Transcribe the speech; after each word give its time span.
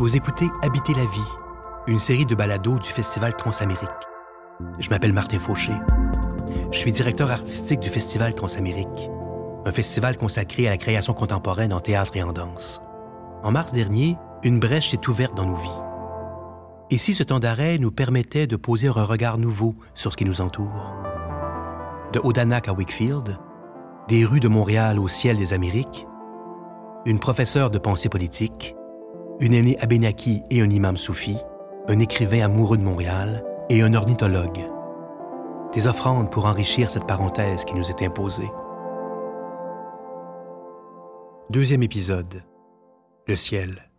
Vous 0.00 0.16
écoutez 0.16 0.50
Habiter 0.60 0.92
la 0.92 1.04
vie, 1.04 1.30
une 1.86 2.00
série 2.00 2.26
de 2.26 2.34
balados 2.34 2.80
du 2.80 2.88
Festival 2.88 3.36
Transamérique. 3.36 3.88
Je 4.80 4.90
m'appelle 4.90 5.12
Martin 5.12 5.38
Fauché. 5.38 5.72
Je 6.72 6.76
suis 6.76 6.90
directeur 6.90 7.30
artistique 7.30 7.78
du 7.78 7.88
Festival 7.88 8.34
Transamérique, 8.34 9.08
un 9.64 9.70
festival 9.70 10.16
consacré 10.16 10.66
à 10.66 10.70
la 10.70 10.78
création 10.78 11.14
contemporaine 11.14 11.72
en 11.72 11.78
théâtre 11.78 12.16
et 12.16 12.24
en 12.24 12.32
danse. 12.32 12.80
En 13.44 13.52
mars 13.52 13.72
dernier, 13.72 14.16
une 14.42 14.58
brèche 14.58 14.90
s'est 14.90 15.08
ouverte 15.08 15.36
dans 15.36 15.46
nos 15.46 15.54
vies. 15.54 15.80
Et 16.90 16.98
si 16.98 17.14
ce 17.14 17.22
temps 17.22 17.38
d'arrêt 17.38 17.78
nous 17.78 17.92
permettait 17.92 18.48
de 18.48 18.56
poser 18.56 18.88
un 18.88 19.04
regard 19.04 19.38
nouveau 19.38 19.76
sur 19.94 20.10
ce 20.10 20.16
qui 20.16 20.24
nous 20.24 20.40
entoure? 20.40 20.92
De 22.12 22.18
Odanak 22.18 22.66
à 22.66 22.72
Wakefield, 22.72 23.38
des 24.08 24.24
rues 24.24 24.40
de 24.40 24.48
Montréal 24.48 24.98
au 24.98 25.06
ciel 25.06 25.36
des 25.36 25.52
Amériques, 25.52 26.04
une 27.06 27.20
professeure 27.20 27.70
de 27.70 27.78
pensée 27.78 28.08
politique, 28.08 28.74
une 29.40 29.54
aînée 29.54 29.76
Abénaki 29.80 30.42
et 30.50 30.62
un 30.62 30.70
imam 30.70 30.96
soufi, 30.96 31.36
un 31.88 31.98
écrivain 31.98 32.44
amoureux 32.44 32.76
de 32.76 32.82
Montréal 32.82 33.44
et 33.68 33.82
un 33.82 33.94
ornithologue. 33.94 34.60
Des 35.72 35.86
offrandes 35.86 36.30
pour 36.30 36.46
enrichir 36.46 36.88
cette 36.88 37.06
parenthèse 37.06 37.64
qui 37.64 37.74
nous 37.74 37.90
est 37.90 38.02
imposée. 38.02 38.50
Deuxième 41.50 41.82
épisode. 41.82 42.42
Le 43.26 43.36
ciel. 43.36 43.90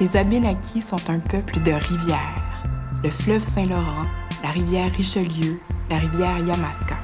Les 0.00 0.16
Abénakis 0.16 0.80
sont 0.80 1.08
un 1.08 1.20
peuple 1.20 1.60
de 1.60 1.72
rivières. 1.72 2.64
Le 3.04 3.10
fleuve 3.10 3.42
Saint-Laurent, 3.42 4.06
la 4.42 4.50
rivière 4.50 4.90
Richelieu, 4.92 5.60
la 5.88 5.98
rivière 5.98 6.38
Yamaska. 6.38 6.96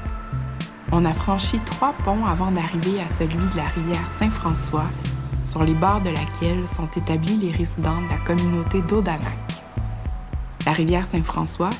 On 0.90 1.04
a 1.04 1.12
franchi 1.12 1.58
trois 1.60 1.92
ponts 1.92 2.24
avant 2.24 2.50
d'arriver 2.50 2.98
à 3.00 3.08
celui 3.08 3.36
de 3.36 3.56
la 3.56 3.66
rivière 3.66 4.10
Saint-François, 4.18 4.86
sur 5.44 5.62
les 5.62 5.74
bords 5.74 6.00
de 6.00 6.08
laquelle 6.08 6.66
sont 6.66 6.88
établis 6.96 7.36
les 7.36 7.50
résidents 7.50 8.00
de 8.00 8.08
la 8.08 8.16
communauté 8.16 8.80
d'Odanak. 8.80 9.62
La 10.64 10.72
rivière 10.72 11.04
Saint-François, 11.04 11.70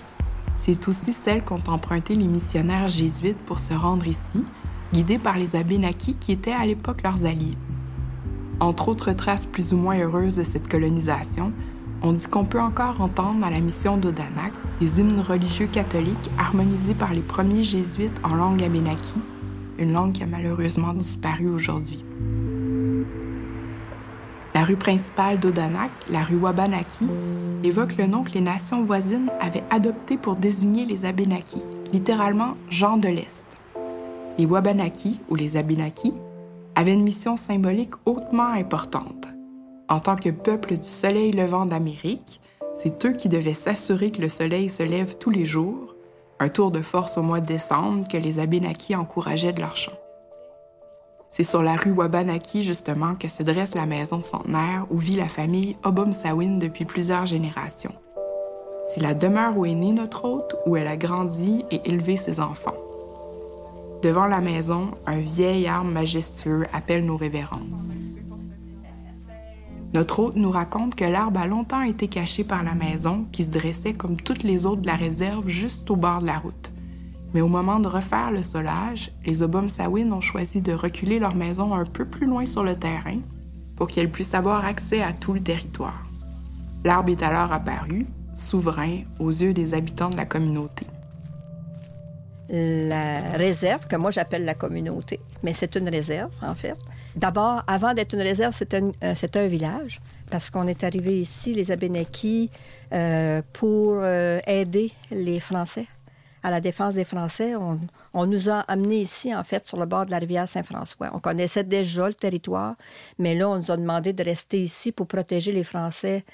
c'est 0.54 0.88
aussi 0.88 1.14
celle 1.14 1.42
qu'ont 1.42 1.62
emprunté 1.68 2.16
les 2.16 2.26
missionnaires 2.26 2.88
jésuites 2.88 3.38
pour 3.46 3.60
se 3.60 3.72
rendre 3.72 4.06
ici, 4.06 4.44
guidés 4.92 5.18
par 5.18 5.38
les 5.38 5.56
Abénakis 5.56 6.18
qui 6.18 6.32
étaient 6.32 6.52
à 6.52 6.66
l'époque 6.66 7.02
leurs 7.02 7.24
alliés. 7.24 7.56
Entre 8.60 8.88
autres 8.88 9.12
traces 9.12 9.46
plus 9.46 9.72
ou 9.72 9.78
moins 9.78 9.98
heureuses 9.98 10.36
de 10.36 10.42
cette 10.42 10.68
colonisation, 10.68 11.54
on 12.02 12.12
dit 12.12 12.26
qu'on 12.26 12.44
peut 12.44 12.60
encore 12.60 13.00
entendre 13.00 13.44
à 13.44 13.50
la 13.50 13.60
mission 13.60 13.96
d'Odanak 13.96 14.52
des 14.80 15.00
hymnes 15.00 15.20
religieux 15.20 15.66
catholiques 15.66 16.30
harmonisés 16.38 16.94
par 16.94 17.12
les 17.12 17.22
premiers 17.22 17.64
jésuites 17.64 18.20
en 18.22 18.34
langue 18.34 18.62
abénaki, 18.62 19.14
une 19.78 19.92
langue 19.92 20.12
qui 20.12 20.22
a 20.22 20.26
malheureusement 20.26 20.92
disparu 20.92 21.48
aujourd'hui. 21.48 22.04
La 24.54 24.64
rue 24.64 24.76
principale 24.76 25.38
d'Odanak, 25.38 25.90
la 26.08 26.22
rue 26.22 26.36
Wabanaki, 26.36 27.08
évoque 27.62 27.96
le 27.96 28.06
nom 28.06 28.22
que 28.22 28.32
les 28.32 28.40
nations 28.40 28.84
voisines 28.84 29.30
avaient 29.40 29.62
adopté 29.70 30.16
pour 30.16 30.36
désigner 30.36 30.84
les 30.84 31.04
Abénakis, 31.04 31.62
littéralement 31.92 32.56
gens 32.68 32.96
de 32.96 33.08
l'Est. 33.08 33.46
Les 34.36 34.46
Wabanaki, 34.46 35.20
ou 35.28 35.36
les 35.36 35.56
Abénakis, 35.56 36.14
avaient 36.74 36.94
une 36.94 37.04
mission 37.04 37.36
symbolique 37.36 37.94
hautement 38.06 38.48
importante 38.52 39.27
en 39.88 40.00
tant 40.00 40.16
que 40.16 40.28
peuple 40.28 40.76
du 40.76 40.86
soleil 40.86 41.32
levant 41.32 41.66
d'Amérique, 41.66 42.40
c'est 42.74 43.04
eux 43.06 43.12
qui 43.12 43.28
devaient 43.28 43.54
s'assurer 43.54 44.10
que 44.10 44.20
le 44.20 44.28
soleil 44.28 44.68
se 44.68 44.82
lève 44.82 45.16
tous 45.18 45.30
les 45.30 45.46
jours, 45.46 45.94
un 46.38 46.48
tour 46.48 46.70
de 46.70 46.82
force 46.82 47.18
au 47.18 47.22
mois 47.22 47.40
de 47.40 47.46
décembre 47.46 48.06
que 48.06 48.16
les 48.16 48.38
Abénakis 48.38 48.94
encourageaient 48.94 49.52
de 49.52 49.60
leur 49.60 49.76
chant. 49.76 49.96
C'est 51.30 51.44
sur 51.44 51.62
la 51.62 51.76
rue 51.76 51.90
Wabanaki, 51.90 52.62
justement, 52.62 53.14
que 53.14 53.28
se 53.28 53.42
dresse 53.42 53.74
la 53.74 53.86
maison 53.86 54.22
centenaire 54.22 54.86
où 54.90 54.96
vit 54.96 55.16
la 55.16 55.28
famille 55.28 55.76
Obum 55.84 56.12
Sawin 56.12 56.58
depuis 56.58 56.84
plusieurs 56.84 57.26
générations. 57.26 57.94
C'est 58.86 59.02
la 59.02 59.14
demeure 59.14 59.56
où 59.56 59.66
est 59.66 59.74
née 59.74 59.92
notre 59.92 60.24
hôte, 60.24 60.56
où 60.64 60.76
elle 60.76 60.86
a 60.86 60.96
grandi 60.96 61.64
et 61.70 61.80
élevé 61.84 62.16
ses 62.16 62.40
enfants. 62.40 62.76
Devant 64.02 64.26
la 64.26 64.40
maison, 64.40 64.92
un 65.06 65.18
vieil 65.18 65.66
arbre 65.66 65.90
majestueux 65.90 66.66
appelle 66.72 67.04
nos 67.04 67.16
révérences. 67.16 67.96
Notre 69.94 70.20
hôte 70.20 70.36
nous 70.36 70.50
raconte 70.50 70.94
que 70.94 71.04
l'arbre 71.04 71.40
a 71.40 71.46
longtemps 71.46 71.82
été 71.82 72.08
caché 72.08 72.44
par 72.44 72.62
la 72.62 72.74
maison, 72.74 73.26
qui 73.32 73.44
se 73.44 73.52
dressait 73.52 73.94
comme 73.94 74.16
toutes 74.16 74.42
les 74.42 74.66
autres 74.66 74.82
de 74.82 74.86
la 74.86 74.94
réserve 74.94 75.48
juste 75.48 75.90
au 75.90 75.96
bord 75.96 76.20
de 76.20 76.26
la 76.26 76.38
route. 76.38 76.70
Mais 77.32 77.40
au 77.40 77.48
moment 77.48 77.80
de 77.80 77.88
refaire 77.88 78.30
le 78.30 78.42
solage, 78.42 79.12
les 79.24 79.42
Obomsawin 79.42 80.12
ont 80.12 80.20
choisi 80.20 80.60
de 80.60 80.72
reculer 80.72 81.18
leur 81.18 81.34
maison 81.34 81.74
un 81.74 81.84
peu 81.84 82.04
plus 82.04 82.26
loin 82.26 82.44
sur 82.44 82.64
le 82.64 82.76
terrain 82.76 83.18
pour 83.76 83.86
qu'elle 83.86 84.10
puisse 84.10 84.34
avoir 84.34 84.64
accès 84.64 85.02
à 85.02 85.12
tout 85.12 85.32
le 85.32 85.40
territoire. 85.40 86.06
L'arbre 86.84 87.10
est 87.10 87.22
alors 87.22 87.52
apparu, 87.52 88.06
souverain 88.34 89.00
aux 89.18 89.30
yeux 89.30 89.52
des 89.52 89.74
habitants 89.74 90.10
de 90.10 90.16
la 90.16 90.26
communauté. 90.26 90.86
La 92.50 93.20
réserve, 93.36 93.86
que 93.86 93.96
moi 93.96 94.10
j'appelle 94.10 94.44
la 94.44 94.54
communauté, 94.54 95.20
mais 95.42 95.52
c'est 95.52 95.76
une 95.76 95.88
réserve 95.88 96.32
en 96.40 96.54
fait, 96.54 96.78
D'abord, 97.16 97.62
avant 97.66 97.94
d'être 97.94 98.14
une 98.14 98.22
réserve, 98.22 98.52
c'était 98.52 98.82
un, 98.82 98.90
euh, 99.02 99.14
un, 99.34 99.46
village, 99.46 100.00
parce 100.30 100.50
qu'on 100.50 100.66
est 100.66 100.84
arrivé 100.84 101.20
ici, 101.20 101.54
les 101.54 101.70
Abénakis, 101.70 102.50
euh, 102.92 103.42
pour 103.52 104.00
euh, 104.02 104.40
aider 104.46 104.92
les 105.10 105.40
Français 105.40 105.86
à 106.42 106.50
la 106.50 106.60
défense 106.60 106.94
des 106.94 107.04
Français. 107.04 107.56
On, 107.56 107.78
on, 108.14 108.26
nous 108.26 108.48
a 108.48 108.60
amenés 108.60 109.00
ici, 109.00 109.34
en 109.34 109.44
fait, 109.44 109.66
sur 109.66 109.78
le 109.78 109.86
bord 109.86 110.06
de 110.06 110.10
la 110.10 110.18
rivière 110.18 110.48
Saint-François. 110.48 111.10
On 111.12 111.18
connaissait 111.18 111.64
déjà 111.64 112.06
le 112.06 112.14
territoire, 112.14 112.74
mais 113.18 113.34
là, 113.34 113.48
on 113.48 113.56
nous 113.56 113.70
a 113.70 113.76
demandé 113.76 114.12
de 114.12 114.22
rester 114.22 114.62
ici 114.62 114.92
pour 114.92 115.06
protéger 115.06 115.52
les 115.52 115.64
Français 115.64 116.24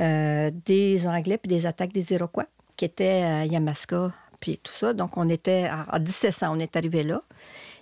euh, 0.00 0.50
des 0.64 1.06
Anglais 1.06 1.38
puis 1.38 1.48
des 1.48 1.66
attaques 1.66 1.92
des 1.92 2.12
Iroquois, 2.12 2.46
qui 2.76 2.84
étaient 2.84 3.22
à 3.22 3.46
Yamaska, 3.46 4.12
puis 4.40 4.58
tout 4.62 4.72
ça. 4.72 4.92
Donc, 4.94 5.16
on 5.16 5.28
était 5.28 5.64
à, 5.64 5.82
à 5.88 5.98
1700, 5.98 6.48
on 6.52 6.58
est 6.58 6.76
arrivé 6.76 7.02
là. 7.02 7.22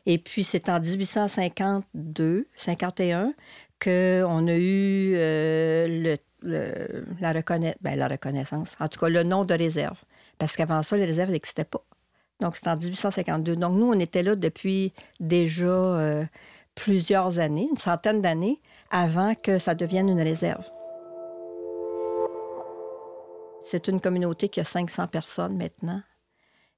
Et 0.07 0.19
puis, 0.19 0.45
c'est 0.45 0.69
en 0.69 0.79
1852, 0.81 2.47
51, 2.55 3.35
qu'on 3.83 4.47
a 4.47 4.55
eu 4.55 5.15
euh, 5.17 6.17
ben, 6.43 7.99
la 7.99 8.09
reconnaissance, 8.09 8.77
en 8.81 8.89
tout 8.89 9.01
cas 9.01 9.09
le 9.09 9.25
nom 9.25 9.45
de 9.45 9.55
réserve. 9.55 9.99
Parce 10.39 10.57
qu'avant 10.57 10.83
ça, 10.83 10.97
les 10.97 11.05
réserves 11.05 11.31
n'existaient 11.31 11.65
pas. 11.65 11.83
Donc, 12.41 12.57
c'est 12.57 12.69
en 12.69 12.77
1852. 12.77 13.57
Donc, 13.57 13.77
nous, 13.77 13.87
on 13.87 13.99
était 13.99 14.23
là 14.23 14.37
depuis 14.37 14.93
déjà 15.19 15.67
euh, 15.67 16.25
plusieurs 16.75 17.39
années, 17.39 17.67
une 17.71 17.79
centaine 17.79 18.21
d'années, 18.21 18.61
avant 18.91 19.35
que 19.35 19.59
ça 19.59 19.75
devienne 19.75 20.09
une 20.09 20.21
réserve. 20.21 20.65
C'est 23.65 23.89
une 23.89 24.01
communauté 24.01 24.49
qui 24.49 24.61
a 24.61 24.65
500 24.65 25.09
personnes 25.09 25.57
maintenant 25.57 26.03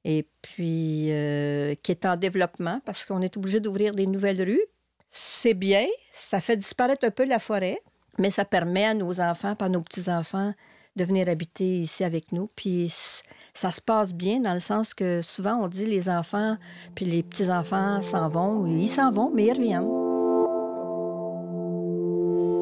et 0.05 0.27
puis 0.43 1.13
euh, 1.13 1.75
qui 1.83 1.93
est 1.93 2.07
en 2.07 2.17
développement 2.17 2.81
parce 2.85 3.05
qu'on 3.05 3.21
est 3.21 3.37
obligé 3.37 3.61
d'ouvrir 3.61 3.95
des 3.95 4.07
nouvelles 4.07 4.43
rues. 4.43 4.65
C'est 5.11 5.55
bien, 5.55 5.87
ça 6.13 6.41
fait 6.41 6.57
disparaître 6.57 7.07
un 7.07 7.11
peu 7.11 7.25
la 7.25 7.39
forêt, 7.39 7.81
mais 8.19 8.31
ça 8.31 8.45
permet 8.45 8.85
à 8.85 8.95
nos 8.95 9.21
enfants, 9.21 9.55
à 9.59 9.69
nos 9.69 9.81
petits-enfants, 9.81 10.53
de 10.97 11.05
venir 11.05 11.29
habiter 11.29 11.81
ici 11.81 12.05
avec 12.05 12.33
nous. 12.33 12.49
Puis 12.57 12.93
ça 13.55 13.71
se 13.71 13.81
passe 13.81 14.13
bien 14.13 14.41
dans 14.41 14.53
le 14.53 14.61
sens 14.61 14.95
que 14.95 15.23
souvent 15.23 15.57
on 15.63 15.69
dit 15.69 15.87
les 15.87 16.09
enfants 16.09 16.57
puis 16.95 17.05
les 17.05 17.23
petits-enfants 17.23 18.03
s'en 18.03 18.29
vont. 18.29 18.67
Ils 18.67 18.89
s'en 18.89 19.11
vont, 19.11 19.31
mais 19.33 19.47
ils 19.47 19.53
reviennent. 19.53 19.89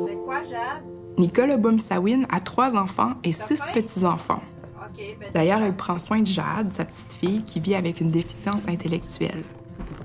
C'est 0.06 0.16
quoi, 0.24 0.42
Jade? 0.44 0.84
Nicole 1.18 1.56
Baumsawin 1.56 2.24
a 2.30 2.40
trois 2.40 2.76
enfants 2.76 3.14
et 3.24 3.32
six 3.32 3.60
petits-enfants. 3.72 4.42
Ben, 4.96 5.30
D'ailleurs, 5.34 5.62
elle 5.62 5.76
prend 5.76 5.98
soin 5.98 6.20
de 6.20 6.26
Jade, 6.26 6.72
sa 6.72 6.84
petite 6.84 7.12
fille, 7.12 7.42
qui 7.42 7.60
vit 7.60 7.74
avec 7.74 8.00
une 8.00 8.10
déficience 8.10 8.68
intellectuelle. 8.68 9.44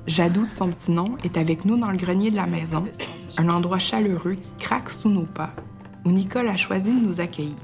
Jadou, 0.08 0.48
de 0.48 0.54
son 0.54 0.70
petit 0.70 0.92
nom, 0.92 1.18
est 1.24 1.38
avec 1.38 1.66
nous 1.66 1.78
dans 1.78 1.92
le 1.92 1.98
grenier 1.98 2.32
de 2.32 2.36
la 2.36 2.48
maison, 2.48 2.84
un 3.38 3.50
endroit 3.50 3.80
chaleureux 3.80 4.34
qui 4.34 4.52
craque 4.58 4.90
sous 4.90 5.10
nos 5.10 5.26
pas, 5.26 5.52
où 6.06 6.12
Nicole 6.12 6.48
a 6.48 6.58
choisi 6.58 6.94
de 6.94 7.06
nous 7.06 7.22
accueillir. 7.22 7.56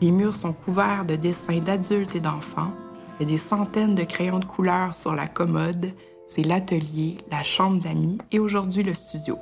Les 0.00 0.10
murs 0.10 0.34
sont 0.34 0.52
couverts 0.52 1.06
de 1.06 1.16
dessins 1.16 1.58
d'adultes 1.58 2.16
et 2.16 2.20
d'enfants. 2.20 2.72
A 3.20 3.24
des 3.24 3.38
centaines 3.38 3.94
de 3.94 4.04
crayons 4.04 4.40
de 4.40 4.44
couleur 4.44 4.94
sur 4.94 5.14
la 5.14 5.26
commode. 5.26 5.92
C'est 6.26 6.42
l'atelier, 6.42 7.16
la 7.30 7.42
chambre 7.42 7.80
d'amis 7.80 8.18
et 8.30 8.38
aujourd'hui 8.38 8.82
le 8.82 8.92
studio. 8.92 9.38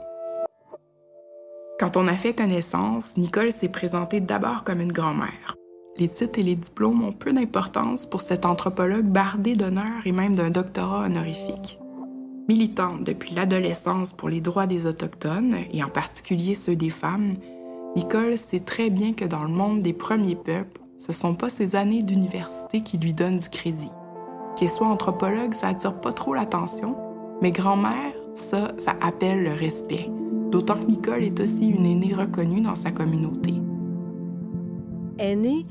Quand 1.81 1.96
on 1.96 2.06
a 2.06 2.17
fait 2.17 2.35
connaissance, 2.35 3.17
Nicole 3.17 3.50
s'est 3.50 3.69
présentée 3.69 4.20
d'abord 4.20 4.62
comme 4.62 4.81
une 4.81 4.93
grand-mère. 4.93 5.56
Les 5.96 6.08
titres 6.08 6.41
et 6.41 6.43
les 6.43 6.56
diplômes 6.56 7.05
ont 7.05 7.12
peu 7.12 7.32
d'importance 7.32 8.05
pour 8.05 8.20
cet 8.20 8.46
anthropologue 8.46 9.05
bardé 9.05 9.55
d'honneur 9.55 10.05
et 10.05 10.11
même 10.11 10.35
d'un 10.35 10.50
doctorat 10.50 11.06
honorifique. 11.06 11.79
Militante 12.49 13.05
depuis 13.05 13.32
l'adolescence 13.32 14.12
pour 14.12 14.29
les 14.29 14.41
droits 14.41 14.67
des 14.67 14.87
Autochtones, 14.87 15.55
et 15.73 15.85
en 15.85 15.88
particulier 15.88 16.55
ceux 16.55 16.75
des 16.75 16.91
femmes, 16.91 17.37
Nicole 17.94 18.37
sait 18.37 18.58
très 18.58 18.91
bien 18.91 19.12
que 19.12 19.25
dans 19.25 19.44
le 19.44 19.50
monde 19.50 19.82
des 19.82 19.93
premiers 19.93 20.35
peuples, 20.35 20.81
ce 20.96 21.12
ne 21.12 21.17
sont 21.17 21.35
pas 21.37 21.49
ses 21.49 21.76
années 21.76 22.02
d'université 22.02 22.82
qui 22.82 22.99
lui 22.99 23.14
donnent 23.14 23.38
du 23.38 23.49
crédit. 23.49 23.91
Qu'elle 24.56 24.69
soit 24.69 24.88
anthropologue, 24.88 25.55
ça 25.55 25.69
attire 25.69 26.00
pas 26.00 26.12
trop 26.12 26.35
l'attention, 26.35 26.96
mais 27.41 27.52
grand-mère, 27.52 28.12
ça, 28.35 28.73
ça 28.79 28.96
appelle 29.00 29.44
le 29.44 29.52
respect. 29.52 30.11
d'autant 30.50 30.75
que 30.75 30.87
Nicole 30.87 31.25
est 31.25 31.41
aussi 31.41 31.69
une 31.69 31.85
aînée 31.87 32.14
reconnue 32.14 32.61
dans 32.61 32.76
sa 32.76 32.93
communauté. 32.93 33.55
Aînée, 35.19 35.67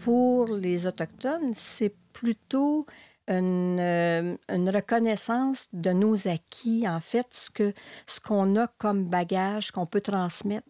pour 0.00 0.48
les 0.48 0.86
Autochtones, 0.86 1.52
c'est 1.54 1.94
plutôt 2.12 2.86
une, 3.28 3.78
euh, 3.78 4.36
une, 4.48 4.70
reconnaissance 4.70 5.68
de 5.72 5.90
nos 5.90 6.26
acquis, 6.26 6.88
en 6.88 7.00
fait, 7.00 7.26
ce 7.30 7.50
qu'on 7.50 7.72
ce 8.06 8.20
qu'on 8.20 8.56
a 8.56 8.66
comme 8.66 9.04
bagage 9.04 9.70
qu'on 9.70 9.86
peut 9.86 10.00
transmettre. 10.00 10.66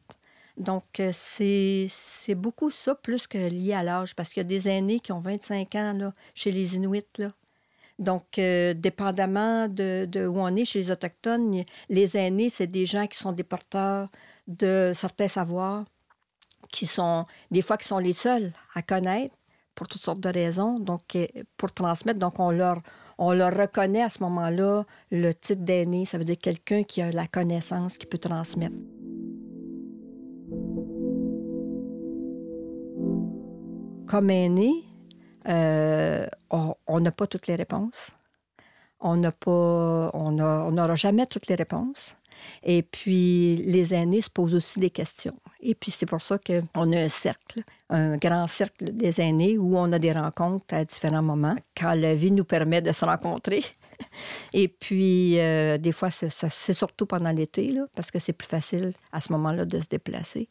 Donc, 0.56 1.00
euh, 1.00 1.10
c'est 1.12 2.34
beaucoup 2.34 2.70
ça, 2.70 2.94
plus 2.94 3.26
que 3.26 3.38
lié 3.38 3.72
à 3.72 3.82
l'âge, 3.82 4.14
parce 4.14 4.30
qu'il 4.30 4.42
y 4.42 4.46
a 4.46 4.48
des 4.48 4.68
aînés 4.68 5.00
qui 5.00 5.12
ont 5.12 5.20
25 5.20 5.74
ans 5.76 5.92
là, 5.94 6.12
chez 6.34 6.50
les 6.52 6.76
Inuits. 6.76 7.02
Là. 7.18 7.32
Donc, 7.98 8.38
euh, 8.38 8.74
dépendamment 8.74 9.68
de, 9.68 10.06
de, 10.10 10.26
où 10.26 10.38
on 10.38 10.54
est 10.56 10.64
chez 10.64 10.80
les 10.80 10.90
Autochtones, 10.90 11.64
les 11.88 12.16
aînés, 12.16 12.50
c'est 12.50 12.66
des 12.66 12.84
gens 12.84 13.06
qui 13.06 13.18
sont 13.18 13.32
des 13.32 13.44
porteurs 13.44 14.08
de 14.48 14.92
certains 14.94 15.28
savoirs, 15.28 15.84
qui 16.70 16.86
sont 16.86 17.24
des 17.50 17.62
fois 17.62 17.76
qui 17.76 17.88
sont 17.88 17.98
les 17.98 18.12
seuls 18.12 18.52
à 18.74 18.82
connaître 18.82 19.34
pour 19.74 19.88
toutes 19.88 20.02
sortes 20.02 20.20
de 20.20 20.28
raisons, 20.28 20.78
donc 20.78 21.16
euh, 21.16 21.26
pour 21.56 21.72
transmettre. 21.72 22.18
Donc, 22.18 22.38
on 22.38 22.50
leur, 22.50 22.80
on 23.18 23.32
leur 23.32 23.56
reconnaît 23.56 24.02
à 24.02 24.10
ce 24.10 24.22
moment-là 24.22 24.84
le 25.10 25.32
titre 25.32 25.62
d'aîné. 25.62 26.04
Ça 26.04 26.18
veut 26.18 26.24
dire 26.24 26.38
quelqu'un 26.38 26.82
qui 26.82 27.00
a 27.02 27.10
la 27.10 27.26
connaissance, 27.26 27.96
qui 27.96 28.06
peut 28.06 28.18
transmettre. 28.18 28.76
Comme 34.06 34.30
aîné, 34.30 34.84
euh, 35.48 36.26
on 36.50 37.00
n'a 37.00 37.12
pas 37.12 37.26
toutes 37.26 37.46
les 37.46 37.54
réponses. 37.54 38.10
On 39.00 39.16
n'a 39.16 39.32
pas, 39.32 40.10
on 40.12 40.32
n'aura 40.32 40.94
jamais 40.94 41.24
toutes 41.24 41.46
les 41.46 41.54
réponses. 41.54 42.16
Et 42.62 42.82
puis, 42.82 43.56
les 43.64 43.94
aînés 43.94 44.20
se 44.20 44.28
posent 44.28 44.54
aussi 44.54 44.78
des 44.78 44.90
questions. 44.90 45.36
Et 45.62 45.74
puis, 45.74 45.90
c'est 45.90 46.06
pour 46.06 46.22
ça 46.22 46.38
qu'on 46.38 46.92
a 46.92 46.98
un 46.98 47.08
cercle, 47.08 47.62
un 47.90 48.16
grand 48.16 48.46
cercle 48.46 48.92
des 48.92 49.20
aînés 49.20 49.58
où 49.58 49.76
on 49.76 49.92
a 49.92 49.98
des 49.98 50.12
rencontres 50.12 50.74
à 50.74 50.84
différents 50.84 51.22
moments, 51.22 51.56
quand 51.76 51.94
la 51.94 52.14
vie 52.14 52.32
nous 52.32 52.44
permet 52.44 52.80
de 52.80 52.92
se 52.92 53.04
rencontrer. 53.04 53.62
Et 54.52 54.68
puis, 54.68 55.38
euh, 55.38 55.76
des 55.76 55.92
fois, 55.92 56.10
c'est 56.10 56.72
surtout 56.72 57.06
pendant 57.06 57.30
l'été, 57.30 57.74
parce 57.94 58.10
que 58.10 58.18
c'est 58.18 58.32
plus 58.32 58.48
facile 58.48 58.94
à 59.12 59.20
ce 59.20 59.32
moment-là 59.32 59.64
de 59.66 59.78
se 59.78 59.88
déplacer. 59.88 60.48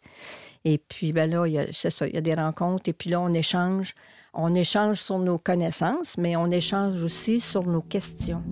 Et 0.65 0.77
puis, 0.77 1.13
ben 1.13 1.29
là, 1.29 1.45
c'est 1.71 1.89
ça, 1.89 2.07
il 2.07 2.13
y 2.13 2.17
a 2.17 2.21
des 2.21 2.35
rencontres. 2.35 2.89
Et 2.89 2.93
puis 2.93 3.09
là, 3.09 3.19
on 3.19 3.33
échange. 3.33 3.95
On 4.33 4.53
échange 4.53 5.01
sur 5.01 5.17
nos 5.17 5.37
connaissances, 5.37 6.17
mais 6.17 6.35
on 6.35 6.51
échange 6.51 7.01
aussi 7.03 7.39
sur 7.39 7.65
nos 7.65 7.81
questions. 7.81 8.43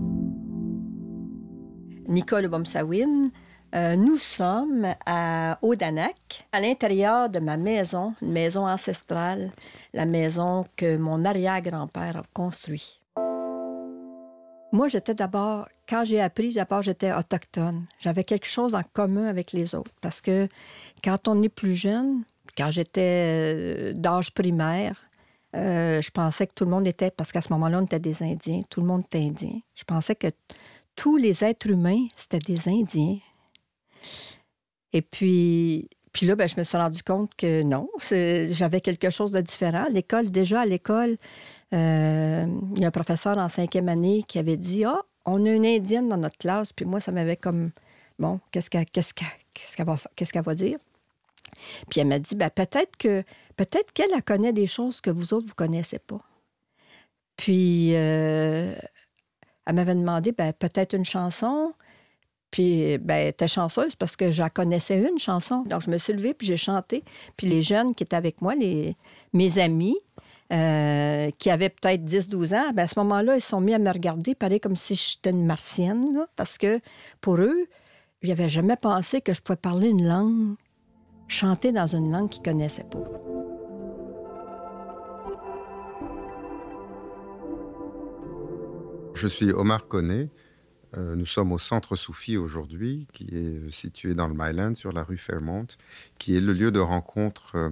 Nicole 2.07 2.48
Bomsawin, 2.48 3.30
euh, 3.75 3.96
nous 3.96 4.18
sommes 4.18 4.88
à 5.06 5.60
Odanak, 5.62 6.48
à 6.52 6.60
l'intérieur 6.62 7.30
de 7.30 7.40
ma 7.40 7.58
maison, 7.58 8.14
une 8.22 8.31
maison 8.31 8.68
ancestrale, 8.68 9.52
la 9.94 10.06
maison 10.06 10.66
que 10.75 10.98
mon 10.98 11.25
arrière-grand-père 11.25 12.18
a 12.18 12.24
construite. 12.34 13.02
Moi, 14.72 14.90
j'étais 14.90 15.14
d'abord, 15.14 15.68
quand 15.88 16.04
j'ai 16.04 16.19
appris, 16.19 16.54
d'abord, 16.54 16.81
j'étais 16.81 17.14
autochtone. 17.14 17.86
J'avais 18.00 18.24
quelque 18.24 18.48
chose 18.48 18.75
en 18.75 18.84
commun 18.94 19.25
avec 19.25 19.54
les 19.54 19.75
autres. 19.75 19.92
Parce 20.02 20.22
que 20.22 20.48
quand 21.04 21.28
on 21.28 21.42
est 21.42 21.50
plus 21.50 21.75
jeune, 21.75 22.24
quand 22.58 22.72
j'étais 22.72 23.24
euh, 23.28 23.94
d'âge 23.94 24.34
primaire, 24.34 25.08
euh, 25.56 26.02
je 26.02 26.12
pensais 26.12 26.48
que 26.48 26.54
tout 26.54 26.66
le 26.66 26.72
monde 26.72 26.88
était, 26.88 27.12
parce 27.12 27.31
qu'à 27.31 27.42
ce 27.42 27.52
moment-là, 27.54 27.80
on 27.80 27.86
était 27.86 28.00
des 28.00 28.22
Indiens, 28.24 28.62
tout 28.70 28.81
le 28.81 28.88
monde 28.88 29.04
était 29.06 29.20
indien. 29.20 29.60
Je 29.75 29.84
pensais 29.86 30.16
que 30.16 30.28
tous 30.96 31.16
les 31.16 31.44
êtres 31.44 31.70
humains, 31.70 32.06
c'était 32.18 32.40
des 32.40 32.68
Indiens. 32.68 33.18
Et 34.94 35.02
puis, 35.02 35.90
puis 36.14 36.26
là, 36.26 36.36
ben, 36.36 36.48
je 36.48 36.56
me 36.58 36.64
suis 36.64 36.78
rendu 36.78 37.04
compte 37.04 37.36
que 37.36 37.62
non, 37.64 37.90
j'avais 38.02 38.82
quelque 38.82 39.10
chose 39.10 39.32
de 39.32 39.42
différent. 39.42 39.86
l'école, 39.92 40.32
déjà 40.32 40.62
à 40.62 40.66
l'école, 40.66 41.18
euh, 41.74 42.46
il 42.76 42.82
y 42.82 42.86
a 42.86 42.88
un 42.88 42.92
professeur 42.92 43.38
en 43.38 43.50
cinquième 43.50 43.90
année 43.90 44.24
qui 44.28 44.40
avait 44.40 44.58
dit 44.58 44.86
Ah, 44.86 45.04
on 45.26 45.46
a 45.46 45.50
une 45.52 45.66
Indienne 45.66 46.10
dans 46.10 46.18
notre 46.18 46.38
classe. 46.38 46.74
Puis 46.74 46.86
moi, 46.86 47.02
ça 47.02 47.12
m'avait 47.12 47.38
comme 47.38 47.72
Bon, 48.20 48.40
qu'est-ce 48.52 48.70
qu'elle 48.70 48.86
qu'est-ce 48.86 49.14
qu'elle 49.14 49.86
va, 49.86 49.98
qu'est-ce 50.16 50.34
qu'elle 50.34 50.44
va 50.44 50.56
dire? 50.56 50.80
Puis 51.90 52.02
elle 52.02 52.08
m'a 52.08 52.20
dit 52.20 52.36
ben, 52.36 52.50
peut-être 52.50 52.98
que 52.98 53.24
peut-être 53.56 53.92
qu'elle 53.94 54.22
connaît 54.24 54.54
des 54.54 54.68
choses 54.68 55.02
que 55.02 55.10
vous 55.10 55.34
autres, 55.34 55.46
vous 55.46 55.52
ne 55.52 55.68
connaissez 55.68 56.00
pas. 56.00 56.22
Puis 57.36 57.96
euh, 57.96 58.74
elle 59.66 59.76
m'avait 59.76 59.96
demandé 59.96 60.32
ben, 60.32 60.54
peut-être 60.54 60.94
une 60.94 61.06
chanson? 61.06 61.74
Puis, 62.52 62.98
ben, 62.98 63.34
t'es 63.34 63.48
chanceuse 63.48 63.96
parce 63.96 64.16
que 64.16 64.32
j'en 64.32 64.50
connaissais 64.50 65.00
une 65.00 65.20
chanson. 65.20 65.64
Donc, 65.64 65.82
je 65.82 65.90
me 65.90 65.98
suis 65.98 66.14
levée, 66.14 66.34
puis 66.34 66.48
j'ai 66.48 66.58
chanté. 66.58 67.04
Puis 67.36 67.48
les 67.48 67.62
jeunes 67.62 67.94
qui 67.94 68.04
étaient 68.04 68.16
avec 68.16 68.42
moi, 68.42 68.56
les, 68.56 68.96
mes 69.34 69.60
amis, 69.60 69.98
euh, 70.54 71.30
qui 71.40 71.50
avaient 71.50 71.70
peut-être 71.70 72.06
10-12 72.06 72.56
ans, 72.56 72.72
ben, 72.74 72.84
à 72.84 72.88
ce 72.88 72.98
moment-là, 73.00 73.36
ils 73.36 73.42
sont 73.42 73.60
mis 73.60 73.74
à 73.74 73.80
me 73.80 73.92
regarder, 73.92 74.34
pareil 74.34 74.62
comme 74.62 74.78
si 74.78 74.96
j'étais 74.96 75.32
une 75.32 75.46
martienne, 75.46 76.26
parce 76.38 76.58
que 76.58 76.80
pour 77.20 77.36
eux, 77.36 77.68
ils 78.24 78.30
n'avaient 78.30 78.48
jamais 78.48 78.78
pensé 78.78 79.20
que 79.20 79.34
je 79.34 79.42
pouvais 79.42 79.58
parler 79.58 79.90
une 79.90 80.08
langue, 80.08 80.56
chanter 81.28 81.74
dans 81.74 81.88
une 81.88 82.12
langue 82.12 82.30
qu'ils 82.30 82.42
ne 82.42 82.46
connaissaient 82.46 82.86
pas. 82.86 83.04
Je 89.16 89.28
suis 89.28 89.52
Omar 89.52 89.88
Koné. 89.88 90.30
Euh, 90.95 91.16
nous 91.16 91.25
sommes 91.25 91.51
au 91.51 91.57
centre 91.57 91.95
Soufi 91.95 92.38
aujourd'hui, 92.38 93.07
qui 93.13 93.28
est 93.31 93.72
situé 93.72 94.13
dans 94.13 94.28
le 94.28 94.34
Myland, 94.34 94.75
sur 94.75 94.94
la 94.94 95.04
rue 95.04 95.18
Fairmont, 95.18 95.68
qui 96.18 96.38
est 96.38 96.42
le 96.42 96.54
lieu 96.54 96.72
de 96.72 96.80
rencontre 96.80 97.56
euh, 97.56 97.69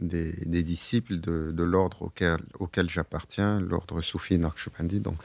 des, 0.00 0.62
disciples 0.62 1.18
de, 1.18 1.62
l'ordre 1.62 2.02
auquel, 2.02 2.38
auquel 2.58 2.88
j'appartiens, 2.88 3.60
l'ordre 3.60 4.00
Soufi 4.00 4.38
Naqshbandi. 4.38 5.00
Donc 5.00 5.22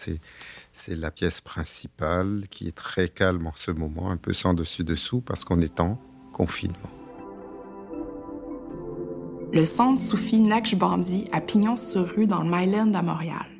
c'est 0.71 0.95
la 0.95 1.11
pièce 1.11 1.41
principale 1.41 2.43
qui 2.49 2.67
est 2.67 2.75
très 2.75 3.09
calme 3.09 3.47
en 3.47 3.53
ce 3.55 3.71
moment, 3.71 4.11
un 4.11 4.17
peu 4.17 4.33
sans 4.33 4.53
dessus-dessous, 4.53 5.21
parce 5.21 5.43
qu'on 5.43 5.61
est 5.61 5.79
en 5.79 5.99
confinement. 6.31 6.91
Le 9.53 9.63
centre 9.63 10.01
Soufi 10.01 10.41
Naqshbandi 10.41 11.25
à 11.31 11.41
Pignon-sur-Rue 11.41 12.27
dans 12.27 12.43
le 12.43 12.49
Myland 12.49 12.93
à 12.93 13.01
Montréal. 13.01 13.54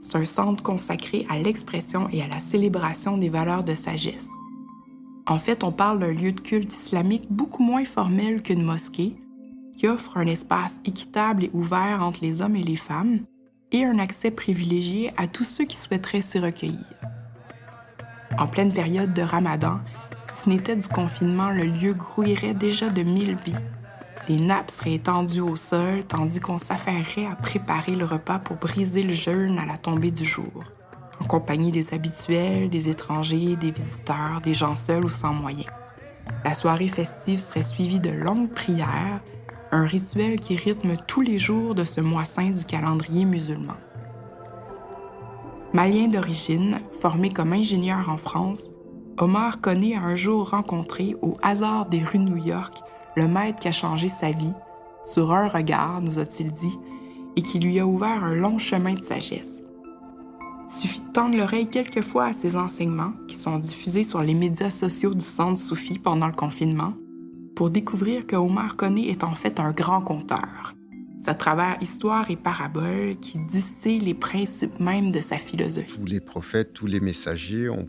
C'est 0.00 0.16
un 0.16 0.24
centre 0.24 0.62
consacré 0.62 1.26
à 1.28 1.38
l'expression 1.38 2.08
et 2.10 2.22
à 2.22 2.26
la 2.26 2.40
célébration 2.40 3.18
des 3.18 3.28
valeurs 3.28 3.64
de 3.64 3.74
sagesse. 3.74 4.28
En 5.26 5.36
fait, 5.36 5.62
on 5.62 5.72
parle 5.72 5.98
d'un 5.98 6.12
lieu 6.12 6.32
de 6.32 6.40
culte 6.40 6.74
islamique 6.74 7.26
beaucoup 7.30 7.62
moins 7.62 7.84
formel 7.84 8.42
qu'une 8.42 8.64
mosquée, 8.64 9.14
qui 9.76 9.86
offre 9.86 10.16
un 10.16 10.26
espace 10.26 10.80
équitable 10.86 11.44
et 11.44 11.50
ouvert 11.52 12.02
entre 12.02 12.20
les 12.22 12.40
hommes 12.40 12.56
et 12.56 12.62
les 12.62 12.76
femmes, 12.76 13.20
et 13.72 13.84
un 13.84 13.98
accès 13.98 14.30
privilégié 14.30 15.12
à 15.18 15.28
tous 15.28 15.44
ceux 15.44 15.64
qui 15.64 15.76
souhaiteraient 15.76 16.22
s'y 16.22 16.38
recueillir. 16.38 16.84
En 18.38 18.46
pleine 18.46 18.72
période 18.72 19.12
de 19.12 19.22
Ramadan, 19.22 19.80
si 20.22 20.44
ce 20.44 20.48
n'était 20.48 20.76
du 20.76 20.88
confinement, 20.88 21.50
le 21.50 21.64
lieu 21.64 21.92
grouillerait 21.92 22.54
déjà 22.54 22.88
de 22.88 23.02
mille 23.02 23.36
vies 23.44 23.54
les 24.30 24.38
nappes 24.38 24.70
seraient 24.70 24.94
étendues 24.94 25.40
au 25.40 25.56
sol 25.56 26.04
tandis 26.06 26.38
qu'on 26.38 26.58
s'affairerait 26.58 27.26
à 27.26 27.34
préparer 27.34 27.96
le 27.96 28.04
repas 28.04 28.38
pour 28.38 28.58
briser 28.58 29.02
le 29.02 29.12
jeûne 29.12 29.58
à 29.58 29.66
la 29.66 29.76
tombée 29.76 30.12
du 30.12 30.24
jour, 30.24 30.62
en 31.20 31.24
compagnie 31.24 31.72
des 31.72 31.92
habituels, 31.92 32.68
des 32.70 32.88
étrangers, 32.88 33.56
des 33.56 33.72
visiteurs, 33.72 34.40
des 34.44 34.54
gens 34.54 34.76
seuls 34.76 35.04
ou 35.04 35.08
sans 35.08 35.32
moyens. 35.32 35.66
La 36.44 36.54
soirée 36.54 36.86
festive 36.86 37.40
serait 37.40 37.62
suivie 37.62 37.98
de 37.98 38.10
longues 38.10 38.50
prières, 38.50 39.20
un 39.72 39.84
rituel 39.84 40.38
qui 40.38 40.54
rythme 40.54 40.94
tous 41.08 41.22
les 41.22 41.40
jours 41.40 41.74
de 41.74 41.82
ce 41.82 42.00
mois 42.00 42.22
saint 42.22 42.50
du 42.50 42.64
calendrier 42.64 43.24
musulman. 43.24 43.78
Malien 45.72 46.06
d'origine, 46.06 46.78
formé 47.00 47.32
comme 47.32 47.52
ingénieur 47.52 48.08
en 48.08 48.16
France, 48.16 48.70
Omar 49.18 49.60
connaît 49.60 49.96
un 49.96 50.14
jour 50.14 50.50
rencontré 50.50 51.16
au 51.20 51.36
hasard 51.42 51.86
des 51.86 52.04
rues 52.04 52.20
New 52.20 52.36
York 52.36 52.80
le 53.20 53.28
maître 53.28 53.60
qui 53.60 53.68
a 53.68 53.72
changé 53.72 54.08
sa 54.08 54.30
vie, 54.30 54.52
sur 55.04 55.32
un 55.32 55.46
regard, 55.46 56.00
nous 56.00 56.18
a-t-il 56.18 56.50
dit, 56.52 56.78
et 57.36 57.42
qui 57.42 57.58
lui 57.58 57.78
a 57.78 57.86
ouvert 57.86 58.24
un 58.24 58.34
long 58.34 58.58
chemin 58.58 58.94
de 58.94 59.02
sagesse. 59.02 59.62
Suffit 60.68 61.02
de 61.02 61.12
tendre 61.12 61.36
l'oreille 61.36 61.68
quelquefois 61.68 62.26
à 62.26 62.32
ces 62.32 62.56
enseignements 62.56 63.12
qui 63.28 63.36
sont 63.36 63.58
diffusés 63.58 64.04
sur 64.04 64.22
les 64.22 64.34
médias 64.34 64.70
sociaux 64.70 65.14
du 65.14 65.24
centre 65.24 65.58
Soufi 65.58 65.98
pendant 65.98 66.28
le 66.28 66.32
confinement 66.32 66.94
pour 67.56 67.70
découvrir 67.70 68.26
que 68.26 68.36
Omar 68.36 68.76
Koné 68.76 69.10
est 69.10 69.24
en 69.24 69.34
fait 69.34 69.60
un 69.60 69.72
grand 69.72 70.00
conteur. 70.00 70.74
C'est 71.20 71.28
à 71.28 71.34
travers 71.34 71.76
histoire 71.82 72.30
et 72.30 72.36
paraboles 72.36 73.16
qui 73.20 73.38
distille 73.38 74.00
les 74.00 74.14
principes 74.14 74.80
même 74.80 75.10
de 75.10 75.20
sa 75.20 75.36
philosophie. 75.36 75.98
Tous 75.98 76.06
les 76.06 76.20
prophètes, 76.20 76.72
tous 76.72 76.86
les 76.86 77.00
messagers 77.00 77.68
ont, 77.68 77.86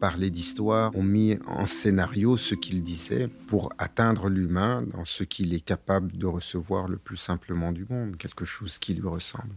parlé 0.00 0.28
d'histoire, 0.28 0.94
ont 0.94 1.02
mis 1.02 1.38
en 1.46 1.64
scénario 1.64 2.36
ce 2.36 2.54
qu'ils 2.54 2.82
disaient 2.82 3.28
pour 3.46 3.72
atteindre 3.78 4.28
l'humain 4.28 4.82
dans 4.82 5.06
ce 5.06 5.24
qu'il 5.24 5.54
est 5.54 5.64
capable 5.64 6.18
de 6.18 6.26
recevoir 6.26 6.88
le 6.88 6.98
plus 6.98 7.16
simplement 7.16 7.72
du 7.72 7.86
monde, 7.88 8.18
quelque 8.18 8.44
chose 8.44 8.78
qui 8.78 8.92
lui 8.92 9.08
ressemble. 9.08 9.54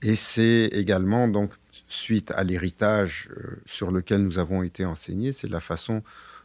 Et 0.00 0.16
c'est 0.16 0.70
également 0.72 1.28
donc 1.28 1.52
suite 1.88 2.30
à 2.30 2.42
l'héritage 2.42 3.28
euh, 3.36 3.60
sur 3.66 3.90
lequel 3.90 4.22
nous 4.22 4.38
avons 4.38 4.62
été 4.62 4.84
enseignés, 4.84 5.32
c'est 5.32 5.48
la 5.48 5.60
façon 5.60 6.02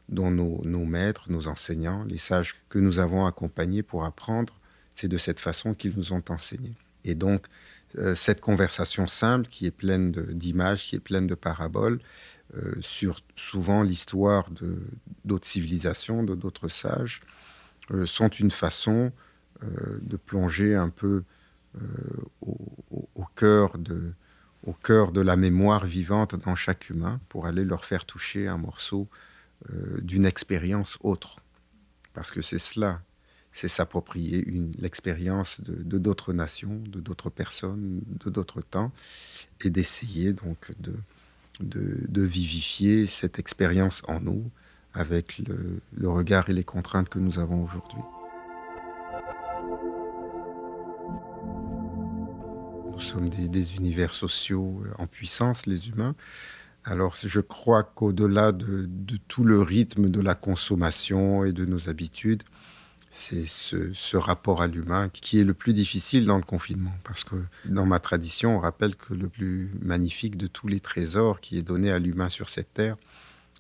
dont 0.10 0.30
nos, 0.30 0.86
maîtres, 0.86 1.32
nos 1.32 1.48
enseignants, 1.48 2.03
les 2.03 2.18
sages 2.18 2.56
que 2.70 2.80
nous 2.80 3.00
avons 3.00 3.25
accompagnés 3.25 3.82
pour 3.82 4.03
apprendre, 4.03 4.60
c'est 4.94 5.08
de 5.08 5.18
cette 5.18 5.40
façon 5.40 5.74
qu'ils 5.74 5.94
nous 5.96 6.14
ont 6.14 6.24
enseigné. 6.30 6.74
Et 7.04 7.16
donc, 7.16 7.48
euh, 7.98 8.16
cette 8.16 8.42
conversation 8.42 9.08
simple, 9.08 9.48
qui 9.48 9.66
est 9.66 9.72
pleine 9.72 10.12
d'images, 10.12 10.86
qui 10.86 10.96
est 10.96 11.00
pleine 11.00 11.28
de 11.28 11.36
paraboles, 11.36 12.00
euh, 12.56 12.76
sur 12.82 13.22
souvent 13.36 13.84
l'histoire 13.84 14.50
d'autres 15.26 15.48
civilisations, 15.48 16.24
de 16.24 16.36
d'autres 16.36 16.68
sages, 16.68 17.22
euh, 17.92 18.06
sont 18.06 18.30
une 18.30 18.52
façon 18.52 19.12
de 20.02 20.18
plonger 20.18 20.74
un 20.74 20.90
peu 20.90 21.24
au, 22.42 23.26
cœur 23.36 23.78
de, 23.78 24.12
au 24.64 24.74
cœur 24.74 25.12
de 25.12 25.22
la 25.22 25.36
mémoire 25.36 25.86
vivante 25.86 26.36
dans 26.36 26.56
chaque 26.56 26.90
humain 26.90 27.20
pour 27.30 27.46
aller 27.46 27.64
leur 27.64 27.86
faire 27.86 28.06
toucher 28.06 28.48
un 28.48 28.58
morceau 28.58 29.08
d'une 30.02 30.26
expérience 30.26 30.98
autre. 31.02 31.36
Parce 32.16 32.32
que 32.32 32.42
c'est 32.42 32.58
cela 32.58 33.04
c'est 33.51 33.67
s'approprier 33.67 34.46
l'expérience 34.79 35.60
de 35.62 35.98
d'autres 35.98 36.34
nations, 36.34 36.81
de 36.88 37.00
d'autres 37.00 37.29
personnes, 37.29 38.01
de 38.24 38.29
d'autres 38.29 38.62
temps, 38.62 38.91
et 39.62 39.70
d'essayer 39.70 40.34
donc 40.34 40.72
de, 40.79 40.93
de, 41.60 42.22
vivifier 42.22 43.05
cette 43.08 43.39
expérience 43.39 44.03
en 44.08 44.20
nous 44.20 44.50
avec 44.93 45.41
le, 45.93 46.10
regard 46.10 46.50
et 46.50 46.53
les 46.53 46.63
contraintes 46.63 47.10
que 47.10 47.20
nous 47.20 47.39
avons 47.39 47.63
aujourd'hui. 47.63 48.00
Nous 52.91 53.00
sommes 53.00 53.29
des, 53.29 53.50
des, 53.50 53.75
univers 53.75 54.13
sociaux 54.13 54.84
en 54.98 55.08
puissance, 55.08 55.65
les 55.65 55.89
humains. 55.89 56.15
Alors 56.84 57.15
je 57.15 57.39
crois 57.41 57.84
qu'au-delà 57.84 58.51
de, 58.51 58.88
de, 58.88 59.17
tout 59.27 59.43
le 59.43 59.62
rythme 59.62 60.10
de 60.10 60.20
la 60.20 60.36
consommation 60.36 61.43
et 61.43 61.51
de 61.51 61.65
nos 61.65 61.89
habitudes, 61.89 62.43
c'est 63.12 63.46
ce, 63.46 64.15
rapport 64.15 64.62
à 64.62 64.68
l'humain 64.68 65.10
qui 65.10 65.39
est 65.39 65.44
le 65.44 65.53
plus 65.53 65.74
difficile 65.74 66.25
dans 66.25 66.38
le 66.38 66.44
confinement. 66.44 66.94
Parce 67.03 67.25
que 67.25 67.36
dans 67.65 67.86
ma 67.86 68.00
tradition, 68.00 68.56
on 68.56 68.60
rappelle 68.60 68.96
que 68.96 69.13
le 69.13 69.27
plus 69.27 69.70
magnifique 69.82 70.38
de 70.38 70.48
tous 70.48 70.70
les 70.70 70.80
trésors 70.80 71.41
qui 71.41 71.58
est 71.58 71.62
donné 71.62 71.91
à 71.91 72.00
l'humain 72.00 72.30
sur 72.30 72.48
cette 72.48 72.74
terre, 72.74 72.96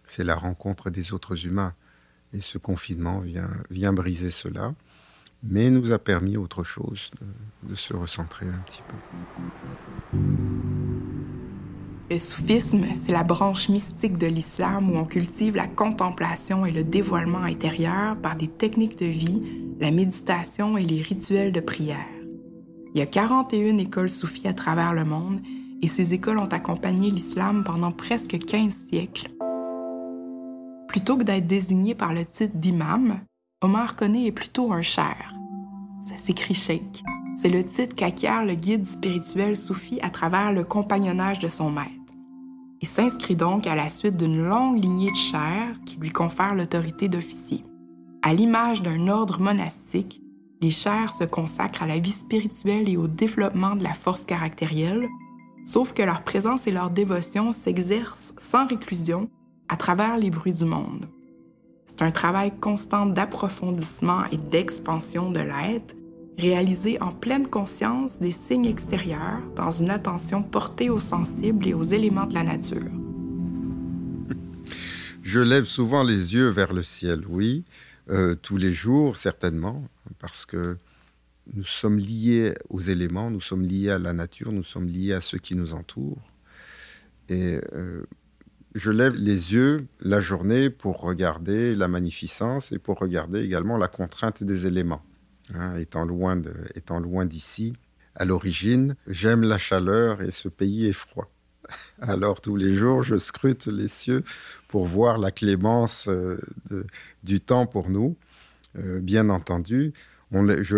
c'est 0.05 0.23
la 0.23 0.35
rencontre 0.35 0.89
des 0.89 1.13
autres 1.13 1.45
humains. 1.45 1.73
Et 2.33 2.39
ce 2.39 2.57
confinement 2.57 3.19
vient, 3.19 3.93
briser 3.93 4.31
cela, 4.31 4.73
mais 5.43 5.69
nous 5.69 5.91
a 5.91 5.99
permis 5.99 6.37
autre 6.37 6.63
chose, 6.63 7.11
de 7.63 7.75
se 7.75 7.93
recentrer 7.93 8.47
un 8.47 8.59
petit 8.59 8.81
peu. 8.87 10.17
Le 12.11 12.17
soufisme, 12.17 12.87
c'est 12.91 13.13
la 13.13 13.23
branche 13.23 13.69
mystique 13.69 14.17
de 14.17 14.27
l'islam 14.27 14.91
où 14.91 14.97
on 14.97 15.05
cultive 15.05 15.55
la 15.55 15.67
contemplation 15.67 16.65
et 16.65 16.71
le 16.71 16.83
dévoilement 16.83 17.43
intérieur 17.43 18.17
par 18.17 18.35
des 18.35 18.49
techniques 18.49 18.99
de 18.99 19.05
vie, 19.05 19.41
la 19.79 19.91
méditation 19.91 20.75
et 20.75 20.83
les 20.83 21.01
rituels 21.01 21.53
de 21.53 21.61
prière. 21.61 22.09
Il 22.93 22.99
y 22.99 23.01
a 23.01 23.05
41 23.05 23.77
écoles 23.77 24.09
soufis 24.09 24.45
à 24.49 24.53
travers 24.53 24.93
le 24.93 25.05
monde 25.05 25.39
et 25.81 25.87
ces 25.87 26.13
écoles 26.13 26.39
ont 26.39 26.47
accompagné 26.47 27.09
l'islam 27.09 27.63
pendant 27.63 27.93
presque 27.93 28.37
15 28.37 28.73
siècles. 28.89 29.29
Plutôt 30.89 31.15
que 31.15 31.23
d'être 31.23 31.47
désigné 31.47 31.95
par 31.95 32.13
le 32.13 32.25
titre 32.25 32.57
d'imam, 32.57 33.21
Omar 33.61 33.95
Koné 33.95 34.27
est 34.27 34.33
plutôt 34.33 34.73
un 34.73 34.81
cher. 34.81 35.33
Ça 36.01 36.17
s'écrit 36.17 36.55
sheikh. 36.55 37.05
C'est 37.37 37.47
le 37.47 37.63
titre 37.63 37.95
qu'acquiert 37.95 38.43
le 38.43 38.55
guide 38.55 38.85
spirituel 38.85 39.55
soufi 39.55 40.01
à 40.01 40.09
travers 40.09 40.51
le 40.51 40.65
compagnonnage 40.65 41.39
de 41.39 41.47
son 41.47 41.71
maître. 41.71 42.00
Il 42.81 42.87
s'inscrit 42.87 43.35
donc 43.35 43.67
à 43.67 43.75
la 43.75 43.89
suite 43.89 44.17
d'une 44.17 44.43
longue 44.43 44.81
lignée 44.81 45.11
de 45.11 45.15
chers 45.15 45.79
qui 45.85 45.97
lui 45.97 46.09
confère 46.09 46.55
l'autorité 46.55 47.07
d'officier. 47.07 47.63
À 48.23 48.33
l'image 48.33 48.81
d'un 48.81 49.07
ordre 49.07 49.39
monastique, 49.39 50.21
les 50.61 50.71
chers 50.71 51.11
se 51.11 51.23
consacrent 51.23 51.83
à 51.83 51.87
la 51.87 51.99
vie 51.99 52.11
spirituelle 52.11 52.89
et 52.89 52.97
au 52.97 53.07
développement 53.07 53.75
de 53.75 53.83
la 53.83 53.93
force 53.93 54.25
caractérielle, 54.25 55.07
sauf 55.63 55.93
que 55.93 56.01
leur 56.01 56.23
présence 56.23 56.65
et 56.65 56.71
leur 56.71 56.89
dévotion 56.89 57.51
s'exercent 57.51 58.33
sans 58.37 58.65
réclusion 58.65 59.29
à 59.69 59.77
travers 59.77 60.17
les 60.17 60.31
bruits 60.31 60.53
du 60.53 60.65
monde. 60.65 61.07
C'est 61.85 62.01
un 62.01 62.11
travail 62.11 62.51
constant 62.59 63.05
d'approfondissement 63.05 64.23
et 64.31 64.37
d'expansion 64.37 65.31
de 65.31 65.39
l'être 65.39 65.95
réalisé 66.37 67.01
en 67.01 67.11
pleine 67.11 67.47
conscience 67.47 68.19
des 68.19 68.31
signes 68.31 68.65
extérieurs, 68.65 69.41
dans 69.55 69.71
une 69.71 69.89
attention 69.89 70.43
portée 70.43 70.89
aux 70.89 70.99
sensibles 70.99 71.67
et 71.67 71.73
aux 71.73 71.83
éléments 71.83 72.25
de 72.25 72.33
la 72.33 72.43
nature. 72.43 72.89
Je 75.23 75.39
lève 75.39 75.65
souvent 75.65 76.03
les 76.03 76.33
yeux 76.33 76.49
vers 76.49 76.73
le 76.73 76.83
ciel, 76.83 77.23
oui, 77.27 77.63
euh, 78.09 78.35
tous 78.35 78.57
les 78.57 78.73
jours 78.73 79.17
certainement, 79.17 79.87
parce 80.19 80.45
que 80.45 80.77
nous 81.53 81.63
sommes 81.63 81.97
liés 81.97 82.53
aux 82.69 82.79
éléments, 82.79 83.29
nous 83.29 83.41
sommes 83.41 83.63
liés 83.63 83.91
à 83.91 83.99
la 83.99 84.13
nature, 84.13 84.51
nous 84.51 84.63
sommes 84.63 84.87
liés 84.87 85.13
à 85.13 85.21
ceux 85.21 85.37
qui 85.37 85.55
nous 85.55 85.73
entourent. 85.73 86.21
Et 87.29 87.59
euh, 87.73 88.03
je 88.75 88.91
lève 88.91 89.15
les 89.15 89.53
yeux 89.53 89.85
la 89.99 90.19
journée 90.19 90.69
pour 90.69 91.01
regarder 91.01 91.75
la 91.75 91.87
magnificence 91.87 92.71
et 92.71 92.79
pour 92.79 92.99
regarder 92.99 93.41
également 93.41 93.77
la 93.77 93.87
contrainte 93.87 94.43
des 94.43 94.65
éléments. 94.65 95.03
Hein, 95.53 95.77
étant 95.77 96.05
loin 96.05 96.41
étant 96.75 96.99
loin 96.99 97.25
d'ici. 97.25 97.73
À 98.15 98.25
l'origine, 98.25 98.95
j'aime 99.07 99.43
la 99.43 99.57
chaleur 99.57 100.21
et 100.21 100.31
ce 100.31 100.47
pays 100.47 100.87
est 100.87 100.93
froid. 100.93 101.29
Alors 102.01 102.41
tous 102.41 102.55
les 102.55 102.73
jours, 102.73 103.03
je 103.03 103.17
scrute 103.17 103.67
les 103.67 103.87
cieux 103.87 104.23
pour 104.67 104.85
voir 104.85 105.17
la 105.17 105.31
clémence 105.31 106.07
euh, 106.07 106.39
du 107.23 107.39
temps 107.39 107.65
pour 107.65 107.89
nous. 107.89 108.15
Euh, 108.77 108.99
bien 108.99 109.29
entendu, 109.29 109.93
on, 110.31 110.47
je, 110.63 110.77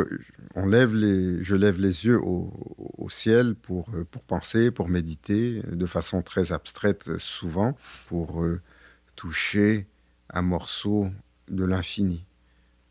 lève 0.55 0.95
les, 0.95 1.43
je 1.43 1.55
lève 1.55 1.79
les 1.79 2.05
yeux 2.05 2.19
au, 2.19 2.51
au, 2.97 3.09
ciel 3.09 3.53
pour, 3.55 3.89
euh, 3.93 4.03
pour 4.09 4.23
penser, 4.23 4.71
pour 4.71 4.89
méditer, 4.89 5.61
de 5.71 5.85
façon 5.85 6.23
très 6.23 6.51
abstraite 6.51 7.17
souvent, 7.19 7.77
pour 8.07 8.43
toucher 9.15 9.85
un 10.31 10.41
morceau 10.41 11.09
de 11.49 11.63
l'infini 11.63 12.25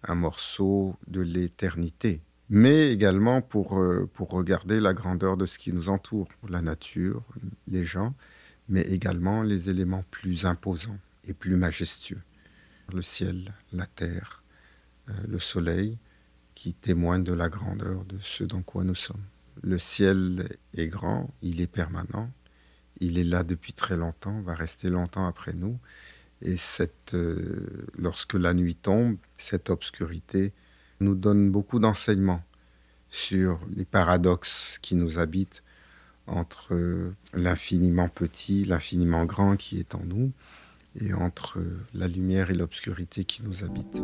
un 0.05 0.15
morceau 0.15 0.97
de 1.07 1.21
l'éternité, 1.21 2.21
mais 2.49 2.93
également 2.93 3.41
pour, 3.41 3.79
euh, 3.79 4.09
pour 4.13 4.31
regarder 4.31 4.81
la 4.81 4.93
grandeur 4.93 5.37
de 5.37 5.47
ce 5.47 5.59
qui 5.59 5.73
nous 5.73 5.91
entoure, 5.91 6.29
la 6.49 6.63
nature, 6.63 7.23
les 7.67 7.85
gens, 7.85 8.15
mais 8.69 8.83
également 8.83 9.43
les 9.43 9.71
éléments 9.71 10.05
plus 10.11 10.47
imposants 10.47 10.99
et 11.25 11.33
plus 11.33 11.57
majestueux. 11.57 12.21
Le 12.93 13.03
ciel, 13.03 13.55
la 13.73 13.87
terre, 13.87 14.43
euh, 15.09 15.13
le 15.29 15.39
soleil, 15.39 15.99
qui 16.55 16.75
témoignent 16.75 17.25
de 17.25 17.33
la 17.33 17.49
grandeur 17.49 18.05
de 18.05 18.19
ce 18.21 18.45
dans 18.45 18.63
quoi 18.63 18.85
nous 18.85 18.95
sommes. 18.95 19.25
Le 19.63 19.79
ciel 19.79 20.49
est 20.75 20.89
grand, 20.89 21.33
il 21.43 21.61
est 21.61 21.67
permanent, 21.67 22.31
il 23.01 23.19
est 23.19 23.25
là 23.25 23.43
depuis 23.43 23.73
très 23.73 23.97
longtemps, 23.97 24.41
va 24.43 24.55
rester 24.55 24.91
longtemps 24.91 25.27
après 25.27 25.53
nous, 25.55 25.79
et 26.43 26.57
cette, 26.57 27.15
euh, 27.15 27.87
lorsque 27.97 28.35
la 28.35 28.55
nuit 28.55 28.75
tombe, 28.75 29.17
cette 29.37 29.71
obscurité 29.71 30.53
nous 31.01 31.15
donne 31.15 31.51
beaucoup 31.51 31.79
d'enseignements 31.79 32.43
sur 33.09 33.61
les 33.77 33.85
paradoxes 33.85 34.79
qui 34.83 34.95
nous 34.95 35.19
habitent 35.19 35.63
entre 36.27 36.75
euh, 36.75 37.15
l'infiniment 37.35 38.09
petit, 38.09 38.65
l'infiniment 38.65 39.25
grand 39.25 39.57
qui 39.57 39.79
est 39.79 39.95
en 39.95 40.03
nous, 40.05 40.33
et 41.01 41.13
entre 41.13 41.59
euh, 41.59 41.81
la 41.95 42.09
lumière 42.09 42.51
et 42.51 42.55
l'obscurité 42.55 43.25
qui 43.25 43.43
nous 43.43 43.65
habitent. 43.65 44.03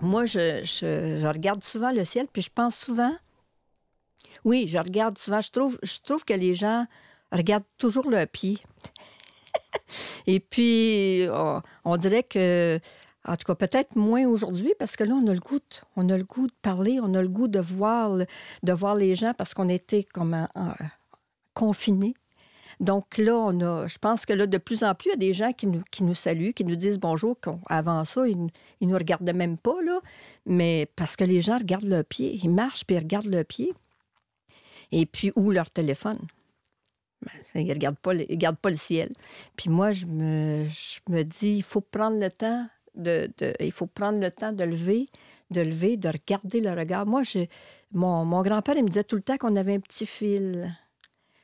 Moi, 0.00 0.24
je, 0.26 0.62
je, 0.64 1.26
regarde 1.26 1.62
souvent 1.62 1.92
le 1.92 2.04
ciel, 2.04 2.26
puis 2.32 2.42
je 2.42 2.50
pense 2.54 2.76
souvent 2.76 3.14
oui, 4.48 4.66
je 4.66 4.78
regarde 4.78 5.18
souvent. 5.18 5.42
Je 5.42 5.50
trouve, 5.50 5.78
je 5.82 5.98
trouve 6.02 6.24
que 6.24 6.32
les 6.32 6.54
gens 6.54 6.86
regardent 7.30 7.68
toujours 7.76 8.08
leurs 8.08 8.26
pieds. 8.26 8.58
Et 10.26 10.40
puis, 10.40 11.26
on 11.84 11.96
dirait 11.98 12.22
que, 12.22 12.80
en 13.26 13.36
tout 13.36 13.44
cas, 13.44 13.54
peut-être 13.54 13.94
moins 13.94 14.26
aujourd'hui, 14.26 14.72
parce 14.78 14.96
que 14.96 15.04
là, 15.04 15.14
on 15.14 15.26
a 15.26 15.34
le 15.34 15.40
goût, 15.40 15.60
on 15.96 16.08
a 16.08 16.16
le 16.16 16.24
goût 16.24 16.46
de 16.46 16.54
parler, 16.62 16.98
on 17.02 17.12
a 17.12 17.20
le 17.20 17.28
goût 17.28 17.48
de 17.48 17.60
voir, 17.60 18.16
de 18.62 18.72
voir 18.72 18.94
les 18.94 19.14
gens 19.14 19.34
parce 19.36 19.52
qu'on 19.52 19.68
était 19.68 20.02
comme 20.02 20.48
confinés. 21.52 22.14
Donc 22.80 23.18
là, 23.18 23.34
on 23.36 23.60
a, 23.60 23.86
je 23.86 23.98
pense 23.98 24.24
que 24.24 24.32
là, 24.32 24.46
de 24.46 24.56
plus 24.56 24.82
en 24.82 24.94
plus, 24.94 25.10
il 25.10 25.10
y 25.10 25.14
a 25.14 25.16
des 25.16 25.34
gens 25.34 25.52
qui 25.52 25.66
nous, 25.66 25.82
qui 25.90 26.04
nous 26.04 26.14
saluent, 26.14 26.54
qui 26.54 26.64
nous 26.64 26.76
disent 26.76 26.98
bonjour. 26.98 27.36
Avant 27.66 28.06
ça, 28.06 28.26
ils 28.26 28.46
ne 28.46 28.48
nous 28.80 28.96
regardaient 28.96 29.34
même 29.34 29.58
pas, 29.58 29.82
là. 29.84 30.00
Mais 30.46 30.88
parce 30.96 31.16
que 31.16 31.24
les 31.24 31.42
gens 31.42 31.58
regardent 31.58 31.84
leurs 31.84 32.04
pieds. 32.04 32.40
Ils 32.42 32.50
marchent 32.50 32.84
puis 32.86 32.96
ils 32.96 33.00
regardent 33.00 33.26
leurs 33.26 33.44
pieds 33.44 33.74
et 34.92 35.06
puis 35.06 35.32
ou 35.36 35.50
leur 35.50 35.70
téléphone. 35.70 36.18
Ben, 37.22 37.32
ils 37.56 37.66
ne 37.66 37.74
regardent, 37.74 37.98
pas, 37.98 38.12
pas 38.62 38.70
le 38.70 38.76
ciel. 38.76 39.12
Puis 39.56 39.70
moi, 39.70 39.92
je 39.92 40.06
me, 40.06 40.66
je 40.68 41.00
me 41.08 41.24
dis, 41.24 41.56
il 41.56 41.62
faut 41.62 41.80
prendre 41.80 42.18
le 42.18 42.30
temps 42.30 42.68
de, 42.94 43.28
de, 43.38 43.54
il 43.60 43.72
faut 43.72 43.86
prendre 43.86 44.20
le 44.20 44.30
temps 44.30 44.52
de 44.52 44.64
lever, 44.64 45.08
de 45.50 45.60
lever, 45.60 45.96
de 45.96 46.08
regarder 46.08 46.60
le 46.60 46.70
regard. 46.70 47.06
Moi, 47.06 47.22
je, 47.24 47.46
mon, 47.92 48.24
mon 48.24 48.42
grand-père, 48.42 48.76
il 48.76 48.84
me 48.84 48.88
disait 48.88 49.04
tout 49.04 49.16
le 49.16 49.22
temps 49.22 49.36
qu'on 49.36 49.56
avait 49.56 49.74
un 49.74 49.80
petit 49.80 50.06
fil. 50.06 50.72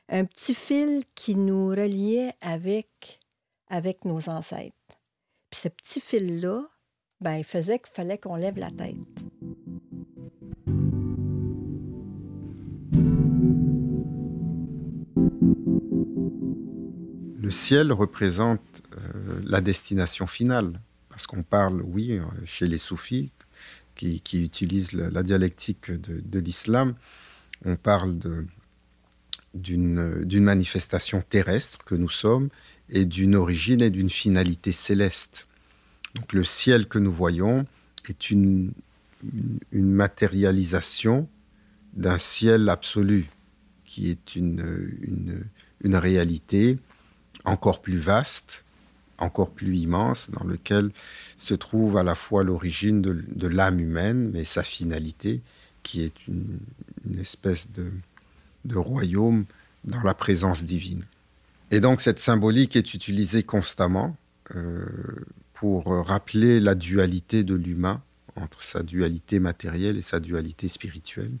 un 0.09 0.25
petit 0.25 0.53
fil 0.53 1.03
qui 1.13 1.35
nous 1.35 1.67
reliait 1.69 2.33
avec, 2.41 3.19
avec 3.67 4.05
nos 4.05 4.29
ancêtres. 4.29 4.75
Puis 5.49 5.59
ce 5.61 5.67
petit 5.67 5.99
fil-là, 5.99 6.63
ben, 7.21 7.35
il 7.37 7.43
faisait 7.43 7.79
qu'il 7.79 7.93
fallait 7.93 8.17
qu'on 8.17 8.35
lève 8.35 8.57
la 8.57 8.71
tête. 8.71 8.95
Le 17.45 17.51
ciel 17.51 17.93
représente 17.93 18.81
euh, 18.97 19.39
la 19.43 19.61
destination 19.61 20.25
finale, 20.25 20.81
parce 21.09 21.27
qu'on 21.27 21.43
parle, 21.43 21.83
oui, 21.83 22.13
euh, 22.13 22.23
chez 22.43 22.67
les 22.67 22.79
soufis, 22.79 23.29
qui, 23.93 24.19
utilisent 24.33 24.93
la, 24.93 25.21
dialectique 25.21 25.91
de, 25.91 26.39
l'islam, 26.39 26.95
on 27.63 27.75
parle 27.75 28.17
d'une 29.53 30.43
manifestation 30.43 31.21
terrestre 31.21 31.85
que 31.85 31.93
nous 31.93 32.09
sommes 32.09 32.49
et 32.89 33.05
d'une 33.05 33.35
origine 33.35 33.83
et 33.83 33.91
d'une 33.91 34.09
finalité 34.09 34.71
céleste. 34.71 35.47
Donc 36.15 36.33
le 36.33 36.43
ciel 36.43 36.87
que 36.87 36.97
nous 36.97 37.11
voyons 37.11 37.67
est 38.09 38.31
une, 38.31 38.73
matérialisation 39.71 41.29
d'un 41.93 42.17
ciel 42.17 42.69
absolu, 42.69 43.29
qui 43.85 44.09
est 44.09 44.35
une, 44.35 45.45
réalité 45.83 46.79
encore 47.45 47.81
plus 47.81 47.97
vaste, 47.97 48.65
encore 49.17 49.51
plus 49.51 49.77
immense, 49.77 50.29
dans 50.31 50.43
lequel 50.43 50.91
se 51.37 51.53
trouve 51.53 51.97
à 51.97 52.03
la 52.03 52.15
fois 52.15 52.43
l'origine 52.43 53.01
de, 53.01 53.47
l'âme 53.47 53.79
humaine, 53.79 54.29
mais 54.31 54.43
sa 54.43 54.63
finalité, 54.63 55.41
qui 55.83 56.01
est 56.01 56.27
une, 56.27 56.59
espèce 57.19 57.69
de, 57.71 57.91
royaume 58.75 59.45
dans 59.83 60.01
la 60.01 60.13
présence 60.13 60.63
divine. 60.63 61.05
Et 61.71 61.79
donc 61.79 62.01
cette 62.01 62.19
symbolique 62.19 62.75
est 62.75 62.93
utilisée 62.93 63.43
constamment 63.43 64.17
euh, 64.55 64.85
pour 65.53 65.85
rappeler 65.85 66.59
la 66.59 66.75
dualité 66.75 67.43
de 67.43 67.55
l'humain 67.55 68.01
entre 68.35 68.61
sa 68.61 68.83
dualité 68.83 69.39
matérielle 69.39 69.97
et 69.97 70.01
sa 70.01 70.19
dualité 70.19 70.67
spirituelle. 70.67 71.31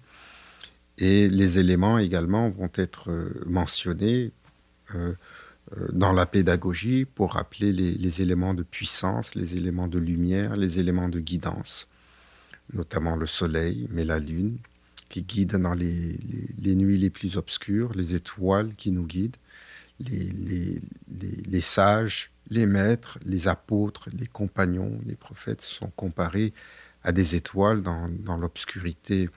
Et 0.97 1.27
les 1.29 1.59
éléments 1.59 1.97
également 1.97 2.49
vont 2.49 2.71
être 2.75 3.11
euh, 3.11 3.43
mentionnés 3.45 4.31
euh, 4.95 5.13
dans 5.91 6.13
la 6.13 6.25
pédagogie 6.25 7.05
pour 7.05 7.33
rappeler 7.33 7.71
les, 7.71 8.21
éléments 8.21 8.53
de 8.53 8.63
puissance, 8.63 9.35
les 9.35 9.57
éléments 9.57 9.87
de 9.87 9.97
lumière, 9.97 10.57
les 10.57 10.79
éléments 10.79 11.09
de 11.09 11.19
guidance, 11.19 11.89
notamment 12.73 13.15
le 13.15 13.25
soleil, 13.25 13.87
mais 13.91 14.05
la 14.05 14.19
lune, 14.19 14.57
qui 15.09 15.23
guide 15.23 15.55
dans 15.55 15.73
les, 15.73 16.17
nuits 16.75 16.97
les 16.97 17.09
plus 17.09 17.37
obscures, 17.37 17.93
les 17.93 18.15
étoiles 18.15 18.73
qui 18.75 18.91
nous 18.91 19.05
guident, 19.05 19.37
les, 19.99 21.61
sages, 21.61 22.31
les 22.49 22.65
maîtres, 22.65 23.17
les 23.25 23.47
apôtres, 23.47 24.09
les 24.13 24.27
compagnons, 24.27 24.99
les 25.05 25.15
prophètes 25.15 25.61
sont 25.61 25.91
comparés 25.95 26.53
à 27.03 27.11
des 27.11 27.35
étoiles 27.35 27.81
dans, 27.81 28.37
l'obscurité 28.37 29.29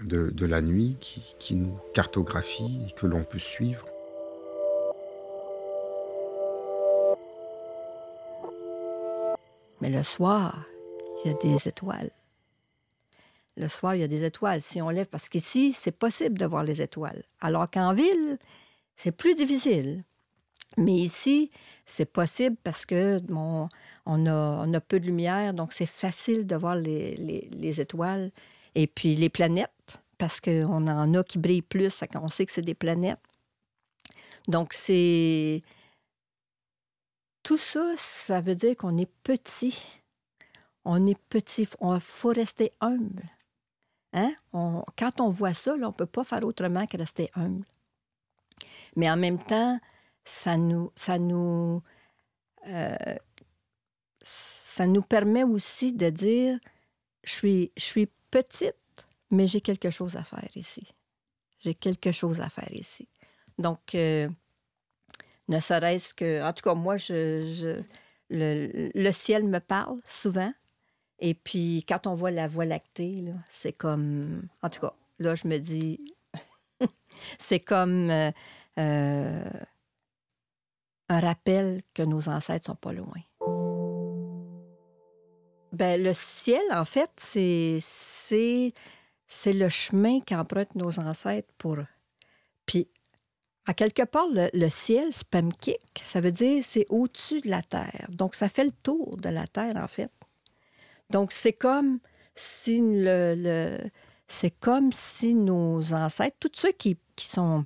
de, 0.00 0.46
la 0.46 0.62
nuit 0.62 0.96
qui, 1.00 1.54
nous 1.54 1.78
cartographie 1.94 2.80
et 2.88 2.92
que 2.92 3.06
l'on 3.06 3.22
peut 3.22 3.38
suivre. 3.38 3.86
Mais 9.80 9.90
le 9.90 10.02
soir, 10.02 10.64
il 11.24 11.30
y 11.30 11.34
a 11.34 11.38
des 11.38 11.68
étoiles. 11.68 12.10
Le 13.56 13.68
soir, 13.68 13.94
il 13.94 14.00
y 14.00 14.04
a 14.04 14.08
des 14.08 14.24
étoiles. 14.24 14.60
Si 14.60 14.80
on 14.80 14.90
lève, 14.90 15.06
parce 15.06 15.28
qu'ici, 15.28 15.72
c'est 15.72 15.92
possible 15.92 16.38
de 16.38 16.46
voir 16.46 16.64
les 16.64 16.80
étoiles. 16.82 17.22
Alors 17.40 17.70
qu'en 17.70 17.94
ville, 17.94 18.38
c'est 18.96 19.12
plus 19.12 19.34
difficile. 19.34 20.04
Mais 20.76 20.94
ici, 20.94 21.50
c'est 21.84 22.06
possible 22.06 22.56
parce 22.62 22.86
que 22.86 23.18
bon, 23.18 23.68
on, 24.06 24.26
a, 24.26 24.80
peu 24.80 25.00
de 25.00 25.06
lumière, 25.06 25.52
donc 25.52 25.72
c'est 25.72 25.86
facile 25.86 26.46
de 26.46 26.56
voir 26.56 26.76
les, 26.76 27.80
étoiles. 27.80 28.30
Et 28.74 28.86
puis 28.86 29.16
les 29.16 29.28
planètes, 29.28 30.00
parce 30.16 30.40
qu'on 30.40 30.86
en 30.86 31.14
a 31.14 31.24
qui 31.24 31.38
brillent 31.38 31.62
plus, 31.62 32.04
on 32.14 32.28
sait 32.28 32.46
que 32.46 32.52
c'est 32.52 32.62
des 32.62 32.74
planètes. 32.74 33.18
Donc 34.48 34.72
c'est... 34.72 35.62
Tout 37.42 37.56
ça, 37.56 37.94
ça 37.96 38.40
veut 38.40 38.54
dire 38.54 38.76
qu'on 38.76 38.96
est 38.98 39.10
petit. 39.22 39.78
On 40.84 41.06
est 41.06 41.18
petit. 41.28 41.68
Il 41.80 42.00
faut 42.00 42.28
rester 42.28 42.72
humble. 42.80 43.28
Hein? 44.12 44.34
quand 44.52 45.20
on 45.20 45.28
voit 45.28 45.54
ça, 45.54 45.74
on 45.74 45.78
ne 45.78 45.90
peut 45.90 46.06
pas 46.06 46.24
faire 46.24 46.44
autrement 46.44 46.84
que 46.86 46.96
rester 46.96 47.30
humble. 47.34 47.64
Mais 48.96 49.08
en 49.08 49.16
même 49.16 49.38
temps, 49.38 49.78
ça 50.24 50.56
nous, 50.56 50.90
ça 50.96 51.18
nous, 51.18 51.82
euh, 52.66 52.96
ça 54.22 54.86
nous 54.86 55.02
permet 55.02 55.44
aussi 55.44 55.92
de 55.92 56.10
dire, 56.10 56.58
je 57.22 57.32
suis, 57.32 57.72
je 57.76 57.84
suis 57.84 58.08
petite, 58.30 58.74
mais 59.30 59.46
j'ai 59.46 59.60
quelque 59.60 59.90
chose 59.90 60.16
à 60.16 60.24
faire 60.24 60.48
ici. 60.56 60.86
J'ai 61.60 61.74
quelque 61.74 62.10
chose 62.10 62.40
à 62.40 62.48
faire 62.48 62.72
ici. 62.72 63.08
Donc, 63.58 63.94
euh, 63.94 64.28
ne 65.50 65.60
serait-ce 65.60 66.14
que, 66.14 66.42
en 66.42 66.52
tout 66.52 66.62
cas, 66.62 66.74
moi, 66.74 66.96
je, 66.96 67.76
le, 68.30 69.12
ciel 69.12 69.44
me 69.44 69.58
parle 69.58 69.98
souvent. 70.06 70.52
Et 71.18 71.34
puis, 71.34 71.84
quand 71.86 72.06
on 72.06 72.14
voit 72.14 72.30
la 72.30 72.46
Voie 72.46 72.64
lactée, 72.64 73.24
c'est 73.50 73.72
comme, 73.72 74.48
en 74.62 74.70
tout 74.70 74.80
cas, 74.80 74.94
là, 75.18 75.34
je 75.34 75.48
me 75.48 75.58
dis, 75.58 76.00
c'est 77.38 77.60
comme 77.60 78.10
euh, 78.10 79.50
un 81.08 81.20
rappel 81.20 81.82
que 81.94 82.02
nos 82.02 82.28
ancêtres 82.28 82.66
sont 82.66 82.76
pas 82.76 82.92
loin. 82.92 83.20
Ben, 85.72 86.02
le 86.02 86.12
ciel, 86.14 86.62
en 86.70 86.84
fait, 86.84 87.10
c'est 87.16 87.82
le 89.46 89.68
chemin 89.68 90.20
qu'empruntent 90.20 90.76
nos 90.76 91.00
ancêtres 91.00 91.52
pour. 91.58 91.76
Puis, 92.66 92.88
à 93.66 93.74
quelque 93.74 94.02
part, 94.02 94.26
le, 94.32 94.68
ciel, 94.68 95.12
spamkick, 95.12 96.02
ça 96.02 96.20
veut 96.20 96.32
dire 96.32 96.62
c'est 96.64 96.86
au-dessus 96.88 97.40
de 97.40 97.50
la 97.50 97.62
terre. 97.62 98.06
Donc, 98.08 98.34
ça 98.34 98.48
fait 98.48 98.64
le 98.64 98.72
tour 98.82 99.16
de 99.16 99.28
la 99.28 99.46
terre, 99.46 99.76
en 99.76 99.88
fait. 99.88 100.10
Donc, 101.10 101.32
c'est 101.32 101.52
comme 101.52 101.98
si 102.34 102.80
le, 102.80 103.34
le 103.36 103.78
c'est 104.30 104.50
comme 104.50 104.92
si 104.92 105.34
nos 105.34 105.92
ancêtres, 105.92 106.36
tous 106.38 106.52
ceux 106.54 106.70
qui, 106.70 106.96
qui 107.16 107.26
sont 107.26 107.64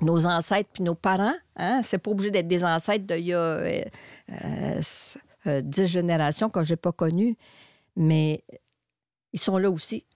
nos 0.00 0.26
ancêtres 0.26 0.70
puis 0.72 0.82
nos 0.82 0.94
parents. 0.94 1.34
Hein? 1.56 1.82
C'est 1.84 1.98
pas 1.98 2.10
obligé 2.10 2.30
d'être 2.30 2.48
des 2.48 2.64
ancêtres 2.64 3.04
d'il 3.04 3.26
y 3.26 3.34
a 3.34 3.38
euh, 3.38 3.82
euh, 5.46 5.60
dix 5.62 5.86
générations 5.86 6.48
que 6.48 6.64
j'ai 6.64 6.76
pas 6.76 6.92
connues, 6.92 7.36
mais 7.96 8.42
ils 9.32 9.40
sont 9.40 9.58
là 9.58 9.70
aussi. 9.70 10.06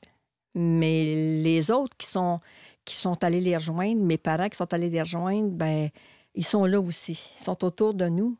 Mais 0.55 1.42
les 1.42 1.70
autres 1.70 1.96
qui 1.98 2.07
sont, 2.07 2.40
qui 2.85 2.97
sont 2.97 3.23
allés 3.25 3.40
les 3.40 3.57
rejoindre, 3.57 4.01
mes 4.01 4.18
parents 4.18 4.49
qui 4.49 4.57
sont 4.57 4.73
allés 4.73 4.90
les 4.90 5.03
rejoindre, 5.03 5.51
ben 5.51 5.90
ils 6.35 6.44
sont 6.44 6.64
là 6.64 6.81
aussi. 6.81 7.31
Ils 7.38 7.44
sont 7.44 7.64
autour 7.64 7.94
de 7.94 8.09
nous. 8.09 8.37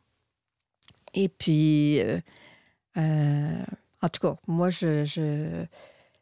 Et 1.15 1.29
puis, 1.29 2.01
euh, 2.01 2.19
en 4.03 4.09
tout 4.09 4.21
cas, 4.21 4.37
moi, 4.47 4.69
je, 4.69 5.65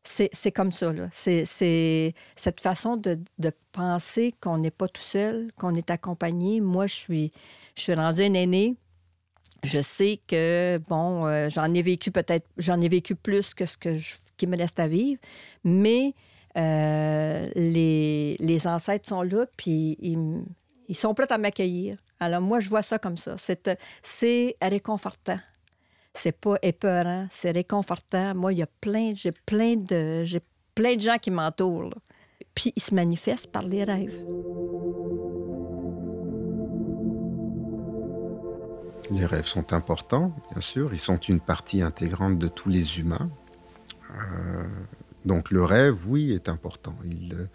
c'est 0.04 0.52
comme 0.52 0.72
ça. 0.72 0.92
C'est 1.12 2.14
cette 2.37 2.61
façon 2.61 2.96
de, 2.96 3.18
penser 3.72 4.35
qu'on 4.40 4.58
n'est 4.58 4.70
pas 4.70 4.88
tout 4.88 5.02
seul, 5.02 5.50
qu'on 5.56 5.74
est 5.74 5.90
accompagné. 5.90 6.61
Moi, 6.61 6.87
je 6.87 6.94
suis, 6.94 7.32
je 7.74 7.82
suis 7.82 7.94
rendue 7.94 8.22
une 8.22 8.37
aînée. 8.37 8.76
Je 9.64 9.80
sais 9.80 10.18
que, 10.26 10.78
bon, 10.88 11.26
euh, 11.26 11.48
j'en 11.48 11.72
ai 11.72 11.82
vécu 11.82 12.11
peut-être, 12.11 12.46
j'en 12.58 12.80
ai 12.80 12.88
vécu 12.88 13.14
plus 13.14 13.54
que 13.54 13.64
ce 13.64 13.76
que 13.76 13.96
qui 14.37 14.46
me 14.48 14.56
reste 14.56 14.80
à 14.80 14.88
vivre, 14.88 15.20
mais 15.62 16.08
euh, 16.08 16.31
les, 16.56 18.36
les, 18.38 18.66
ancêtres 18.66 19.08
sont 19.08 19.22
là, 19.22 19.46
puis 19.56 19.96
ils, 20.00 20.94
sont 20.94 21.14
prêts 21.14 21.30
à 21.30 21.38
m'accueillir. 21.38 21.96
Alors, 22.20 22.40
moi, 22.40 22.60
je 22.60 22.68
vois 22.68 22.82
ça 22.82 22.98
comme 22.98 23.16
ça. 23.16 23.36
C'est 24.02 24.56
réconfortant 24.60 25.38
c'est 26.14 26.32
pas 26.32 26.56
épeurant, 26.62 27.26
c'est 27.30 27.50
réconfortant. 27.50 28.34
Moi, 28.34 28.52
il 28.52 28.58
y 28.58 28.62
a 28.62 28.68
plein, 28.80 29.12
j'ai 29.14 29.32
plein 29.32 29.76
de, 29.76 30.24
j'ai 30.24 30.40
plein 30.74 30.96
de 30.96 31.00
gens 31.00 31.18
qui 31.18 31.30
m'entourent. 31.30 31.94
Puis 32.54 32.72
ils 32.76 32.82
se 32.82 32.94
manifestent 32.94 33.50
par 33.50 33.62
les 33.62 33.84
rêves. 33.84 34.24
Les 39.10 39.26
rêves 39.26 39.46
sont 39.46 39.72
importants, 39.72 40.32
bien 40.50 40.60
sûr. 40.60 40.92
Ils 40.92 40.98
sont 40.98 41.18
une 41.18 41.40
partie 41.40 41.82
intégrante 41.82 42.38
de 42.38 42.48
tous 42.48 42.68
les 42.68 42.98
humains. 42.98 43.30
Euh, 44.10 44.64
donc 45.24 45.50
le 45.50 45.64
rêve, 45.64 45.96
oui, 46.06 46.32
est 46.32 46.48
important. 46.48 46.96
Il, 47.04 47.48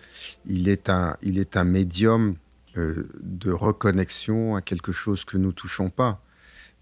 il, 0.45 0.69
est, 0.69 0.89
un, 0.89 1.63
médium 1.63 2.35
euh, 2.77 3.07
de 3.21 3.51
reconnexion 3.51 4.55
à 4.55 4.61
quelque 4.61 4.91
chose 4.91 5.25
que 5.25 5.37
nous 5.37 5.51
touchons 5.51 5.89
pas 5.89 6.21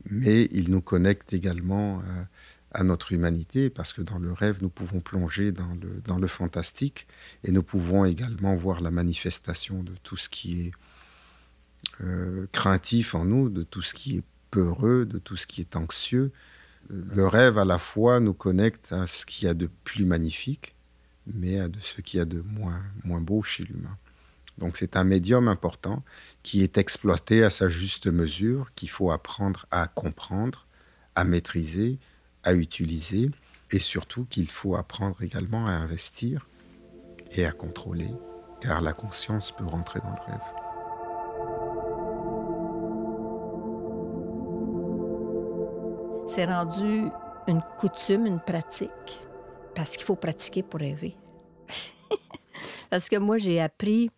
mais 0.09 0.47
il 0.51 0.71
nous 0.71 0.81
connecte 0.81 1.33
également 1.33 1.99
euh, 1.99 2.23
à, 2.71 2.83
notre 2.83 3.11
humanité, 3.13 3.69
parce 3.69 3.93
que 3.93 4.01
dans 4.01 4.19
le 4.19 4.31
rêve, 4.31 4.57
nous 4.61 4.69
pouvons 4.69 4.99
plonger 4.99 5.51
dans 5.51 6.17
le, 6.17 6.27
fantastique, 6.27 7.07
et 7.43 7.51
nous 7.51 7.63
pouvons 7.63 8.05
également 8.05 8.55
voir 8.55 8.81
la 8.81 8.91
manifestation 8.91 9.83
de 9.83 9.93
tout 10.03 10.17
ce 10.17 10.29
qui 10.29 10.67
est 10.67 10.71
euh, 12.01 12.47
craintif 12.51 13.15
en 13.15 13.25
nous, 13.25 13.49
de 13.49 13.63
tout 13.63 13.81
ce 13.81 13.93
qui 13.93 14.17
est 14.17 14.23
peureux, 14.51 15.05
de 15.05 15.17
tout 15.17 15.37
ce 15.37 15.47
qui 15.47 15.61
est 15.61 15.75
anxieux. 15.75 16.31
Le 16.89 17.27
rêve 17.27 17.57
à 17.57 17.65
la 17.65 17.79
fois 17.79 18.19
nous 18.19 18.33
connecte 18.33 18.91
à 18.91 19.07
ce 19.07 19.25
qu'il 19.25 19.47
y 19.47 19.49
a 19.49 19.53
de 19.53 19.69
plus 19.83 20.05
magnifique, 20.05 20.74
mais 21.27 21.67
de 21.69 21.79
ce 21.79 22.01
qu'il 22.01 22.19
y 22.19 22.21
a 22.21 22.25
de 22.25 22.41
moins, 22.41 22.81
moins 23.03 23.21
beau 23.21 23.41
chez 23.41 23.63
l'humain. 23.63 23.97
Donc 24.57 24.77
c'est 24.77 24.95
un 24.95 25.03
médium 25.03 25.47
important 25.47 26.03
qui 26.43 26.63
est 26.63 26.77
exploité 26.77 27.43
à 27.43 27.49
sa 27.49 27.67
juste 27.67 28.07
mesure, 28.07 28.71
qu'il 28.75 28.89
faut 28.89 29.11
apprendre 29.11 29.65
à 29.71 29.87
comprendre, 29.87 30.65
à 31.15 31.23
maîtriser, 31.23 31.99
à 32.43 32.53
utiliser, 32.53 33.31
et 33.71 33.79
surtout 33.79 34.25
qu'il 34.25 34.49
faut 34.49 34.75
apprendre 34.75 35.21
également 35.21 35.67
à 35.67 35.71
investir 35.71 36.47
et 37.31 37.45
à 37.45 37.51
contrôler, 37.51 38.11
car 38.61 38.81
la 38.81 38.93
conscience 38.93 39.51
peut 39.51 39.65
rentrer 39.65 39.99
dans 39.99 40.11
le 40.11 40.31
rêve. 40.31 40.39
C'est 46.27 46.45
rendu 46.45 47.09
une 47.47 47.61
coutume, 47.77 48.25
une 48.25 48.39
pratique, 48.39 49.21
parce 49.75 49.97
qu'il 49.97 50.05
faut 50.05 50.15
pratiquer 50.15 50.63
pour 50.63 50.79
rêver. 50.79 51.15
parce 52.89 53.09
que 53.09 53.17
moi, 53.17 53.37
j'ai 53.37 53.61
appris, 53.61 54.09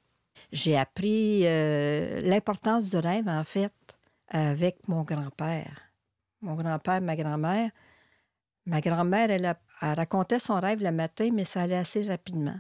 j'ai 0.51 0.77
appris 0.77 1.45
euh, 1.45 2.21
l'importance 2.21 2.91
du 2.91 2.97
rêve, 2.97 3.27
en 3.27 3.43
fait, 3.43 3.73
avec 4.29 4.87
mon 4.87 5.03
grand-père. 5.03 5.81
Mon 6.41 6.55
grand-père, 6.55 7.01
ma 7.01 7.15
grand-mère. 7.15 7.71
Ma 8.65 8.81
grand-mère, 8.81 9.31
elle, 9.31 9.57
elle 9.81 9.93
racontait 9.93 10.39
son 10.39 10.59
rêve 10.59 10.81
le 10.81 10.91
matin, 10.91 11.29
mais 11.33 11.45
ça 11.45 11.63
allait 11.63 11.77
assez 11.77 12.03
rapidement. 12.03 12.59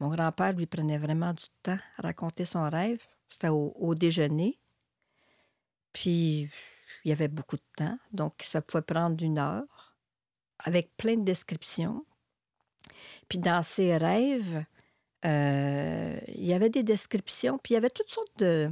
Mon 0.00 0.08
grand-père 0.08 0.54
lui 0.54 0.66
prenait 0.66 0.98
vraiment 0.98 1.34
du 1.34 1.44
temps 1.62 1.78
à 1.98 2.02
raconter 2.02 2.46
son 2.46 2.68
rêve. 2.68 3.02
C'était 3.28 3.48
au, 3.48 3.94
déjeuner. 3.94 4.58
Puis, 5.92 6.48
il 7.04 7.08
y 7.08 7.12
avait 7.12 7.28
beaucoup 7.28 7.56
de 7.56 7.62
temps, 7.76 7.98
donc 8.12 8.32
ça 8.42 8.60
pouvait 8.60 8.82
prendre 8.82 9.22
une 9.22 9.38
heure, 9.38 9.64
avec 10.64 10.96
plein 10.96 11.16
de 11.16 11.24
descriptions. 11.24 12.04
Puis, 13.28 13.38
dans 13.38 13.62
ses 13.62 13.96
rêves, 13.96 14.64
euh, 15.24 16.18
il 16.28 16.44
y 16.44 16.52
avait 16.52 16.70
des 16.70 16.82
descriptions, 16.82 17.58
puis 17.58 17.72
il 17.72 17.74
y 17.74 17.78
avait 17.78 17.90
toutes 17.90 18.10
sortes 18.10 18.38
de... 18.38 18.70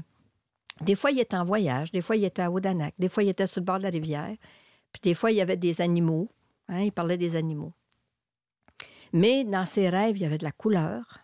Des 0.81 0.95
fois, 0.95 1.11
il 1.11 1.19
était 1.19 1.37
en 1.37 1.45
voyage, 1.45 1.91
des 1.91 2.01
fois, 2.01 2.17
il 2.17 2.25
était 2.25 2.43
à 2.43 2.51
Odanak, 2.51 2.95
des 2.99 3.09
fois, 3.09 3.25
il 3.25 3.29
était 3.29 3.47
sur 3.47 3.61
le 3.61 3.65
bord 3.65 3.79
de 3.79 3.83
la 3.83 3.91
rivière, 3.91 4.37
puis 4.93 5.01
des 5.03 5.15
fois, 5.15 5.33
il 5.33 5.37
y 5.37 5.41
avait 5.41 5.57
des 5.57 5.81
animaux. 5.81 6.31
Hein, 6.69 6.83
il 6.83 6.93
parlait 6.93 7.19
des 7.19 7.35
animaux. 7.35 7.73
Mais 9.13 9.45
dans 9.45 9.67
ses 9.67 9.89
rêves, 9.89 10.17
il 10.19 10.23
y 10.23 10.27
avait 10.27 10.39
de 10.39 10.45
la 10.45 10.53
couleur. 10.53 11.21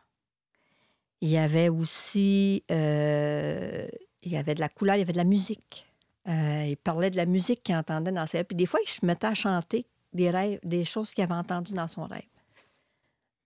Il 1.20 1.29
y 1.29 1.37
avait 1.37 1.68
aussi 1.68 2.64
euh, 2.70 3.87
il 4.24 4.33
y 4.33 4.37
avait 4.37 4.55
de 4.55 4.61
la 4.61 4.68
couleur, 4.68 4.96
il 4.96 5.00
y 5.00 5.03
avait 5.03 5.12
de 5.12 5.18
la 5.18 5.24
musique. 5.24 5.87
Euh, 6.29 6.64
il 6.66 6.77
parlait 6.77 7.11
de 7.11 7.16
la 7.16 7.27
musique 7.27 7.62
qu'il 7.62 7.77
entendait 7.77 8.12
dans 8.12 8.27
ses 8.27 8.38
rêves. 8.38 8.46
Puis 8.46 8.57
des 8.57 8.66
fois, 8.66 8.81
il 8.83 8.88
se 8.88 9.05
mettait 9.05 9.27
à 9.27 9.35
chanter 9.35 9.87
des 10.14 10.31
rêves, 10.31 10.61
des 10.62 10.85
choses 10.85 11.12
qu'il 11.12 11.24
avait 11.24 11.35
entendues 11.35 11.74
dans 11.74 11.88
son 11.88 12.07
rêve. 12.07 12.22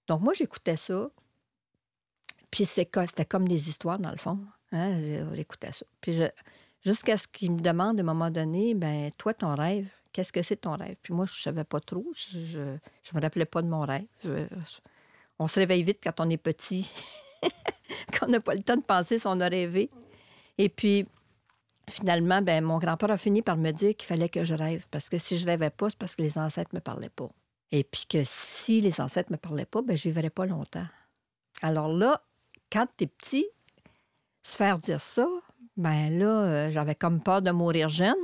Donc 0.07 0.21
moi, 0.21 0.35
j'écoutais 0.35 0.77
ça. 0.77 1.11
Puis 2.51 2.65
c'était 2.65 3.25
comme 3.25 3.49
des 3.49 3.69
histoires, 3.69 3.99
dans 3.99 4.11
le 4.11 4.17
fond. 4.17 4.39
Hein? 4.73 5.35
J'écoutais 5.35 5.73
ça. 5.73 5.85
Puis 6.01 6.21
jusqu'à 6.85 7.19
ce 7.19 7.27
qu'il 7.27 7.53
me 7.53 7.61
demande 7.61 7.99
à 7.99 8.03
un 8.03 8.07
moment 8.07 8.31
donné, 8.31 8.75
ben 8.75 9.11
toi, 9.19 9.35
ton 9.35 9.55
rêve, 9.55 9.89
Qu'est-ce 10.13 10.33
que 10.33 10.43
c'est 10.43 10.57
ton 10.57 10.77
rêve? 10.77 10.97
Puis 11.03 11.13
moi, 11.15 11.27
je 11.27 11.33
ne 11.33 11.43
savais 11.43 11.65
pas 11.65 11.81
trop. 11.81 12.05
Je 12.15 12.59
ne 12.59 12.79
me 13.15 13.21
rappelais 13.21 13.45
pas 13.45 13.63
de 13.63 13.69
mon 13.69 13.83
rêve. 13.83 14.07
on 15.39 15.47
se 15.47 15.61
réveille 15.61 15.83
vite 15.83 16.01
quand 16.03 16.21
on 16.21 16.31
est 16.31 16.39
petit, 16.39 16.91
quand 18.19 18.27
on 18.27 18.31
n'a 18.31 18.41
pas 18.41 18.55
le 18.55 18.63
temps 18.63 18.77
de 18.77 18.83
penser 18.83 19.19
si 19.19 19.27
on 19.27 19.39
a 19.41 19.49
rêvé. 19.49 19.91
Et 20.57 20.69
puis, 20.69 21.07
finalement, 21.89 22.43
ben, 22.43 22.65
mon 22.65 22.79
grand-père 22.79 23.11
a 23.11 23.17
fini 23.17 23.43
par 23.43 23.57
me 23.57 23.71
dire 23.71 23.97
qu'il 23.97 24.07
fallait 24.07 24.29
que 24.29 24.45
je 24.45 24.55
rêve. 24.55 24.87
Parce 24.91 25.09
que 25.09 25.19
si 25.19 25.39
je 25.39 25.47
rêvais 25.47 25.71
pas, 25.71 25.91
c'est 25.91 25.99
parce 25.99 26.17
que 26.17 26.23
les 26.23 26.39
ancêtres 26.39 26.71
ne 26.73 26.79
me 26.79 26.83
parlaient 26.83 27.09
pas. 27.09 27.31
Et 27.71 27.85
puis 27.85 28.05
que 28.09 28.23
si 28.25 28.81
les 28.81 29.01
ancêtres 29.01 29.31
ne 29.31 29.37
me 29.37 29.41
parlaient 29.41 29.67
pas, 29.67 29.83
ben, 29.83 29.97
je 29.97 30.05
vivrais 30.05 30.31
pas 30.31 30.47
longtemps. 30.47 30.87
Alors 31.63 31.89
là, 31.89 32.23
quand 32.71 32.87
tu 32.97 33.05
es 33.05 33.07
petit, 33.07 33.47
se 34.43 34.57
faire 34.57 34.79
dire 34.79 35.01
ça, 35.01 35.29
ben 35.77 36.19
là, 36.19 36.27
euh, 36.27 36.71
j'avais 36.71 36.95
comme 36.95 37.23
peur 37.23 37.43
de 37.43 37.51
mourir 37.51 37.89
jeune. 37.89 38.17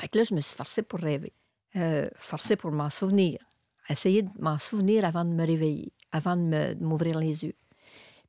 Fait 0.00 0.08
que 0.08 0.18
là, 0.18 0.24
je 0.24 0.34
me 0.34 0.40
suis 0.40 0.56
forcée 0.56 0.82
pour 0.82 1.00
rêver, 1.00 1.32
euh, 1.76 2.08
forcée 2.16 2.56
pour 2.56 2.72
m'en 2.72 2.90
souvenir, 2.90 3.38
essayer 3.88 4.22
de 4.22 4.30
m'en 4.38 4.58
souvenir 4.58 5.04
avant 5.04 5.24
de 5.24 5.30
me 5.30 5.46
réveiller, 5.46 5.92
avant 6.12 6.36
de 6.36 6.74
m'ouvrir 6.80 7.18
les 7.18 7.44
yeux. 7.44 7.54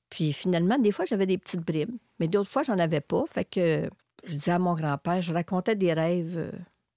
Puis 0.09 0.33
finalement, 0.33 0.77
des 0.77 0.91
fois, 0.91 1.05
j'avais 1.05 1.25
des 1.25 1.37
petites 1.37 1.61
bribes, 1.61 1.95
mais 2.19 2.27
d'autres 2.27 2.49
fois, 2.49 2.63
j'en 2.63 2.77
avais 2.77 3.01
pas. 3.01 3.23
Fait 3.29 3.45
que 3.45 3.89
je 4.23 4.33
disais 4.33 4.51
à 4.51 4.59
mon 4.59 4.75
grand-père, 4.75 5.21
je 5.21 5.33
racontais 5.33 5.75
des 5.75 5.93
rêves, 5.93 6.37
euh, 6.37 6.51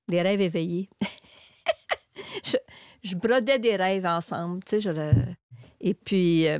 des 0.09 0.23
rêves 0.23 0.41
éveillés. 0.41 0.89
je, 3.03 3.15
brodais 3.17 3.59
des 3.59 3.77
rêves 3.77 4.07
ensemble, 4.07 4.63
tu. 4.65 4.79
Et 5.81 5.95
puis, 5.95 6.49
euh, 6.49 6.59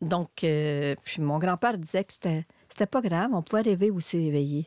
donc, 0.00 0.30
puis 0.36 1.22
mon 1.22 1.38
grand-père 1.38 1.78
disait 1.78 2.04
que 2.04 2.12
c'était, 2.12 2.46
c'était 2.68 2.86
pas 2.86 3.00
grave, 3.00 3.30
on 3.32 3.42
pouvait 3.42 3.62
rêver 3.62 3.90
aussi 3.90 4.18
éveillé. 4.18 4.66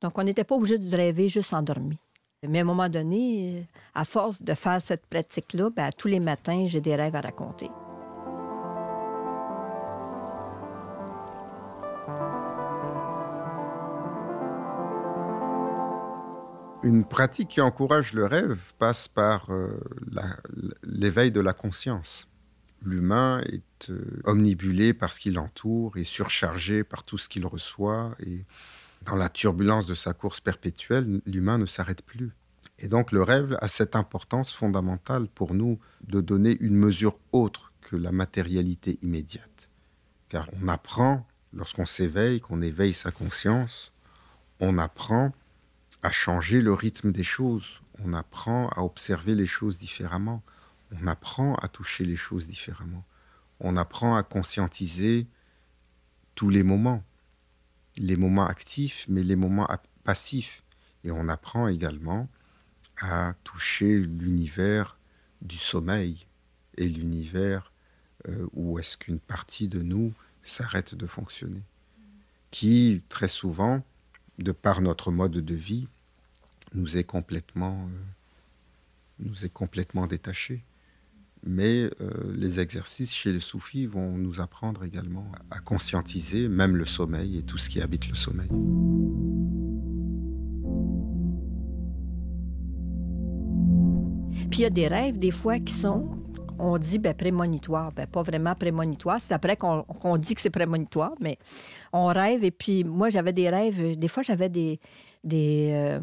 Donc, 0.00 0.16
on 0.18 0.22
n'était 0.22 0.44
pas 0.44 0.54
obligé 0.54 0.78
de 0.78 0.96
rêver 0.96 1.28
juste 1.28 1.52
endormi. 1.52 1.98
Mais 2.42 2.58
à 2.58 2.62
un 2.62 2.64
moment 2.64 2.88
donné, 2.88 3.66
à 3.94 4.06
force 4.06 4.42
de 4.42 4.54
faire 4.54 4.80
cette 4.80 5.06
pratique-là, 5.06 5.68
ben, 5.70 5.90
tous 5.96 6.08
les 6.08 6.20
matins, 6.20 6.64
j'ai 6.66 6.80
des 6.80 6.96
rêves 6.96 7.16
à 7.16 7.20
raconter. 7.20 7.68
Une 16.82 17.04
pratique 17.04 17.48
qui 17.48 17.60
encourage 17.60 18.14
le 18.14 18.24
rêve 18.24 18.72
passe 18.78 19.06
par 19.06 19.50
euh, 19.50 19.78
l'éveil 20.82 21.30
de 21.30 21.40
la 21.40 21.52
conscience. 21.52 22.26
L'humain 22.82 23.42
est 23.42 23.90
euh, 23.90 24.22
omnibulé 24.24 24.94
par 24.94 25.12
ce 25.12 25.20
qui 25.20 25.30
l'entoure 25.30 25.98
et 25.98 26.04
surchargé 26.04 26.82
par 26.82 27.04
tout 27.04 27.18
ce 27.18 27.28
qu'il 27.28 27.44
reçoit 27.44 28.14
et 28.20 28.46
dans 29.02 29.16
la 29.16 29.28
turbulence 29.28 29.84
de 29.84 29.94
sa 29.94 30.14
course 30.14 30.40
perpétuelle, 30.40 31.20
l'humain 31.26 31.58
ne 31.58 31.66
s'arrête 31.66 32.02
plus. 32.02 32.32
Et 32.78 32.88
donc 32.88 33.12
le 33.12 33.22
rêve 33.22 33.58
a 33.60 33.68
cette 33.68 33.94
importance 33.94 34.54
fondamentale 34.54 35.28
pour 35.28 35.52
nous 35.52 35.78
de 36.08 36.22
donner 36.22 36.56
une 36.60 36.76
mesure 36.76 37.18
autre 37.32 37.74
que 37.82 37.96
la 37.96 38.10
matérialité 38.10 38.98
immédiate. 39.02 39.68
Car 40.30 40.48
on 40.62 40.68
apprend, 40.68 41.26
lorsqu'on 41.52 41.84
s'éveille, 41.84 42.40
qu'on 42.40 42.62
éveille 42.62 42.94
sa 42.94 43.10
conscience, 43.10 43.92
on 44.60 44.78
apprend 44.78 45.32
à 46.02 46.10
changer 46.10 46.60
le 46.60 46.72
rythme 46.72 47.12
des 47.12 47.24
choses, 47.24 47.82
on 48.04 48.14
apprend 48.14 48.68
à 48.68 48.80
observer 48.80 49.34
les 49.34 49.46
choses 49.46 49.78
différemment, 49.78 50.42
on 50.92 51.06
apprend 51.06 51.54
à 51.56 51.68
toucher 51.68 52.04
les 52.04 52.16
choses 52.16 52.48
différemment, 52.48 53.04
on 53.60 53.76
apprend 53.76 54.16
à 54.16 54.22
conscientiser 54.22 55.26
tous 56.34 56.48
les 56.48 56.62
moments. 56.62 57.04
Les 57.98 58.16
moments 58.16 58.46
actifs, 58.46 59.04
mais 59.08 59.22
les 59.22 59.36
moments 59.36 59.68
passifs. 60.04 60.62
Et 61.04 61.10
on 61.10 61.28
apprend 61.28 61.68
également 61.68 62.28
à 63.00 63.34
toucher 63.44 63.98
l'univers 64.00 64.98
du 65.42 65.56
sommeil 65.56 66.26
et 66.76 66.88
l'univers 66.88 67.72
euh, 68.28 68.46
où 68.52 68.78
est-ce 68.78 68.96
qu'une 68.96 69.18
partie 69.18 69.68
de 69.68 69.82
nous 69.82 70.12
s'arrête 70.42 70.94
de 70.94 71.06
fonctionner, 71.06 71.62
qui 72.50 73.02
très 73.08 73.28
souvent, 73.28 73.82
de 74.40 74.52
par 74.52 74.80
notre 74.80 75.10
mode 75.12 75.32
de 75.32 75.54
vie, 75.54 75.86
nous 76.74 76.96
est 76.96 77.04
complètement, 77.04 77.88
euh, 77.88 79.26
nous 79.26 79.44
est 79.44 79.52
complètement 79.52 80.06
détaché 80.06 80.64
mais 81.44 81.90
euh, 82.00 82.10
les 82.34 82.60
exercices 82.60 83.14
chez 83.14 83.32
les 83.32 83.40
soufis 83.40 83.86
vont 83.86 84.12
nous 84.12 84.40
apprendre 84.40 84.84
également 84.84 85.30
à 85.50 85.60
conscientiser 85.60 86.48
même 86.48 86.76
le 86.76 86.84
sommeil 86.84 87.38
et 87.38 87.42
tout 87.42 87.58
ce 87.58 87.70
qui 87.70 87.80
habite 87.80 88.08
le 88.08 88.14
sommeil. 88.14 88.48
Puis 94.50 94.60
il 94.60 94.62
y 94.62 94.66
a 94.66 94.70
des 94.70 94.88
rêves 94.88 95.16
des 95.16 95.30
fois 95.30 95.58
qui 95.60 95.72
sont, 95.72 96.10
on 96.60 96.78
dit 96.78 96.98
ben, 96.98 97.14
prémonitoires, 97.14 97.92
ben, 97.92 98.06
pas 98.06 98.22
vraiment 98.22 98.54
prémonitoires, 98.54 99.20
c'est 99.20 99.34
après 99.34 99.56
qu'on 99.56 100.16
dit 100.16 100.34
que 100.34 100.40
c'est 100.40 100.50
prémonitoire, 100.50 101.14
mais 101.20 101.38
on 101.92 102.06
rêve 102.06 102.44
et 102.44 102.50
puis 102.50 102.84
moi 102.84 103.10
j'avais 103.10 103.32
des 103.32 103.48
rêves, 103.48 103.98
des 103.98 104.08
fois 104.08 104.22
j'avais 104.22 104.48
des, 104.48 104.78
des, 105.24 105.70
euh, 105.72 106.00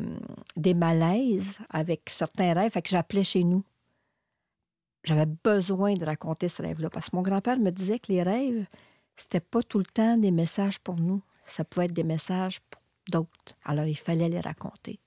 des 0.55 0.73
malaises 0.73 1.59
avec 1.69 2.09
certains 2.09 2.53
rêves, 2.53 2.71
fait 2.71 2.81
que 2.81 2.89
j'appelais 2.89 3.23
chez 3.23 3.43
nous 3.43 3.63
j'avais 5.07 5.25
besoin 5.25 5.93
de 5.93 6.03
raconter 6.03 6.49
ce 6.49 6.61
rêve-là 6.61 6.89
parce 6.89 7.09
que 7.09 7.15
mon 7.15 7.21
grand-père 7.21 7.57
me 7.59 7.71
disait 7.71 7.97
que 7.97 8.11
les 8.11 8.23
rêves, 8.23 8.65
c'était 9.15 9.39
pas 9.39 9.63
tout 9.63 9.79
le 9.79 9.85
temps 9.85 10.17
des 10.17 10.31
messages 10.31 10.79
pour 10.79 10.97
nous. 10.97 11.21
Ça 11.45 11.63
pouvait 11.63 11.85
être 11.85 11.93
des 11.93 12.03
messages 12.03 12.59
pour 12.69 12.81
d'autres. 13.09 13.55
Alors, 13.63 13.85
il 13.85 13.97
fallait 13.97 14.27
les 14.27 14.41
raconter. 14.41 14.99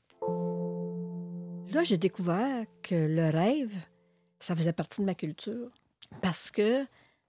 Là, 1.73 1.85
j'ai 1.85 1.99
découvert 1.99 2.65
que 2.83 2.95
le 2.95 3.29
rêve, 3.29 3.75
ça 4.41 4.57
faisait 4.57 4.73
partie 4.73 5.01
de 5.01 5.07
ma 5.07 5.15
culture 5.15 5.71
parce 6.21 6.51
que 6.51 6.87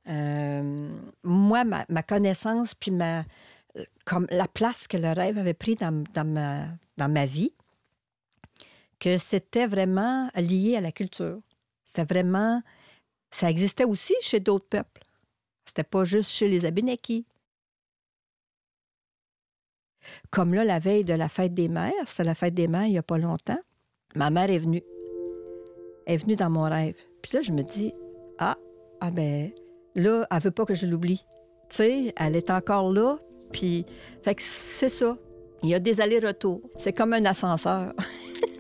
euh, 0.08 0.90
moi, 1.24 1.64
ma, 1.64 2.04
connaissance 2.04 2.74
puis 2.74 2.92
ma, 2.92 3.24
comme 4.06 4.28
la 4.30 4.48
place 4.48 4.88
que 4.88 4.98
le 4.98 5.12
rêve 5.12 5.38
avait 5.38 5.54
pris 5.54 5.76
dans, 5.76 6.04
dans, 6.14 6.26
ma, 6.26 6.68
dans 6.98 7.12
ma 7.12 7.26
vie, 7.26 7.54
que 9.00 9.18
c'était 9.18 9.68
vraiment 9.68 10.30
lié 10.36 10.76
à 10.78 10.82
la 10.82 10.92
culture. 10.92 11.40
C'était 11.84 12.06
vraiment... 12.06 12.62
Ça 13.30 13.50
existait 13.50 13.86
aussi 13.86 14.14
chez 14.22 14.40
d'autres 14.40 14.68
peuples. 14.68 15.04
C'était 15.66 15.84
pas 15.84 16.04
juste 16.04 16.32
chez 16.32 16.48
les 16.48 16.66
Abénakis. 16.66 17.26
Comme 20.32 20.54
là, 20.54 20.64
la 20.64 20.80
veille 20.80 21.04
de 21.04 21.14
la 21.14 21.30
fête 21.30 21.54
des 21.54 21.68
mères, 21.68 21.94
c'était 22.06 22.24
la 22.24 22.36
fête 22.36 22.54
des 22.54 22.68
mères 22.68 22.86
il 22.86 22.92
n'y 22.92 22.98
a 22.98 23.04
pas 23.04 23.18
longtemps, 23.18 23.60
ma 24.16 24.30
mère 24.30 24.50
est 24.50 24.58
venue. 24.58 24.84
Est 26.12 26.18
venue 26.18 26.36
dans 26.36 26.50
mon 26.50 26.64
rêve. 26.64 26.96
Puis 27.22 27.38
là, 27.38 27.42
je 27.42 27.54
me 27.54 27.62
dis, 27.62 27.94
ah, 28.38 28.58
ah 29.00 29.12
ben, 29.12 29.50
là, 29.96 30.28
elle 30.30 30.42
veut 30.42 30.52
pas 30.52 30.66
que 30.66 30.76
je 30.76 30.86
l'oublie. 30.86 31.24
Tu 31.70 31.78
sais, 31.78 32.14
elle 32.18 32.36
est 32.36 32.50
encore 32.50 32.92
là, 32.92 33.18
puis, 33.54 33.86
fait 34.22 34.36
que 34.36 34.42
c'est 34.42 34.90
ça. 34.90 35.18
Il 35.64 35.70
y 35.70 35.74
a 35.74 35.80
des 35.80 36.02
allers-retours. 36.02 36.60
C'est 36.76 36.92
comme 36.92 37.14
un 37.14 37.24
ascenseur. 37.24 37.94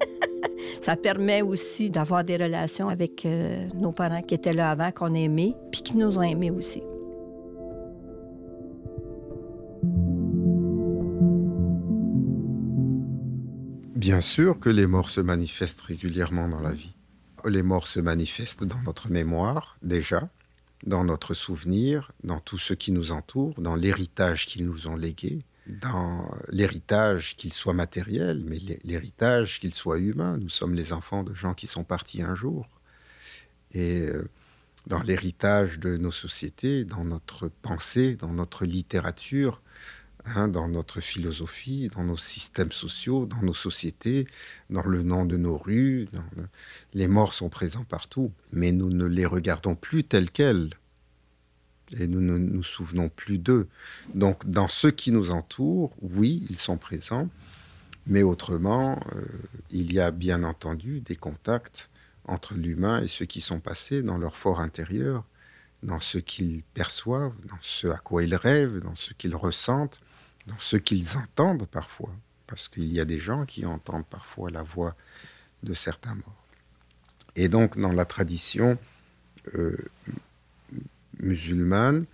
ça 0.81 0.95
permet 0.95 1.41
aussi 1.41 1.89
d'avoir 1.89 2.23
des 2.23 2.37
relations 2.37 2.87
avec 2.87 3.25
euh, 3.25 3.67
nos 3.75 3.91
parents 3.91 4.21
qui 4.21 4.33
étaient 4.33 4.53
là 4.53 4.71
avant, 4.71 4.91
qu'on 4.91 5.13
aimait, 5.13 5.53
puis 5.73 5.81
qui 5.81 5.97
nous 5.97 6.17
ont 6.17 6.21
aimés 6.21 6.51
aussi. 6.51 6.81
Bien 13.93 14.21
sûr 14.21 14.57
que 14.57 14.69
les 14.69 14.87
morts 14.87 15.09
se 15.09 15.19
manifestent 15.19 15.81
régulièrement 15.81 16.47
dans 16.47 16.61
la 16.61 16.71
vie. 16.71 16.95
Les 17.45 17.63
morts 17.63 17.87
se 17.87 17.99
manifestent 17.99 18.63
dans 18.63 18.81
notre 18.83 19.09
mémoire, 19.09 19.77
déjà, 19.81 20.29
dans 20.85 21.03
notre 21.03 21.33
souvenir, 21.33 22.11
dans 22.23 22.39
tout 22.39 22.57
ce 22.57 22.73
qui 22.73 22.91
nous 22.91 23.11
entoure, 23.11 23.59
dans 23.61 23.75
l'héritage 23.75 24.45
qu'ils 24.45 24.65
nous 24.65 24.87
ont 24.87 24.95
légué, 24.95 25.43
dans 25.67 26.29
l'héritage 26.49 27.35
qu'il 27.37 27.53
soit 27.53 27.73
matériel, 27.73 28.43
mais 28.45 28.57
l'héritage 28.83 29.59
qu'il 29.59 29.73
soit 29.73 29.99
humain. 29.99 30.37
Nous 30.37 30.49
sommes 30.49 30.73
les 30.73 30.93
enfants 30.93 31.23
de 31.23 31.33
gens 31.33 31.53
qui 31.53 31.67
sont 31.67 31.83
partis 31.83 32.21
un 32.21 32.35
jour. 32.35 32.67
Et 33.73 34.01
euh, 34.01 34.27
dans 34.87 35.01
l'héritage 35.01 35.79
de 35.79 35.97
nos 35.97 36.11
sociétés, 36.11 36.83
dans 36.83 37.05
notre 37.05 37.47
pensée, 37.47 38.15
dans 38.15 38.33
notre 38.33 38.65
littérature, 38.65 39.61
Hein, 40.25 40.47
dans 40.47 40.67
notre 40.67 41.01
philosophie, 41.01 41.89
dans 41.95 42.03
nos 42.03 42.17
systèmes 42.17 42.71
sociaux, 42.71 43.25
dans 43.25 43.41
nos 43.41 43.55
sociétés, 43.55 44.27
dans 44.69 44.83
le 44.83 45.01
nom 45.01 45.25
de 45.25 45.35
nos 45.35 45.57
rues. 45.57 46.07
Les 46.93 47.07
morts 47.07 47.33
sont 47.33 47.49
présents 47.49 47.83
partout, 47.83 48.31
mais 48.51 48.71
nous 48.71 48.89
ne 48.89 49.05
les 49.05 49.25
regardons 49.25 49.73
plus 49.73 50.03
tels 50.03 50.29
quels. 50.29 50.69
Et 51.99 52.07
nous 52.07 52.21
ne 52.21 52.37
nous 52.37 52.63
souvenons 52.63 53.09
plus 53.09 53.39
d'eux. 53.39 53.67
Donc, 54.13 54.47
dans 54.47 54.67
ce 54.67 54.87
qui 54.87 55.11
nous 55.11 55.31
entoure, 55.31 55.91
oui, 56.01 56.45
ils 56.49 56.57
sont 56.57 56.77
présents, 56.77 57.27
mais 58.05 58.21
autrement, 58.21 58.99
euh, 59.15 59.25
il 59.71 59.91
y 59.91 59.99
a 59.99 60.11
bien 60.11 60.43
entendu 60.43 61.01
des 61.01 61.15
contacts 61.15 61.89
entre 62.25 62.53
l'humain 62.53 63.01
et 63.01 63.07
ceux 63.07 63.25
qui 63.25 63.41
sont 63.41 63.59
passés 63.59 64.03
dans 64.03 64.19
leur 64.19 64.37
fort 64.37 64.59
intérieur, 64.59 65.25
dans 65.81 65.99
ce 65.99 66.19
qu'ils 66.19 66.61
perçoivent, 66.75 67.35
dans 67.49 67.59
ce 67.61 67.87
à 67.87 67.97
quoi 67.97 68.23
ils 68.23 68.35
rêvent, 68.35 68.81
dans 68.81 68.95
ce 68.95 69.13
qu'ils 69.13 69.35
ressentent 69.35 69.99
dans 70.47 70.59
ce 70.59 70.77
qu'ils 70.77 71.17
entendent 71.17 71.67
parfois, 71.67 72.13
parce 72.47 72.67
qu'il 72.67 72.91
y 72.91 72.99
a 72.99 73.05
des 73.05 73.19
gens 73.19 73.45
qui 73.45 73.65
entendent 73.65 74.05
parfois 74.05 74.49
la 74.49 74.63
voix 74.63 74.95
de 75.63 75.73
certains 75.73 76.15
morts. 76.15 76.45
Et 77.35 77.47
donc, 77.47 77.77
dans 77.79 77.91
la 77.91 78.05
tradition 78.05 78.77
euh, 79.55 79.77
musulmane, 81.19 82.05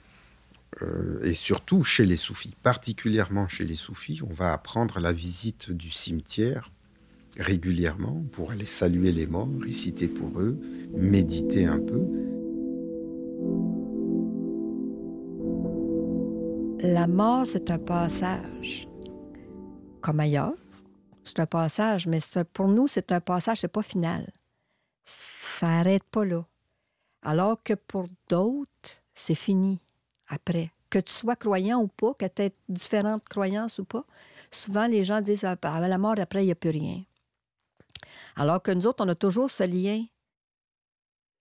euh, 0.82 1.24
et 1.24 1.34
surtout 1.34 1.84
chez 1.84 2.06
les 2.06 2.16
soufis, 2.16 2.56
particulièrement 2.62 3.48
chez 3.48 3.66
les 3.66 3.76
soufis, 3.76 4.22
on 4.22 4.34
va 4.34 4.54
apprendre 4.54 5.00
la 5.00 5.12
visite 5.12 5.72
du 5.72 5.90
cimetière 5.90 6.72
régulièrement 7.40 8.24
pour 8.32 8.52
aller 8.52 8.66
saluer 8.66 9.12
les 9.12 9.28
morts, 9.28 9.50
réciter 9.62 10.08
pour 10.08 10.40
eux, 10.40 10.60
méditer 10.96 11.66
un 11.66 11.80
peu. 11.80 12.37
La 16.80 17.08
mort, 17.08 17.48
c'est 17.48 17.72
un 17.72 17.80
passage, 17.80 18.88
comme 20.00 20.20
ailleurs. 20.20 20.54
C'est 21.24 21.40
un 21.40 21.48
passage, 21.48 22.06
mais 22.06 22.20
pour 22.54 22.68
nous, 22.68 22.86
c'est 22.88 23.12
un 23.12 23.20
passage, 23.20 23.62
c'est 23.62 23.68
pas 23.68 23.82
final. 23.82 24.32
Ça 25.04 25.68
n'arrête 25.68 26.04
pas 26.04 26.24
là. 26.24 26.46
Alors 27.24 27.64
que 27.64 27.74
pour 27.74 28.06
d'autres, 28.30 29.02
c'est 29.16 29.34
fini 29.34 29.80
après. 30.28 30.72
Que 30.92 31.00
tu 31.00 31.12
sois 31.12 31.36
croyant 31.36 31.82
ou 31.82 31.88
pas, 31.88 32.14
que 32.14 32.28
tu 32.28 32.44
aies 32.44 32.54
différentes 32.70 33.28
croyances 33.28 33.80
ou 33.80 33.84
pas, 33.84 34.06
souvent 34.52 34.86
les 34.86 35.04
gens 35.04 35.22
disent 35.22 35.46
ah, 35.46 35.56
ben, 35.60 35.80
la 35.80 35.98
mort, 35.98 36.20
après, 36.20 36.44
il 36.44 36.46
n'y 36.46 36.52
a 36.52 36.56
plus 36.56 36.70
rien. 36.70 37.02
Alors 38.36 38.62
que 38.62 38.70
nous 38.70 38.86
autres, 38.86 39.04
on 39.04 39.10
a 39.10 39.16
toujours 39.16 39.50
ce 39.50 39.64
lien. 39.64 40.06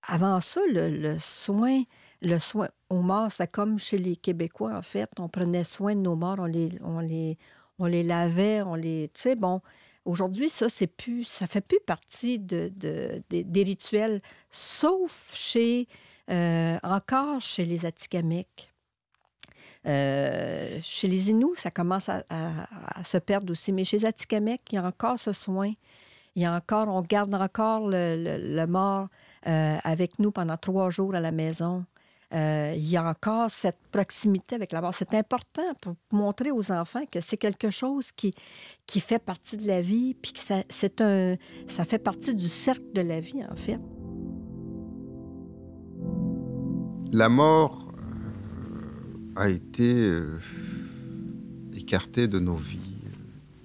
Avant 0.09 0.41
ça, 0.41 0.63
le 0.67 1.19
soin, 1.19 1.83
le 2.23 2.39
soin 2.39 2.69
aux 2.91 3.03
morts, 3.03 3.31
c'est 3.31 3.51
comme 3.51 3.79
chez 3.79 3.99
les 3.99 4.17
Québécois, 4.17 4.75
en 4.77 4.83
fait. 4.83 5.11
On 5.19 5.29
prenait 5.29 5.65
soin 5.65 5.95
de 5.95 6.01
nos 6.01 6.17
morts, 6.17 6.37
on 6.39 6.47
les, 6.47 6.71
on 6.83 7.01
les, 7.01 7.39
on 7.79 7.87
les 7.87 8.03
lavait, 8.03 8.63
on 8.63 8.75
les. 8.75 9.11
Tu 9.15 9.23
sais, 9.23 9.37
bon. 9.37 9.61
Aujourd'hui, 10.05 10.49
ça, 10.49 10.69
c'est 10.69 10.87
plus, 10.87 11.25
ça 11.25 11.49
fait 11.49 11.61
plus 11.61 11.81
partie 11.85 12.39
de, 12.39 12.73
des 13.29 13.63
rituels, 13.65 14.23
sauf 14.53 15.33
chez, 15.35 15.89
euh, 16.31 16.79
encore 16.85 17.41
chez 17.41 17.65
les 17.65 17.85
Atikamekw. 17.85 18.47
Euh, 19.85 20.79
chez 20.81 21.09
les 21.09 21.31
Inuits, 21.31 21.57
ça 21.57 21.73
commence 21.73 22.09
à, 22.09 22.23
se 23.05 23.19
perdre 23.19 23.51
aussi, 23.51 23.73
mais 23.73 23.83
chez 23.83 23.99
les 23.99 24.07
Atikamekw, 24.07 24.63
il 24.71 24.75
y 24.77 24.79
a 24.79 24.85
encore 24.85 25.19
ce 25.19 25.33
soin. 25.33 25.73
Il 26.37 26.43
y 26.43 26.45
a 26.45 26.55
encore, 26.55 26.87
on 26.87 27.03
garde 27.03 27.35
encore 27.35 27.89
le, 27.89 28.65
mort 28.67 29.09
euh, 29.49 29.77
avec 29.83 30.21
nous 30.21 30.31
pendant 30.31 30.57
trois 30.57 30.91
jours 30.91 31.17
à 31.17 31.21
la 31.21 31.33
maison. 31.33 31.85
Euh, 32.35 32.75
il 32.77 32.89
y 32.89 32.97
a 32.97 33.09
encore 33.09 33.51
cette 33.51 33.79
proximité 33.93 34.57
avec 34.57 34.73
la 34.73 34.81
mort. 34.81 34.93
C'est 34.95 35.15
important 35.15 35.75
pour 35.81 35.95
montrer 36.11 36.51
aux 36.51 36.73
enfants 36.73 37.07
que 37.07 37.21
c'est 37.21 37.37
quelque 37.37 37.71
chose 37.71 38.11
qui, 38.11 38.35
qui 38.87 38.99
fait 39.01 39.21
partie 39.21 39.57
de 39.57 39.67
la 39.67 39.81
vie, 39.81 40.15
puis 40.15 40.33
que 40.33 40.41
ça, 40.41 40.63
un, 41.01 41.37
ça 41.69 41.85
fait 41.85 42.01
partie 42.01 42.35
du 42.35 42.49
cercle 42.49 42.93
de 42.95 43.01
la 43.01 43.21
vie, 43.21 43.45
en 43.45 43.55
fait. 43.55 43.79
La 47.13 47.29
mort 47.29 47.93
euh, 47.97 49.41
a 49.41 49.49
été 49.49 49.95
euh, 49.95 50.41
écartée 51.77 52.27
de 52.27 52.41
nos 52.41 52.57
vies 52.57 52.81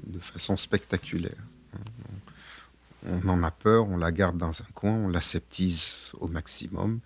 de 0.06 0.20
façon 0.20 0.56
spectaculaire. 0.56 1.44
On 3.08 3.28
en 3.28 3.42
a 3.42 3.50
peur, 3.50 3.90
on 3.90 3.98
la 3.98 4.12
garde 4.12 4.38
dans 4.38 4.62
un 4.62 4.68
coin, 4.76 4.92
on 4.92 5.08
l'aseptise 5.08 5.96
au 6.20 6.28
maximum 6.28 7.00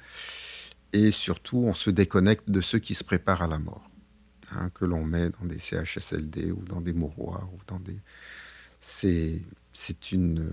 et 0.95 1.12
surtout 1.12 1.58
on 1.58 1.73
se 1.73 1.89
déconnecte 1.89 2.49
de 2.49 2.62
ceux 2.62 2.79
qui 2.79 2.95
se 2.95 3.03
préparent 3.03 3.41
à 3.41 3.47
la 3.47 3.60
mort, 3.60 3.89
hein, 4.51 4.69
que 4.73 4.86
l'on 4.86 5.03
met 5.03 5.29
dans 5.29 5.45
des 5.45 5.60
CHSLD 5.60 6.51
ou 6.51 6.63
dans 6.63 6.79
des 6.79 6.93
mouroirs 6.93 7.49
ou 7.53 7.60
dans 7.67 7.79
des... 7.79 7.97
C'est, 8.79 10.12
une, 10.12 10.49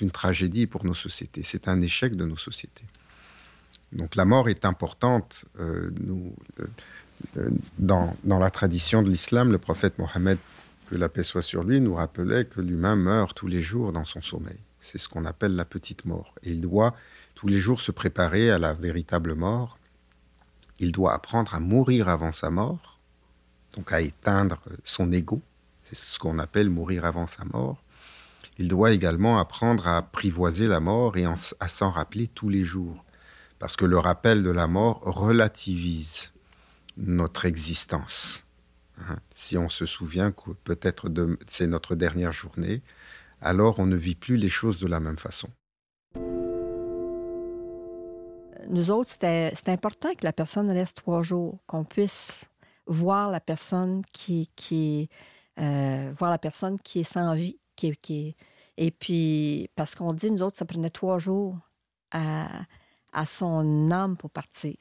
une 0.00 0.10
tragédie 0.10 0.66
pour 0.66 0.84
nos 0.84 0.94
sociétés, 0.94 1.42
c'est 1.44 1.68
un 1.68 1.80
échec 1.80 2.16
de 2.16 2.24
nos 2.24 2.36
sociétés. 2.36 2.86
Donc 3.92 4.16
la 4.16 4.24
mort 4.24 4.48
est 4.48 4.64
importante. 4.64 5.44
Euh, 5.60 5.90
nous, 6.00 6.34
euh, 6.58 6.66
euh, 7.36 7.50
dans, 7.78 8.16
dans, 8.24 8.40
la 8.40 8.50
tradition 8.50 9.02
de 9.02 9.08
l'islam, 9.08 9.52
le 9.52 9.58
prophète 9.58 9.98
Mohammed, 9.98 10.38
que 10.90 10.96
la 10.96 11.08
paix 11.08 11.22
soit 11.22 11.42
sur 11.42 11.62
lui, 11.62 11.80
nous 11.80 11.94
rappelait 11.94 12.46
que 12.46 12.60
l'humain 12.60 12.96
meurt 12.96 13.36
tous 13.36 13.46
les 13.46 13.62
jours 13.62 13.92
dans 13.92 14.04
son 14.04 14.20
sommeil. 14.20 14.58
C'est 14.80 14.98
ce 14.98 15.08
qu'on 15.08 15.24
appelle 15.24 15.54
la 15.54 15.64
petite 15.64 16.04
mort. 16.04 16.34
Et 16.42 16.50
il 16.50 16.60
doit 16.60 16.96
tous 17.36 17.46
les 17.46 17.60
jours 17.60 17.80
se 17.80 17.92
préparer 17.92 18.50
à 18.50 18.58
la 18.58 18.74
véritable 18.74 19.34
mort 19.34 19.78
il 20.78 20.92
doit 20.92 21.14
apprendre 21.14 21.54
à 21.54 21.60
mourir 21.60 22.08
avant 22.08 22.32
sa 22.32 22.50
mort, 22.50 22.98
donc 23.74 23.92
à 23.92 24.00
éteindre 24.00 24.60
son 24.84 25.12
ego. 25.12 25.42
C'est 25.80 25.96
ce 25.96 26.18
qu'on 26.18 26.38
appelle 26.38 26.70
mourir 26.70 27.04
avant 27.04 27.26
sa 27.26 27.44
mort. 27.44 27.82
Il 28.58 28.68
doit 28.68 28.92
également 28.92 29.38
apprendre 29.38 29.88
à 29.88 29.96
apprivoiser 29.96 30.66
la 30.66 30.80
mort 30.80 31.16
et 31.16 31.24
à 31.26 31.68
s'en 31.68 31.90
rappeler 31.90 32.28
tous 32.28 32.48
les 32.48 32.64
jours. 32.64 33.04
Parce 33.58 33.76
que 33.76 33.84
le 33.84 33.98
rappel 33.98 34.42
de 34.42 34.50
la 34.50 34.66
mort 34.66 35.00
relativise 35.00 36.32
notre 36.96 37.44
existence. 37.44 38.44
Hein. 39.00 39.18
Si 39.30 39.58
on 39.58 39.68
se 39.68 39.86
souvient 39.86 40.30
que 40.30 40.50
peut-être 40.64 41.10
c'est 41.48 41.66
notre 41.66 41.96
dernière 41.96 42.32
journée, 42.32 42.82
alors 43.40 43.78
on 43.78 43.86
ne 43.86 43.96
vit 43.96 44.14
plus 44.14 44.36
les 44.36 44.48
choses 44.48 44.78
de 44.78 44.86
la 44.86 45.00
même 45.00 45.18
façon 45.18 45.48
nous 48.68 48.90
autres, 48.90 49.10
c'était 49.10 49.52
important 49.66 50.14
que 50.14 50.24
la 50.24 50.32
personne 50.32 50.70
reste 50.70 50.98
trois 50.98 51.22
jours, 51.22 51.58
qu'on 51.66 51.84
puisse 51.84 52.46
voir 52.86 53.30
la 53.30 53.40
personne 53.40 54.02
qui, 54.12 55.08
euh, 55.58 56.12
voir 56.14 56.30
la 56.30 56.38
personne 56.38 56.78
qui 56.80 57.00
est 57.00 57.04
sans 57.04 57.34
vie, 57.34 57.58
qui, 57.76 58.36
et 58.76 58.90
puis 58.90 59.70
parce 59.76 59.94
qu'on 59.94 60.12
dit 60.12 60.30
nous 60.30 60.42
autres, 60.42 60.58
ça 60.58 60.64
prenait 60.64 60.90
trois 60.90 61.18
jours 61.18 61.56
à, 62.10 62.48
à 63.12 63.24
son 63.24 63.90
âme 63.90 64.16
pour 64.16 64.30
partir. 64.30 64.76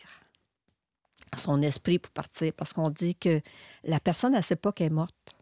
son 1.38 1.62
esprit 1.62 2.00
pour 2.00 2.12
partir. 2.12 2.54
Parce 2.54 2.74
qu'on 2.74 2.90
dit 2.90 3.16
que 3.16 3.42
la 3.84 4.00
personne, 4.00 4.34
elle 4.34 4.40
ne 4.40 4.44
sait 4.44 4.56
pas 4.56 4.72
qu'elle 4.72 4.88
est 4.88 4.90
morte. 4.90 5.36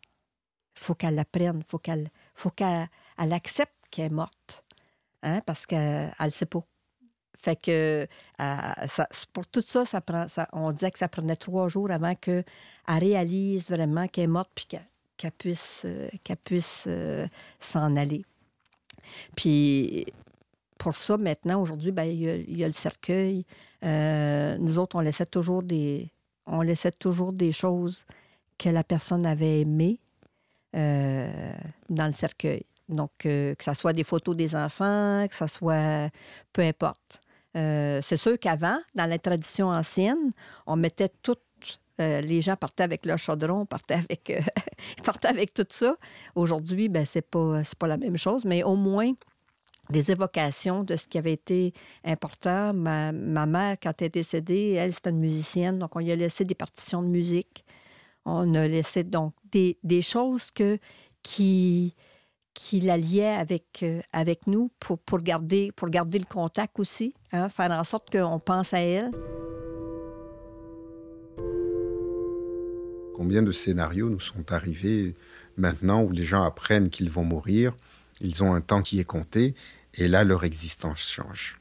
Faut 0.76 0.96
qu'elle 0.96 1.16
l'apprenne. 1.16 1.64
Faut 1.68 1.80
qu'elle 1.80 2.10
faut 2.36 2.52
qu'elle 2.52 2.90
accepte 3.18 3.74
qu'elle 3.90 4.08
est 4.08 4.10
morte. 4.10 4.64
Hein, 5.24 5.42
parce 5.46 5.66
qu'elle 5.66 6.14
ne 6.20 6.30
sait 6.30 6.46
pas. 6.46 6.64
Fait 7.42 7.56
que 7.56 8.08
euh, 8.40 8.88
pour 9.34 9.48
tout 9.48 9.62
ça, 9.62 9.84
ça 9.86 10.02
on 10.54 10.72
disait 10.72 10.92
que 10.92 11.00
ça 11.00 11.08
prenait 11.08 11.36
trois 11.36 11.68
jours 11.70 11.90
avant 11.90 12.14
qu'elle 12.14 12.44
réalise 12.88 13.70
vraiment 13.70 14.08
qu'elle 14.08 14.26
est 14.26 14.28
morte 14.28 14.52
puis 14.54 14.68
qu'elle 15.18 15.32
puisse, 15.32 15.82
euh, 15.86 16.10
puisse 16.44 16.86
euh, 16.88 17.28
s'en 17.60 17.96
aller. 17.96 18.24
Puis 19.36 20.06
pour 20.78 20.96
ça, 20.96 21.18
maintenant, 21.18 21.62
aujourd'hui, 21.62 21.92
ben, 21.92 22.04
il, 22.04 22.58
y 22.58 22.64
a, 22.64 22.68
le 22.68 22.74
cercueil. 22.74 23.46
nous 23.82 24.78
autres, 24.78 24.96
on 24.96 25.00
laissait 25.00 25.26
toujours 25.26 25.64
des, 25.64 26.12
on 26.46 26.62
laissait 26.62 26.92
toujours 26.92 27.34
des 27.34 27.52
choses 27.52 28.06
que 28.60 28.70
la 28.70 28.84
personne 28.84 29.26
avait 29.26 29.62
aimées 29.62 30.00
dans 30.74 32.06
le 32.06 32.12
cercueil. 32.12 32.66
Donc, 32.88 33.12
que 33.20 33.56
ce 33.60 33.74
soit 33.74 33.94
des 33.94 34.04
photos 34.04 34.36
des 34.36 34.56
enfants, 34.56 35.26
que 35.28 35.36
ce 35.36 35.48
soit 35.48 36.10
peu 36.54 36.62
importe. 36.62 37.21
Euh, 37.58 38.00
c'est 38.02 38.18
sûr 38.18 38.40
qu'avant, 38.40 38.78
dans 38.96 39.06
la 39.06 39.20
tradition 39.20 39.70
ancienne, 39.70 40.32
on 40.66 40.76
mettait 40.76 41.10
tout. 41.22 41.36
Euh, 42.00 42.22
les 42.22 42.42
gens 42.42 42.56
partaient 42.56 42.84
avec 42.84 43.06
leur 43.06 43.18
chaudron, 43.18 43.66
partaient 43.66 43.96
avec, 43.96 44.30
euh, 44.30 44.40
partaient 45.04 45.28
avec 45.28 45.54
tout 45.54 45.66
ça. 45.70 45.96
Aujourd'hui, 46.36 46.90
ben, 46.90 47.06
c'est 47.06 47.22
pas, 47.22 47.62
pas 47.78 47.88
la 47.88 47.98
même 47.98 48.18
chose, 48.18 48.46
mais 48.46 48.64
au 48.64 48.76
moins 48.76 49.12
des 49.90 50.12
évocations 50.12 50.84
de 50.84 50.96
ce 50.96 51.08
qui 51.08 51.18
avait 51.18 51.34
été 51.34 51.74
important. 52.06 52.74
Ma, 52.74 53.12
mère, 53.12 53.76
quand 53.82 53.94
elle 54.02 54.08
est 54.08 54.10
décédée, 54.10 54.72
elle, 54.72 54.94
c'était 54.94 55.10
une 55.10 55.20
musicienne, 55.20 55.80
donc 55.80 55.96
on 55.96 56.00
lui 56.00 56.12
a 56.12 56.16
laissé 56.16 56.46
des 56.46 56.56
partitions 56.56 57.02
de 57.04 57.08
musique. 57.08 57.66
On 58.26 58.54
a 58.56 58.68
laissé 58.68 59.04
donc 59.04 59.34
des, 59.52 59.78
des 59.84 60.02
choses 60.02 60.52
que, 60.52 60.80
qui, 61.24 61.96
qui 62.54 62.80
la 62.80 62.98
liait 62.98 63.36
avec, 63.36 63.84
euh, 63.84 64.02
avec 64.14 64.48
nous 64.48 64.72
pour, 64.80 65.00
pour, 65.00 65.20
garder, 65.20 65.72
pour 65.76 65.90
garder 65.90 66.20
le 66.20 66.26
contact 66.26 66.80
aussi, 66.80 67.14
hein, 67.32 67.50
faire 67.50 67.72
en 67.72 67.84
sorte 67.84 68.12
qu'on 68.12 68.40
pense 68.40 68.74
à 68.74 68.80
elle. 68.80 69.12
Combien 73.14 73.44
de 73.44 73.52
scénarios 73.52 74.10
nous 74.10 74.20
sont 74.20 74.52
arrivés 74.52 75.16
maintenant 75.58 76.04
où 76.04 76.12
les 76.12 76.26
gens 76.26 76.44
apprennent 76.44 76.90
qu'ils 76.90 77.12
vont 77.12 77.24
mourir, 77.24 77.74
ils 78.20 78.44
ont 78.44 78.54
un 78.54 78.62
temps 78.62 78.82
qui 78.82 79.00
est 79.00 79.06
compté, 79.06 79.56
et 79.96 80.08
là 80.08 80.24
leur 80.24 80.44
existence 80.44 81.00
change. 81.00 81.60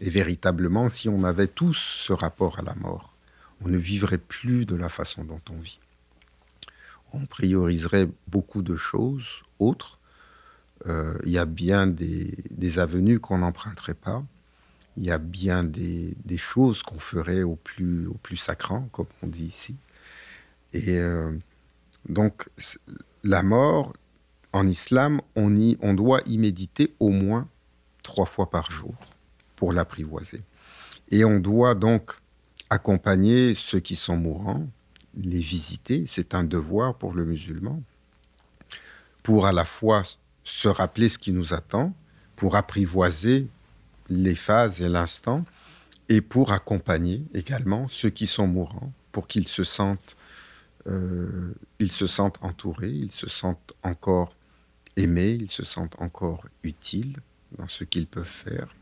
Et 0.00 0.10
véritablement, 0.10 0.88
si 0.88 1.08
on 1.08 1.24
avait 1.24 1.46
tous 1.48 1.78
ce 1.78 2.12
rapport 2.12 2.58
à 2.58 2.62
la 2.62 2.74
mort, 2.74 3.14
on 3.64 3.68
ne 3.68 3.78
vivrait 3.78 4.18
plus 4.18 4.66
de 4.66 4.76
la 4.76 4.88
façon 4.88 5.24
dont 5.24 5.40
on 5.50 5.56
vit. 5.56 5.80
On 7.12 7.26
prioriserait 7.26 8.08
beaucoup 8.28 8.62
de 8.62 8.76
choses 8.76 9.42
autres, 9.58 9.97
il 10.86 11.30
y 11.30 11.38
a 11.38 11.44
bien 11.44 11.86
des, 11.86 12.78
avenues 12.78 13.20
qu'on 13.20 13.38
n'emprunterait 13.38 13.94
pas. 13.94 14.22
Il 14.96 15.04
y 15.04 15.10
a 15.10 15.18
bien 15.18 15.64
des, 15.64 16.14
choses 16.36 16.82
qu'on 16.82 16.98
ferait 16.98 17.42
au 17.42 17.56
plus, 17.56 18.06
au 18.06 18.14
plus 18.14 18.36
sacrant, 18.36 18.88
comme 18.92 19.06
on 19.22 19.26
dit 19.26 19.46
ici. 19.46 19.76
Et 20.72 20.98
euh, 20.98 21.32
donc, 22.08 22.48
la 23.24 23.42
mort, 23.42 23.92
en 24.52 24.66
islam, 24.66 25.20
on, 25.36 25.56
y, 25.56 25.78
on 25.82 25.94
doit 25.94 26.20
y 26.26 26.38
méditer 26.38 26.94
au 27.00 27.10
moins 27.10 27.48
trois 28.02 28.26
fois 28.26 28.50
par 28.50 28.70
jour 28.70 28.94
pour 29.56 29.72
l'apprivoiser. 29.72 30.42
Et 31.10 31.24
on 31.24 31.40
doit 31.40 31.74
donc 31.74 32.12
accompagner 32.70 33.54
ceux 33.54 33.80
qui 33.80 33.96
sont 33.96 34.16
mourants, 34.16 34.66
les 35.16 35.40
visiter, 35.40 36.04
c'est 36.06 36.34
un 36.34 36.44
devoir 36.44 36.94
pour 36.94 37.12
le 37.12 37.24
musulman, 37.24 37.82
pour 39.22 39.46
à 39.46 39.52
la 39.52 39.64
fois 39.64 40.02
se 40.48 40.68
rappeler 40.68 41.08
ce 41.08 41.18
qui 41.18 41.32
nous 41.32 41.52
attend, 41.52 41.94
pour 42.34 42.56
apprivoiser 42.56 43.48
les 44.08 44.34
phases 44.34 44.80
et 44.80 44.88
l'instant, 44.88 45.44
et 46.08 46.22
pour 46.22 46.52
accompagner 46.52 47.22
également 47.34 47.86
ceux 47.88 48.08
qui 48.08 48.26
sont 48.26 48.46
mourants, 48.46 48.92
pour 49.12 49.28
qu'ils 49.28 49.46
se 49.46 49.62
sentent, 49.62 50.16
euh, 50.86 51.52
entourés, 52.40 52.90
ils 52.90 53.12
se 53.12 53.28
sentent 53.28 53.74
encore 53.82 54.34
aimés, 54.96 55.32
ils 55.32 55.50
se 55.50 55.64
sentent 55.64 56.00
encore 56.00 56.46
utiles 56.62 57.16
dans 57.58 57.68
ce 57.68 57.84
qu'ils 57.84 58.06
peuvent 58.06 58.24
faire. 58.24 58.74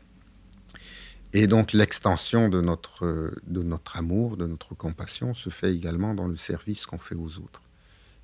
Et 1.33 1.47
donc 1.47 1.73
l'extension 1.73 2.47
de 2.47 2.61
notre 2.61 3.97
amour, 3.97 4.37
de 4.37 4.45
notre 4.45 4.73
compassion 4.73 5.33
se 5.33 5.49
fait 5.49 5.75
également 5.75 6.13
dans 6.13 6.27
le 6.27 6.37
service 6.37 6.85
qu'on 6.85 6.97
fait 6.97 7.15
aux 7.15 7.39
autres 7.39 7.61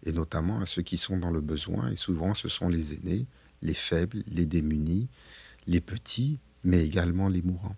et 0.06 0.12
notamment 0.12 0.60
à 0.60 0.66
ceux 0.66 0.82
qui 0.82 0.98
sont 0.98 1.18
dans 1.18 1.32
le 1.32 1.42
besoin, 1.42 1.90
et 1.90 1.96
souvent 1.96 2.34
ce 2.34 2.50
sont 2.50 2.68
les 2.68 2.94
aînés, 2.94 3.26
les 3.62 3.74
faibles, 3.74 4.24
les 4.28 4.46
démunis, 4.46 5.08
les 5.68 5.82
petits, 5.82 6.40
mais 6.64 6.86
également 6.86 7.30
les 7.30 7.42
mourants. 7.42 7.76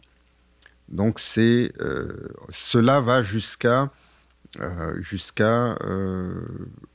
Donc 0.90 1.20
c'est 1.20 1.72
euh, 1.80 2.28
cela 2.50 3.02
va 3.02 3.22
jusqu'à 3.22 3.92
euh, 4.60 5.02
euh, 5.42 6.42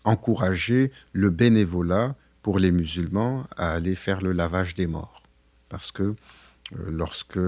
encourager 0.04 0.92
le 1.12 1.30
bénévolat 1.30 2.14
pour 2.42 2.58
les 2.58 2.70
musulmans 2.70 3.46
à 3.56 3.72
aller 3.72 3.94
faire 3.94 4.20
le 4.22 4.32
lavage 4.32 4.74
des 4.74 4.86
morts, 4.86 5.22
parce 5.68 5.92
que 5.92 6.14
lorsque 6.86 7.38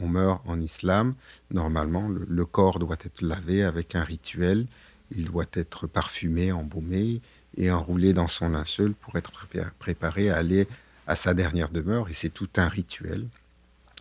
on 0.00 0.08
meurt 0.08 0.42
en 0.46 0.60
islam, 0.60 1.14
normalement 1.52 2.08
le 2.08 2.44
corps 2.44 2.80
doit 2.80 2.98
être 3.00 3.22
lavé 3.22 3.62
avec 3.62 3.94
un 3.94 4.02
rituel 4.02 4.66
il 5.10 5.24
doit 5.24 5.46
être 5.52 5.86
parfumé, 5.86 6.52
embaumé 6.52 7.20
et 7.56 7.70
enroulé 7.70 8.12
dans 8.12 8.26
son 8.26 8.48
linceul 8.48 8.92
pour 8.94 9.16
être 9.16 9.46
préparé 9.78 10.30
à 10.30 10.36
aller 10.36 10.68
à 11.06 11.16
sa 11.16 11.34
dernière 11.34 11.70
demeure. 11.70 12.08
Et 12.08 12.12
c'est 12.12 12.30
tout 12.30 12.48
un 12.56 12.68
rituel 12.68 13.26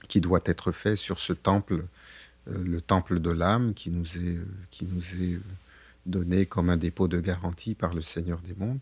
qui 0.07 0.21
doit 0.21 0.41
être 0.45 0.71
fait 0.71 0.95
sur 0.95 1.19
ce 1.19 1.33
temple, 1.33 1.85
euh, 2.49 2.63
le 2.63 2.81
temple 2.81 3.19
de 3.19 3.31
l'âme 3.31 3.73
qui 3.73 3.89
nous 3.89 4.17
est, 4.17 4.39
qui 4.71 4.85
nous 4.85 5.21
est 5.21 5.39
donné 6.05 6.45
comme 6.45 6.69
un 6.69 6.77
dépôt 6.77 7.07
de 7.07 7.19
garantie 7.19 7.73
par 7.73 7.93
le 7.93 8.01
Seigneur 8.01 8.39
des 8.39 8.55
mondes. 8.55 8.79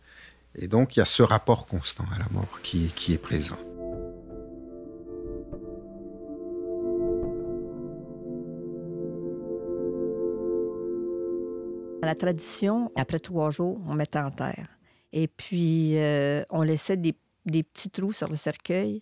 Et 0.56 0.68
donc 0.68 0.96
il 0.96 1.00
y 1.00 1.02
a 1.02 1.06
ce 1.06 1.24
rapport 1.24 1.68
constant 1.68 2.06
à 2.14 2.20
la 2.20 2.28
mort 2.32 2.60
qui 2.62 2.92
est 3.10 3.18
présent. 3.18 3.58
La 12.14 12.20
tradition, 12.20 12.92
après 12.96 13.20
trois 13.20 13.50
jours, 13.50 13.82
on 13.88 13.96
mettait 13.96 14.20
en 14.20 14.30
terre. 14.30 14.68
Et 15.14 15.28
puis, 15.28 15.98
euh, 15.98 16.44
on 16.52 16.62
laissait 16.62 16.98
des, 16.98 17.16
petits 17.44 17.90
trous 17.90 18.14
sur 18.14 18.30
le 18.30 18.36
cercueil, 18.36 19.02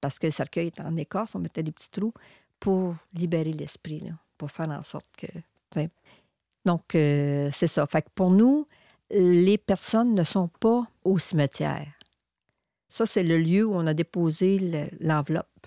parce 0.00 0.20
que 0.20 0.26
le 0.26 0.32
cercueil 0.32 0.68
était 0.68 0.82
en 0.82 0.96
écorce, 0.96 1.34
on 1.34 1.40
mettait 1.40 1.64
des 1.64 1.72
petits 1.72 1.90
trous 1.90 2.14
pour 2.60 2.94
libérer 3.12 3.52
l'esprit, 3.52 4.04
pour 4.38 4.52
faire 4.52 4.70
en 4.70 4.84
sorte 4.84 5.06
que. 5.16 5.26
Donc, 6.64 6.94
euh, 6.94 7.50
c'est 7.52 7.66
ça. 7.66 7.84
Fait 7.86 8.02
que 8.02 8.10
pour 8.14 8.30
nous, 8.30 8.68
les 9.10 9.58
personnes 9.58 10.14
ne 10.14 10.22
sont 10.22 10.48
pas 10.60 10.86
au 11.02 11.18
cimetière. 11.18 11.92
Ça, 12.86 13.04
c'est 13.04 13.24
le 13.24 13.36
lieu 13.36 13.64
où 13.64 13.74
on 13.74 13.86
a 13.88 13.94
déposé 13.94 14.88
l'enveloppe. 15.00 15.66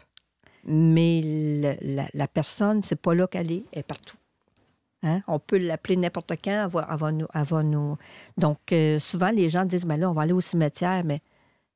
Mais 0.63 1.21
la, 1.81 2.07
la, 2.13 2.27
personne, 2.27 2.81
c'est 2.81 2.95
pas 2.95 3.13
là 3.13 3.27
qu'elle 3.27 3.51
est, 3.51 3.65
elle 3.73 3.79
est 3.79 3.83
partout. 3.83 4.17
Hein? 5.03 5.21
On 5.27 5.39
peut 5.39 5.57
l'appeler 5.57 5.97
n'importe 5.97 6.33
quand, 6.43 6.69
avant 6.87 7.11
nous. 7.11 7.27
Avant 7.33 7.63
nous. 7.63 7.97
Donc, 8.37 8.71
euh, 8.71 8.99
souvent, 8.99 9.29
les 9.31 9.49
gens 9.49 9.65
disent, 9.65 9.85
mais 9.85 9.97
là, 9.97 10.09
on 10.09 10.13
va 10.13 10.23
aller 10.23 10.33
au 10.33 10.41
cimetière, 10.41 11.03
mais 11.03 11.21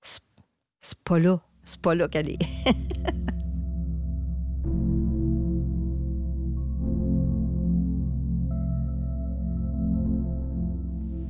c'est 0.01 0.97
pas 1.03 1.19
là. 1.19 1.39
C'est 1.63 1.79
pas 1.79 1.93
là 1.93 2.07
qu'elle 2.07 2.29
est. 2.29 2.39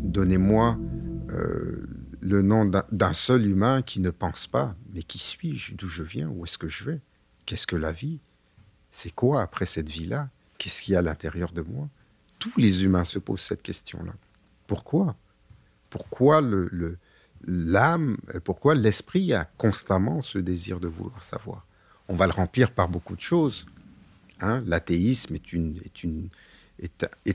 Donnez-moi 0.04 0.78
euh, 1.30 1.88
le 2.22 2.42
nom 2.42 2.70
d'un 2.92 3.14
seul 3.14 3.46
humain 3.46 3.82
qui 3.82 4.00
ne 4.02 4.10
pense 4.10 4.48
pas, 4.48 4.76
mais 4.94 5.04
qui 5.04 5.20
suis-je? 5.20 5.76
D'où 5.76 5.88
je 5.88 6.04
viens? 6.04 6.30
Où 6.30 6.44
est-ce 6.46 6.58
que 6.58 6.68
je 6.68 6.84
vais? 6.84 7.02
Qu'est-ce 7.46 7.68
que 7.68 7.76
la 7.76 7.92
vie? 7.92 8.20
C'est 8.92 9.12
quoi 9.12 9.42
après 9.42 9.66
cette 9.66 9.90
vie-là? 9.90 10.30
Qu'est-ce 10.62 10.84
qu'il 10.84 10.94
y 10.94 10.96
a 10.96 11.00
à 11.00 11.02
l'intérieur 11.02 11.52
de 11.54 11.64
moi? 11.64 11.90
Tous 12.38 12.54
les 12.60 12.84
humains 12.84 13.04
se 13.04 13.18
posent 13.18 13.42
cette 13.42 13.64
question-là. 13.64 14.14
Pourquoi? 14.68 15.16
Pourquoi 15.90 16.40
l'âme, 17.48 18.18
pourquoi 18.44 18.76
l'esprit 18.76 19.34
a 19.34 19.46
constamment 19.58 20.22
ce 20.22 20.38
désir 20.38 20.80
de 20.80 20.88
vouloir 20.88 21.24
savoir? 21.24 21.66
On 22.08 22.16
va 22.16 22.28
le 22.28 22.34
remplir 22.34 22.70
par 22.70 22.90
beaucoup 22.90 23.16
de 23.16 23.22
choses. 23.22 23.66
Hein. 24.40 24.62
L'athéisme 24.68 25.34
est, 25.34 25.52
une, 25.52 26.30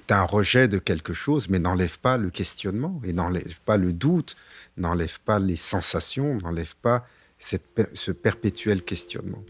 un 0.09 0.23
rejet 0.23 0.69
de 0.69 0.79
quelque 0.79 1.13
chose, 1.13 1.49
mais 1.49 1.59
n'enlève 1.59 1.99
pas 1.99 2.19
le 2.19 2.31
questionnement, 2.31 3.01
et 3.03 3.13
n'enlève 3.13 3.59
pas 3.65 3.77
le 3.77 3.93
doute, 3.93 4.37
n'enlève 4.77 5.19
pas 5.19 5.41
les 5.41 5.57
sensations, 5.57 6.39
n'enlève 6.39 6.77
pas 6.81 7.05
ce 7.39 8.13
perpétuel 8.13 8.85
questionnement. 8.85 9.43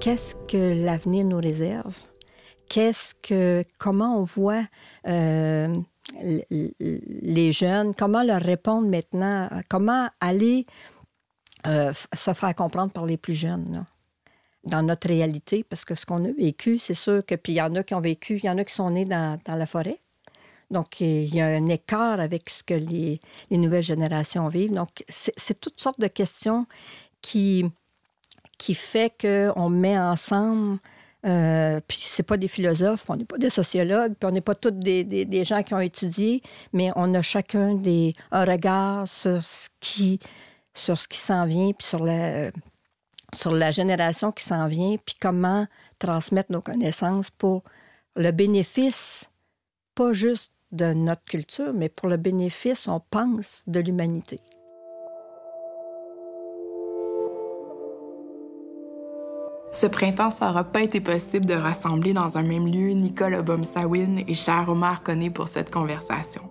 Qu'est-ce 0.00 0.34
que 0.46 0.84
l'avenir 0.84 1.24
nous 1.24 1.38
réserve? 1.38 1.94
qu'est-ce 2.68 3.14
que, 3.22 3.64
comment 3.78 4.18
on 4.18 4.24
voit 4.24 4.64
euh, 5.06 5.80
les 6.20 7.52
jeunes, 7.52 7.94
comment 7.94 8.22
leur 8.22 8.40
répondre 8.40 8.88
maintenant, 8.88 9.48
comment 9.68 10.08
aller 10.20 10.66
euh, 11.66 11.92
se 12.14 12.32
faire 12.32 12.54
comprendre 12.54 12.92
par 12.92 13.06
les 13.06 13.16
plus 13.16 13.34
jeunes 13.34 13.84
dans 14.64 14.82
notre 14.82 15.08
réalité, 15.08 15.64
parce 15.64 15.84
que 15.84 15.94
ce 15.94 16.04
qu'on 16.04 16.24
a 16.24 16.32
vécu, 16.32 16.78
c'est 16.78 16.94
sûr 16.94 17.24
que, 17.24 17.36
puis 17.36 17.52
il 17.52 17.56
y 17.56 17.62
en 17.62 17.74
a 17.76 17.82
qui 17.84 17.94
ont 17.94 18.00
vécu, 18.00 18.36
il 18.36 18.44
y 18.44 18.50
en 18.50 18.58
a 18.58 18.64
qui 18.64 18.74
sont 18.74 18.90
nés 18.90 19.04
dans, 19.04 19.38
la 19.46 19.66
forêt. 19.66 20.00
Donc, 20.72 21.00
il 21.00 21.32
y 21.32 21.40
a 21.40 21.46
un 21.46 21.66
écart 21.66 22.18
avec 22.18 22.50
ce 22.50 22.64
que 22.64 22.74
les 22.74 23.20
nouvelles 23.52 23.84
générations 23.84 24.48
vivent. 24.48 24.72
Donc, 24.72 25.04
c'est 25.08 25.60
toutes 25.60 25.80
sortes 25.80 26.00
de 26.00 26.08
questions 26.08 26.66
qui, 27.22 27.64
qui 28.58 28.74
fait 28.74 29.12
qu'on 29.20 29.68
met 29.68 29.98
ensemble 29.98 30.78
euh, 31.26 31.80
puis 31.88 31.98
c'est 32.04 32.22
pas 32.22 32.36
des 32.36 32.46
philosophes, 32.46 33.04
on 33.08 33.16
n'est 33.16 33.24
pas 33.24 33.38
des 33.38 33.50
sociologues, 33.50 34.14
puis 34.14 34.28
on 34.28 34.30
n'est 34.30 34.40
pas 34.40 34.54
tous 34.54 34.70
des, 34.70 35.02
des, 35.04 35.44
gens 35.44 35.64
qui 35.64 35.74
ont 35.74 35.80
étudié, 35.80 36.40
mais 36.72 36.92
on 36.94 37.12
a 37.14 37.22
chacun 37.22 37.74
des, 37.74 38.12
un 38.30 38.44
regard 38.44 39.08
sur 39.08 39.42
ce 39.42 39.68
qui, 39.80 40.20
sur 40.72 40.96
ce 40.96 41.08
qui 41.08 41.18
s'en 41.18 41.44
vient, 41.46 41.72
puis 41.72 41.86
sur 41.86 42.04
la, 42.04 42.52
sur 43.34 43.52
la 43.52 43.72
génération 43.72 44.30
qui 44.30 44.44
s'en 44.44 44.68
vient, 44.68 44.96
puis 45.04 45.16
comment 45.20 45.66
transmettre 45.98 46.52
nos 46.52 46.60
connaissances 46.60 47.30
pour 47.30 47.64
le 48.14 48.30
bénéfice, 48.30 49.24
pas 49.96 50.12
juste 50.12 50.52
de 50.70 50.92
notre 50.92 51.24
culture, 51.24 51.72
mais 51.74 51.88
pour 51.88 52.08
le 52.08 52.18
bénéfice, 52.18 52.86
on 52.86 53.00
pense, 53.00 53.64
de 53.66 53.80
l'humanité. 53.80 54.40
Ce 59.76 59.86
printemps, 59.86 60.30
ça 60.30 60.46
n'aura 60.46 60.64
pas 60.64 60.80
été 60.80 61.00
possible 61.00 61.44
de 61.44 61.52
rassembler 61.52 62.14
dans 62.14 62.38
un 62.38 62.42
même 62.42 62.66
lieu 62.66 62.92
Nicole 62.92 63.34
Obomsawin 63.34 64.22
et 64.26 64.32
Cher 64.32 64.70
Omar 64.70 65.02
Koné 65.02 65.28
pour 65.28 65.48
cette 65.48 65.70
conversation. 65.70 66.48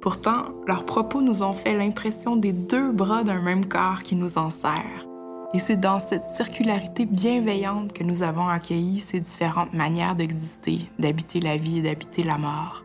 Pourtant, 0.00 0.46
leurs 0.66 0.86
propos 0.86 1.20
nous 1.20 1.42
ont 1.42 1.52
fait 1.52 1.76
l'impression 1.76 2.36
des 2.36 2.54
deux 2.54 2.92
bras 2.92 3.24
d'un 3.24 3.42
même 3.42 3.66
corps 3.66 4.02
qui 4.02 4.16
nous 4.16 4.38
en 4.38 4.48
sert. 4.48 5.06
Et 5.52 5.58
c'est 5.58 5.78
dans 5.78 5.98
cette 5.98 6.22
circularité 6.22 7.04
bienveillante 7.04 7.92
que 7.92 8.04
nous 8.04 8.22
avons 8.22 8.48
accueilli 8.48 9.00
ces 9.00 9.20
différentes 9.20 9.74
manières 9.74 10.16
d'exister, 10.16 10.88
d'habiter 10.98 11.40
la 11.40 11.58
vie 11.58 11.80
et 11.80 11.82
d'habiter 11.82 12.22
la 12.22 12.38
mort. 12.38 12.84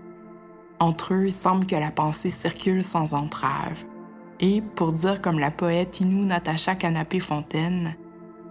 Entre 0.81 1.13
eux, 1.13 1.27
il 1.27 1.31
semble 1.31 1.65
que 1.65 1.77
la 1.77 1.91
pensée 1.91 2.29
circule 2.29 2.83
sans 2.83 3.13
entrave. 3.13 3.85
Et, 4.41 4.61
pour 4.61 4.91
dire 4.91 5.21
comme 5.21 5.39
la 5.39 5.51
poète 5.51 6.01
Inou 6.01 6.25
Natacha 6.25 6.75
Canapé-Fontaine, 6.75 7.95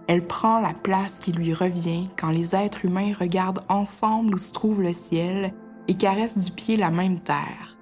elle 0.07 0.25
prend 0.25 0.59
la 0.59 0.73
place 0.73 1.17
qui 1.19 1.31
lui 1.31 1.53
revient 1.53 2.07
quand 2.17 2.29
les 2.29 2.55
êtres 2.55 2.85
humains 2.85 3.11
regardent 3.19 3.63
ensemble 3.69 4.35
où 4.35 4.37
se 4.37 4.53
trouve 4.53 4.81
le 4.81 4.93
ciel 4.93 5.53
et 5.87 5.95
caressent 5.95 6.45
du 6.45 6.51
pied 6.51 6.77
la 6.77 6.91
même 6.91 7.19
terre. 7.19 7.77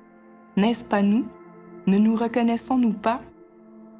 N'est-ce 0.55 0.85
pas 0.85 1.01
nous? 1.01 1.25
Ne 1.87 1.97
nous 1.97 2.15
reconnaissons-nous 2.15 2.93
pas? 2.93 3.21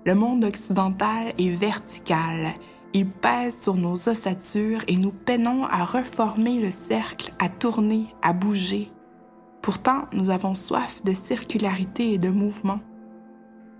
Le 0.06 0.16
monde 0.16 0.46
occidental 0.46 1.34
est 1.38 1.50
vertical. 1.50 2.54
Il 2.94 3.10
pèse 3.10 3.60
sur 3.60 3.76
nos 3.76 3.94
ossatures 3.94 4.84
et 4.88 4.96
nous 4.96 5.12
peinons 5.12 5.66
à 5.66 5.84
reformer 5.84 6.60
le 6.60 6.72
cercle, 6.72 7.34
à 7.40 7.50
tourner, 7.50 8.06
à 8.22 8.34
bouger. 8.34 8.92
Pourtant, 9.62 10.04
nous 10.14 10.30
avons 10.30 10.56
soif 10.56 11.04
de 11.04 11.14
circularité 11.14 12.14
et 12.14 12.18
de 12.18 12.30
mouvement. 12.30 12.80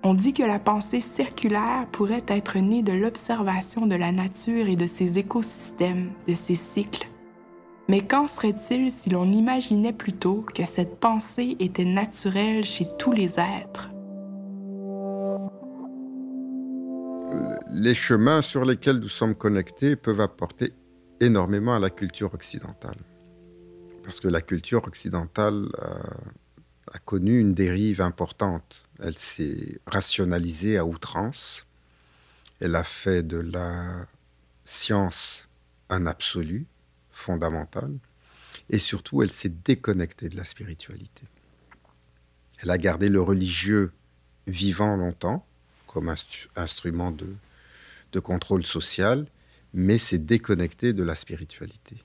On 0.06 0.16
dit 0.16 0.34
que 0.34 0.44
la 0.44 0.60
pensée 0.60 1.00
circulaire 1.00 1.88
pourrait 1.94 2.26
être 2.28 2.58
née 2.58 2.84
de 2.84 2.92
l'observation 2.92 3.88
de 3.88 3.96
la 3.96 4.12
nature 4.12 4.68
et 4.68 4.76
de 4.76 4.86
ses 4.86 5.18
écosystèmes, 5.18 6.12
de 6.28 6.34
ses 6.34 6.56
cycles. 6.56 7.08
Mais 7.88 8.02
qu'en 8.02 8.28
serait-il 8.28 8.92
si 8.92 9.10
l'on 9.10 9.32
imaginait 9.32 9.94
plutôt 9.94 10.46
que 10.54 10.66
cette 10.66 11.00
pensée 11.00 11.56
était 11.62 11.86
naturelle 11.86 12.66
chez 12.66 12.86
tous 13.00 13.14
les 13.14 13.40
êtres? 13.40 13.92
Les 17.70 17.96
chemins 17.96 18.42
sur 18.42 18.66
lesquels 18.66 19.00
nous 19.00 19.08
sommes 19.08 19.36
connectés 19.36 19.96
peuvent 19.96 20.22
apporter 20.22 20.74
énormément 21.22 21.76
à 21.76 21.80
la 21.80 21.90
culture 21.90 22.34
occidentale. 22.34 22.98
Parce 24.04 24.20
que 24.20 24.28
la 24.28 24.42
culture 24.42 24.86
occidentale 24.86 25.70
euh, 25.82 25.94
a 26.94 27.00
connu 27.00 27.40
une 27.40 27.54
dérive 27.54 28.02
importante. 28.02 28.86
Elle 29.00 29.18
s'est 29.18 29.80
rationalisée 29.88 30.78
à 30.78 30.86
outrance. 30.86 31.66
Elle 32.60 32.76
a 32.76 32.84
fait 32.84 33.24
de 33.24 33.38
la 33.38 34.08
science 34.64 35.50
un 35.90 36.06
absolu 36.06 36.68
fondamental. 37.10 37.92
Et 38.70 38.80
surtout, 38.80 39.24
elle 39.24 39.32
s'est 39.32 39.50
déconnectée 39.50 40.30
de 40.30 40.38
la 40.38 40.44
spiritualité. 40.44 41.26
Elle 42.60 42.70
a 42.70 42.78
gardé 42.78 43.10
le 43.10 43.22
religieux 43.22 43.92
vivant 44.48 44.96
longtemps 44.96 45.46
comme 45.88 46.14
instrument 46.56 47.12
de, 47.12 47.36
de 48.14 48.20
contrôle 48.20 48.66
social, 48.66 49.28
mais 49.74 49.98
s'est 49.98 50.18
déconnectée 50.18 50.94
de 50.94 51.04
la 51.04 51.16
spiritualité. 51.16 51.98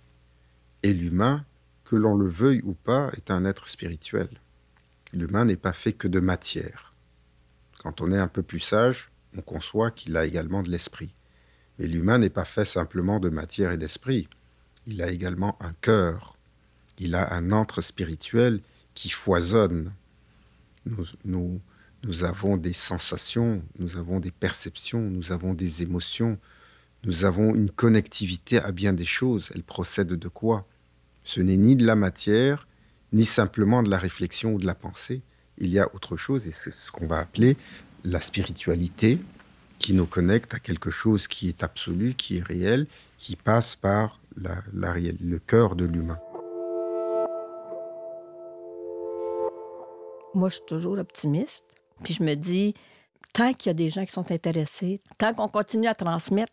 Et 0.83 0.93
l'humain, 0.93 1.45
que 1.85 1.97
l'on 1.97 2.17
le 2.17 2.29
veuille 2.29 2.63
ou 2.65 2.73
pas, 2.73 3.11
est 3.17 3.31
un 3.31 3.45
être 3.45 3.67
spirituel. 3.69 4.29
L'humain 5.13 5.45
n'est 5.45 5.57
pas 5.57 5.73
fait 5.73 5.93
que 5.93 6.09
de 6.09 6.21
matière. 6.21 6.95
Quand 7.79 8.01
on 8.01 8.13
est 8.13 8.19
un 8.19 8.29
peu 8.29 8.43
plus 8.43 8.61
sage, 8.61 9.11
on 9.37 9.41
conçoit 9.41 9.91
qu'il 9.91 10.17
a 10.17 10.27
également 10.27 10.63
de 10.63 10.71
l'esprit. 10.71 11.15
Mais 11.79 11.87
l'humain 11.87 12.19
n'est 12.19 12.31
pas 12.31 12.45
fait 12.45 12.65
simplement 12.65 13.21
de 13.21 13.29
matière 13.29 13.73
et 13.73 13.79
d'esprit. 13.79 14.29
Il 14.87 15.03
a 15.03 15.11
également 15.11 15.57
un 15.63 15.73
cœur. 15.81 16.37
Il 16.99 17.15
a 17.15 17.33
un 17.33 17.53
antre 17.53 17.81
spirituel 17.81 18.61
qui 18.95 19.11
foisonne. 19.11 19.93
Nous, 20.87 21.61
nous, 22.03 22.25
avons 22.25 22.57
des 22.57 22.73
sensations, 22.73 23.63
nous 23.79 23.97
avons 23.97 24.21
des 24.21 24.31
perceptions, 24.31 25.01
nous 25.01 25.33
avons 25.33 25.55
des 25.55 25.83
émotions, 25.83 26.39
nous 27.05 27.25
avons 27.25 27.55
une 27.55 27.71
connectivité 27.71 28.59
à 28.61 28.73
bien 28.73 28.93
des 28.93 29.05
choses. 29.05 29.51
Elle 29.55 29.63
procède 29.63 30.09
de 30.09 30.29
quoi? 30.29 30.67
Ce 31.23 31.41
n'est 31.41 31.57
ni 31.57 31.77
de 31.77 31.87
la 31.87 31.97
matière, 31.97 32.67
ni 33.13 33.25
simplement 33.25 33.83
de 33.83 33.91
la 33.91 33.99
réflexion 33.99 34.53
ou 34.55 34.59
de 34.59 34.67
la 34.67 34.75
pensée. 34.75 35.23
Il 35.59 35.69
y 35.69 35.79
a 35.79 35.93
autre 35.95 36.17
chose, 36.17 36.47
et 36.47 36.53
c'est 36.53 36.73
ce 36.73 36.91
qu'on 36.91 37.07
va 37.07 37.19
appeler 37.19 37.57
la 38.05 38.21
spiritualité, 38.21 39.19
qui 39.79 39.95
nous 39.95 40.07
connecte 40.07 40.55
à 40.55 40.59
quelque 40.59 40.91
chose 40.91 41.29
qui 41.29 41.49
est 41.49 41.63
absolu, 41.63 42.15
qui 42.15 42.39
est 42.39 42.43
réel, 42.43 42.87
qui 43.17 43.37
passe 43.37 43.77
par 43.77 44.21
le 44.37 45.39
cœur 45.39 45.77
de 45.77 45.85
l'humain. 45.85 46.19
Moi, 50.35 50.49
je 50.49 50.55
suis 50.57 50.65
toujours 50.67 50.99
optimiste. 50.99 51.65
Puis 52.05 52.15
je 52.15 52.23
me 52.23 52.35
dis, 52.35 52.75
tant 53.33 53.53
qu'il 53.53 53.71
y 53.71 53.73
a 53.73 53.75
des 53.75 53.91
gens 53.91 54.05
qui 54.05 54.13
sont 54.13 54.31
intéressés, 54.31 55.01
tant 55.17 55.35
qu'on 55.35 55.49
continue 55.49 55.89
à 55.89 55.95
transmettre 55.95 56.53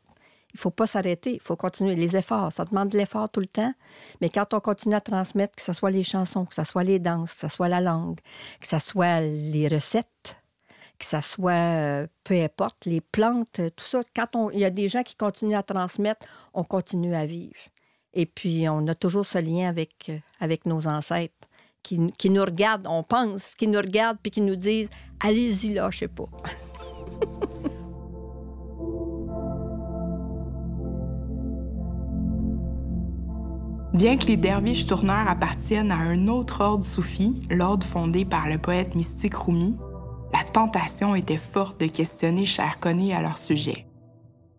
il 0.55 0.57
ne 0.57 0.61
faut 0.61 0.71
pas 0.71 0.87
s'arrêter, 0.87 1.33
il 1.33 1.41
faut 1.41 1.57
continuer. 1.57 1.95
Les 1.95 2.15
efforts, 2.15 2.53
ça 2.53 2.63
demande 2.63 2.87
de 2.87 2.97
l'effort 2.97 3.27
tout 3.29 3.41
le 3.41 3.45
temps, 3.45 3.73
mais 4.21 4.29
quand 4.29 4.53
on 4.53 4.61
continue 4.61 4.95
à 4.95 5.01
transmettre, 5.01 5.53
que 5.53 5.61
ce 5.61 5.73
soit 5.73 5.91
les 5.91 6.05
chansons, 6.05 6.45
que 6.45 6.55
ce 6.55 6.63
soit 6.63 6.85
les 6.85 6.97
danses, 6.97 7.33
que 7.33 7.41
ce 7.41 7.49
soit 7.49 7.67
la 7.67 7.81
langue, 7.81 8.21
que 8.61 8.67
ce 8.67 8.79
soit 8.79 9.19
les 9.19 9.67
recettes, 9.67 10.41
que 10.97 11.05
ce 11.05 11.19
soit, 11.19 11.51
euh, 11.51 12.07
peu 12.23 12.41
importe, 12.41 12.85
les 12.85 13.01
plantes, 13.01 13.59
tout 13.75 13.83
ça, 13.83 13.99
quand 14.15 14.49
il 14.51 14.59
y 14.59 14.63
a 14.63 14.69
des 14.69 14.87
gens 14.87 15.03
qui 15.03 15.17
continuent 15.17 15.57
à 15.57 15.63
transmettre, 15.63 16.25
on 16.53 16.63
continue 16.63 17.15
à 17.15 17.25
vivre. 17.25 17.59
Et 18.13 18.25
puis, 18.25 18.69
on 18.69 18.87
a 18.87 18.95
toujours 18.95 19.25
ce 19.25 19.39
lien 19.39 19.67
avec, 19.67 20.05
euh, 20.07 20.17
avec 20.39 20.65
nos 20.65 20.87
ancêtres 20.87 21.33
qui, 21.83 21.99
qui 22.17 22.29
nous 22.29 22.45
regardent, 22.45 22.87
on 22.87 23.03
pense, 23.03 23.55
qui 23.55 23.67
nous 23.67 23.79
regardent 23.79 24.19
puis 24.23 24.31
qui 24.31 24.41
nous 24.41 24.55
disent 24.55 24.89
Allez-y 25.19 25.73
là, 25.73 25.89
je 25.91 25.97
sais 25.97 26.07
pas. 26.07 26.29
Bien 33.95 34.17
que 34.17 34.25
les 34.25 34.35
derviches 34.35 34.87
tourneurs 34.87 35.29
appartiennent 35.29 35.89
à 35.89 35.97
un 35.97 36.27
autre 36.27 36.59
ordre 36.59 36.83
soufi, 36.83 37.41
l'ordre 37.49 37.87
fondé 37.87 38.25
par 38.25 38.49
le 38.49 38.57
poète 38.57 38.93
mystique 38.93 39.35
Rumi, 39.35 39.77
la 40.33 40.43
tentation 40.43 41.15
était 41.15 41.37
forte 41.37 41.79
de 41.79 41.87
questionner 41.87 42.43
Cher 42.43 42.77
à 42.83 43.21
leur 43.21 43.37
sujet. 43.37 43.85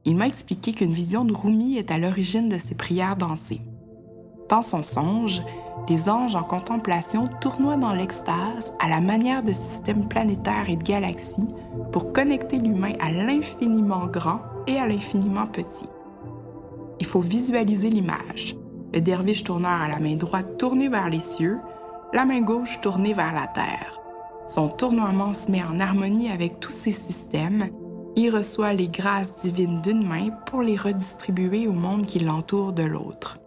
Il 0.06 0.16
m'a 0.16 0.26
expliqué 0.26 0.72
qu'une 0.72 0.90
vision 0.90 1.26
de 1.26 1.34
Rumi 1.34 1.76
est 1.76 1.90
à 1.90 1.98
l'origine 1.98 2.48
de 2.48 2.56
ses 2.56 2.76
prières 2.76 3.16
dansées. 3.16 3.60
Dans 4.48 4.62
son 4.62 4.82
songe, 4.82 5.42
les 5.86 6.08
anges 6.08 6.34
en 6.34 6.42
contemplation 6.42 7.28
tournoient 7.42 7.76
dans 7.76 7.92
l'extase 7.92 8.72
à 8.80 8.88
la 8.88 9.02
manière 9.02 9.42
de 9.42 9.52
systèmes 9.52 10.08
planétaires 10.08 10.70
et 10.70 10.76
de 10.76 10.82
galaxies 10.82 11.48
pour 11.92 12.14
connecter 12.14 12.58
l'humain 12.58 12.94
à 13.00 13.12
l'infiniment 13.12 14.06
grand 14.06 14.40
et 14.66 14.78
à 14.78 14.86
l'infiniment 14.86 15.46
petit. 15.46 15.90
Il 17.00 17.04
faut 17.04 17.20
visualiser 17.20 17.90
l'image 17.90 18.56
le 18.92 19.00
derviche 19.00 19.44
tourneur 19.44 19.80
à 19.82 19.88
la 19.88 19.98
main 19.98 20.16
droite 20.16 20.58
tournée 20.58 20.88
vers 20.88 21.08
les 21.08 21.20
cieux, 21.20 21.58
la 22.12 22.24
main 22.24 22.40
gauche 22.40 22.80
tournée 22.80 23.12
vers 23.12 23.34
la 23.34 23.46
terre. 23.46 24.00
Son 24.46 24.68
tournoiement 24.68 25.34
se 25.34 25.50
met 25.50 25.62
en 25.62 25.80
harmonie 25.80 26.30
avec 26.30 26.60
tous 26.60 26.70
ces 26.70 26.92
systèmes. 26.92 27.68
Il 28.14 28.30
reçoit 28.30 28.72
les 28.72 28.88
grâces 28.88 29.42
divines 29.42 29.82
d'une 29.82 30.06
main 30.06 30.30
pour 30.46 30.62
les 30.62 30.76
redistribuer 30.76 31.66
au 31.66 31.72
monde 31.72 32.06
qui 32.06 32.20
l'entoure 32.20 32.72
de 32.72 32.84
l'autre. 32.84 33.38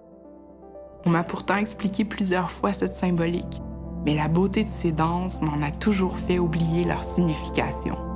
On 1.05 1.09
m'a 1.09 1.23
pourtant 1.23 1.55
expliqué 1.55 2.03
plusieurs 2.03 2.51
fois 2.51 2.73
cette 2.73 2.95
symbolique, 2.95 3.61
mais 4.05 4.15
la 4.15 4.27
beauté 4.27 4.65
de 4.65 4.69
ces 4.69 4.91
danses 4.91 5.41
m'en 5.41 5.65
a 5.65 5.71
toujours 5.71 6.17
fait 6.17 6.39
oublier 6.39 6.83
leur 6.83 7.03
signification. 7.03 8.09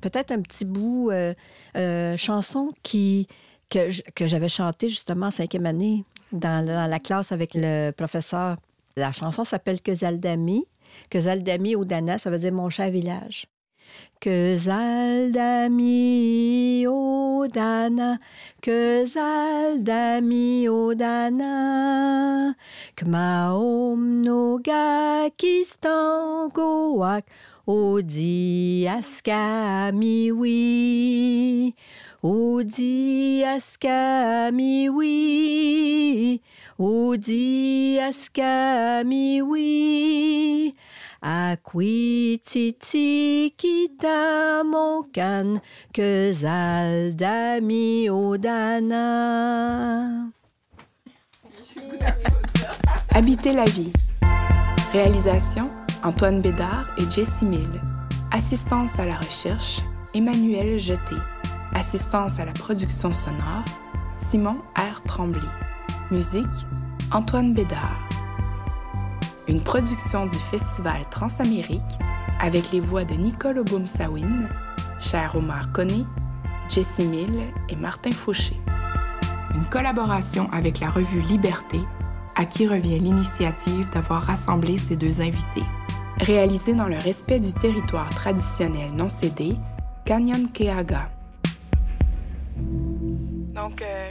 Peut-être 0.00 0.32
un 0.32 0.40
petit 0.40 0.64
bout 0.64 1.10
euh, 1.10 1.34
euh, 1.76 2.16
chanson 2.16 2.70
qui, 2.82 3.26
que, 3.70 3.90
j'avais 4.26 4.48
chanté 4.48 4.88
justement 4.88 5.26
en 5.26 5.30
cinquième 5.30 5.66
année 5.66 6.04
dans, 6.32 6.64
la 6.64 6.98
classe 6.98 7.32
avec 7.32 7.50
le 7.54 7.90
professeur. 7.90 8.56
La 8.96 9.12
chanson 9.12 9.44
s'appelle 9.44 9.80
Que 9.80 9.94
Zaldami. 9.94 10.64
Que 11.10 11.20
Zaldami 11.20 11.76
au 11.76 11.84
ça 12.18 12.30
veut 12.30 12.38
dire 12.38 12.52
mon 12.52 12.70
cher 12.70 12.90
village. 12.90 13.46
Que 14.20 14.56
Zaldami 14.56 15.98
Odana, 16.88 18.18
que 18.60 19.06
Zaldami 19.06 20.68
Odana, 20.68 22.54
que 22.96 23.04
Maom 23.04 24.20
Noga 24.22 25.30
Kistan 25.36 26.48
Goak, 26.48 27.24
Odi 27.68 28.88
Askamiwi, 28.88 30.48
Odi 32.24 33.44
Askamiwi, 33.44 35.12
Odi 36.78 38.00
Askamiwi. 38.00 39.68
Akwititi 41.20 43.10
kita 43.58 44.64
monkan 44.64 45.60
que 45.92 46.32
zaldami 46.32 48.08
odana. 48.08 49.04
Habiter 53.12 53.52
la 53.52 53.66
vie. 53.66 53.92
Réalisation 54.94 55.68
Antoine 56.02 56.40
Bédard 56.40 56.86
et 56.96 57.10
Jessie 57.10 57.44
Mill. 57.44 57.80
Assistance 58.30 58.98
à 58.98 59.06
la 59.06 59.16
recherche 59.16 59.80
Emmanuel 60.14 60.78
Jeté. 60.78 61.16
Assistance 61.74 62.38
à 62.38 62.44
la 62.44 62.52
production 62.52 63.12
sonore 63.12 63.64
Simon 64.16 64.56
R. 64.76 65.02
Tremblay. 65.04 65.40
Musique 66.10 66.46
Antoine 67.12 67.52
Bédard 67.52 68.08
une 69.48 69.62
production 69.62 70.26
du 70.26 70.36
Festival 70.36 71.08
Transamérique 71.10 71.82
avec 72.38 72.70
les 72.70 72.80
voix 72.80 73.04
de 73.04 73.14
Nicole 73.14 73.58
Oboum-Sawin, 73.58 74.46
Cher 75.00 75.34
Omar 75.34 75.72
Koné, 75.72 76.04
Jessie 76.68 77.06
Mill 77.06 77.40
et 77.70 77.76
Martin 77.76 78.12
Fauché. 78.12 78.54
Une 79.54 79.64
collaboration 79.64 80.50
avec 80.52 80.80
la 80.80 80.90
revue 80.90 81.20
Liberté, 81.20 81.80
à 82.36 82.44
qui 82.44 82.68
revient 82.68 82.98
l'initiative 82.98 83.90
d'avoir 83.90 84.22
rassemblé 84.22 84.76
ces 84.76 84.96
deux 84.96 85.22
invités. 85.22 85.64
Réalisée 86.20 86.74
dans 86.74 86.88
le 86.88 86.98
respect 86.98 87.40
du 87.40 87.52
territoire 87.52 88.10
traditionnel 88.14 88.90
non 88.92 89.08
cédé, 89.08 89.54
Canyon 90.04 90.50
Keaga. 90.52 91.10
Donc, 93.54 93.82
euh, 93.82 94.10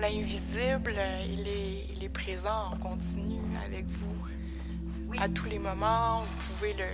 l'invisible, 0.00 0.94
il 1.28 1.40
est, 1.46 1.86
il 1.94 2.04
est 2.04 2.08
présent 2.08 2.70
en 2.72 2.76
continu 2.76 3.38
avec 3.64 3.86
vous 3.86 5.16
à 5.20 5.28
tous 5.28 5.46
les 5.46 5.58
moments. 5.58 6.22
Vous 6.22 6.54
pouvez 6.54 6.72
le, 6.72 6.84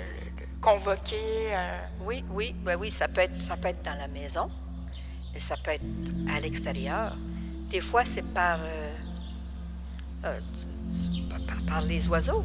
convoquer. 0.60 1.54
Euh. 1.54 1.80
Oui, 2.04 2.24
oui, 2.30 2.54
ben 2.64 2.76
oui, 2.78 2.90
ça 2.90 3.08
peut 3.08 3.22
être, 3.22 3.40
ça 3.40 3.56
peut 3.56 3.68
être 3.68 3.82
dans 3.84 3.96
la 3.96 4.08
maison, 4.08 4.50
et 5.34 5.40
ça 5.40 5.56
peut 5.56 5.72
être 5.72 5.84
à 6.34 6.40
l'extérieur. 6.40 7.16
Des 7.70 7.80
fois, 7.80 8.04
c'est 8.04 8.22
par, 8.22 8.58
euh, 8.60 8.96
euh, 10.24 10.40
par, 11.46 11.62
par 11.66 11.80
les 11.82 12.08
oiseaux. 12.08 12.44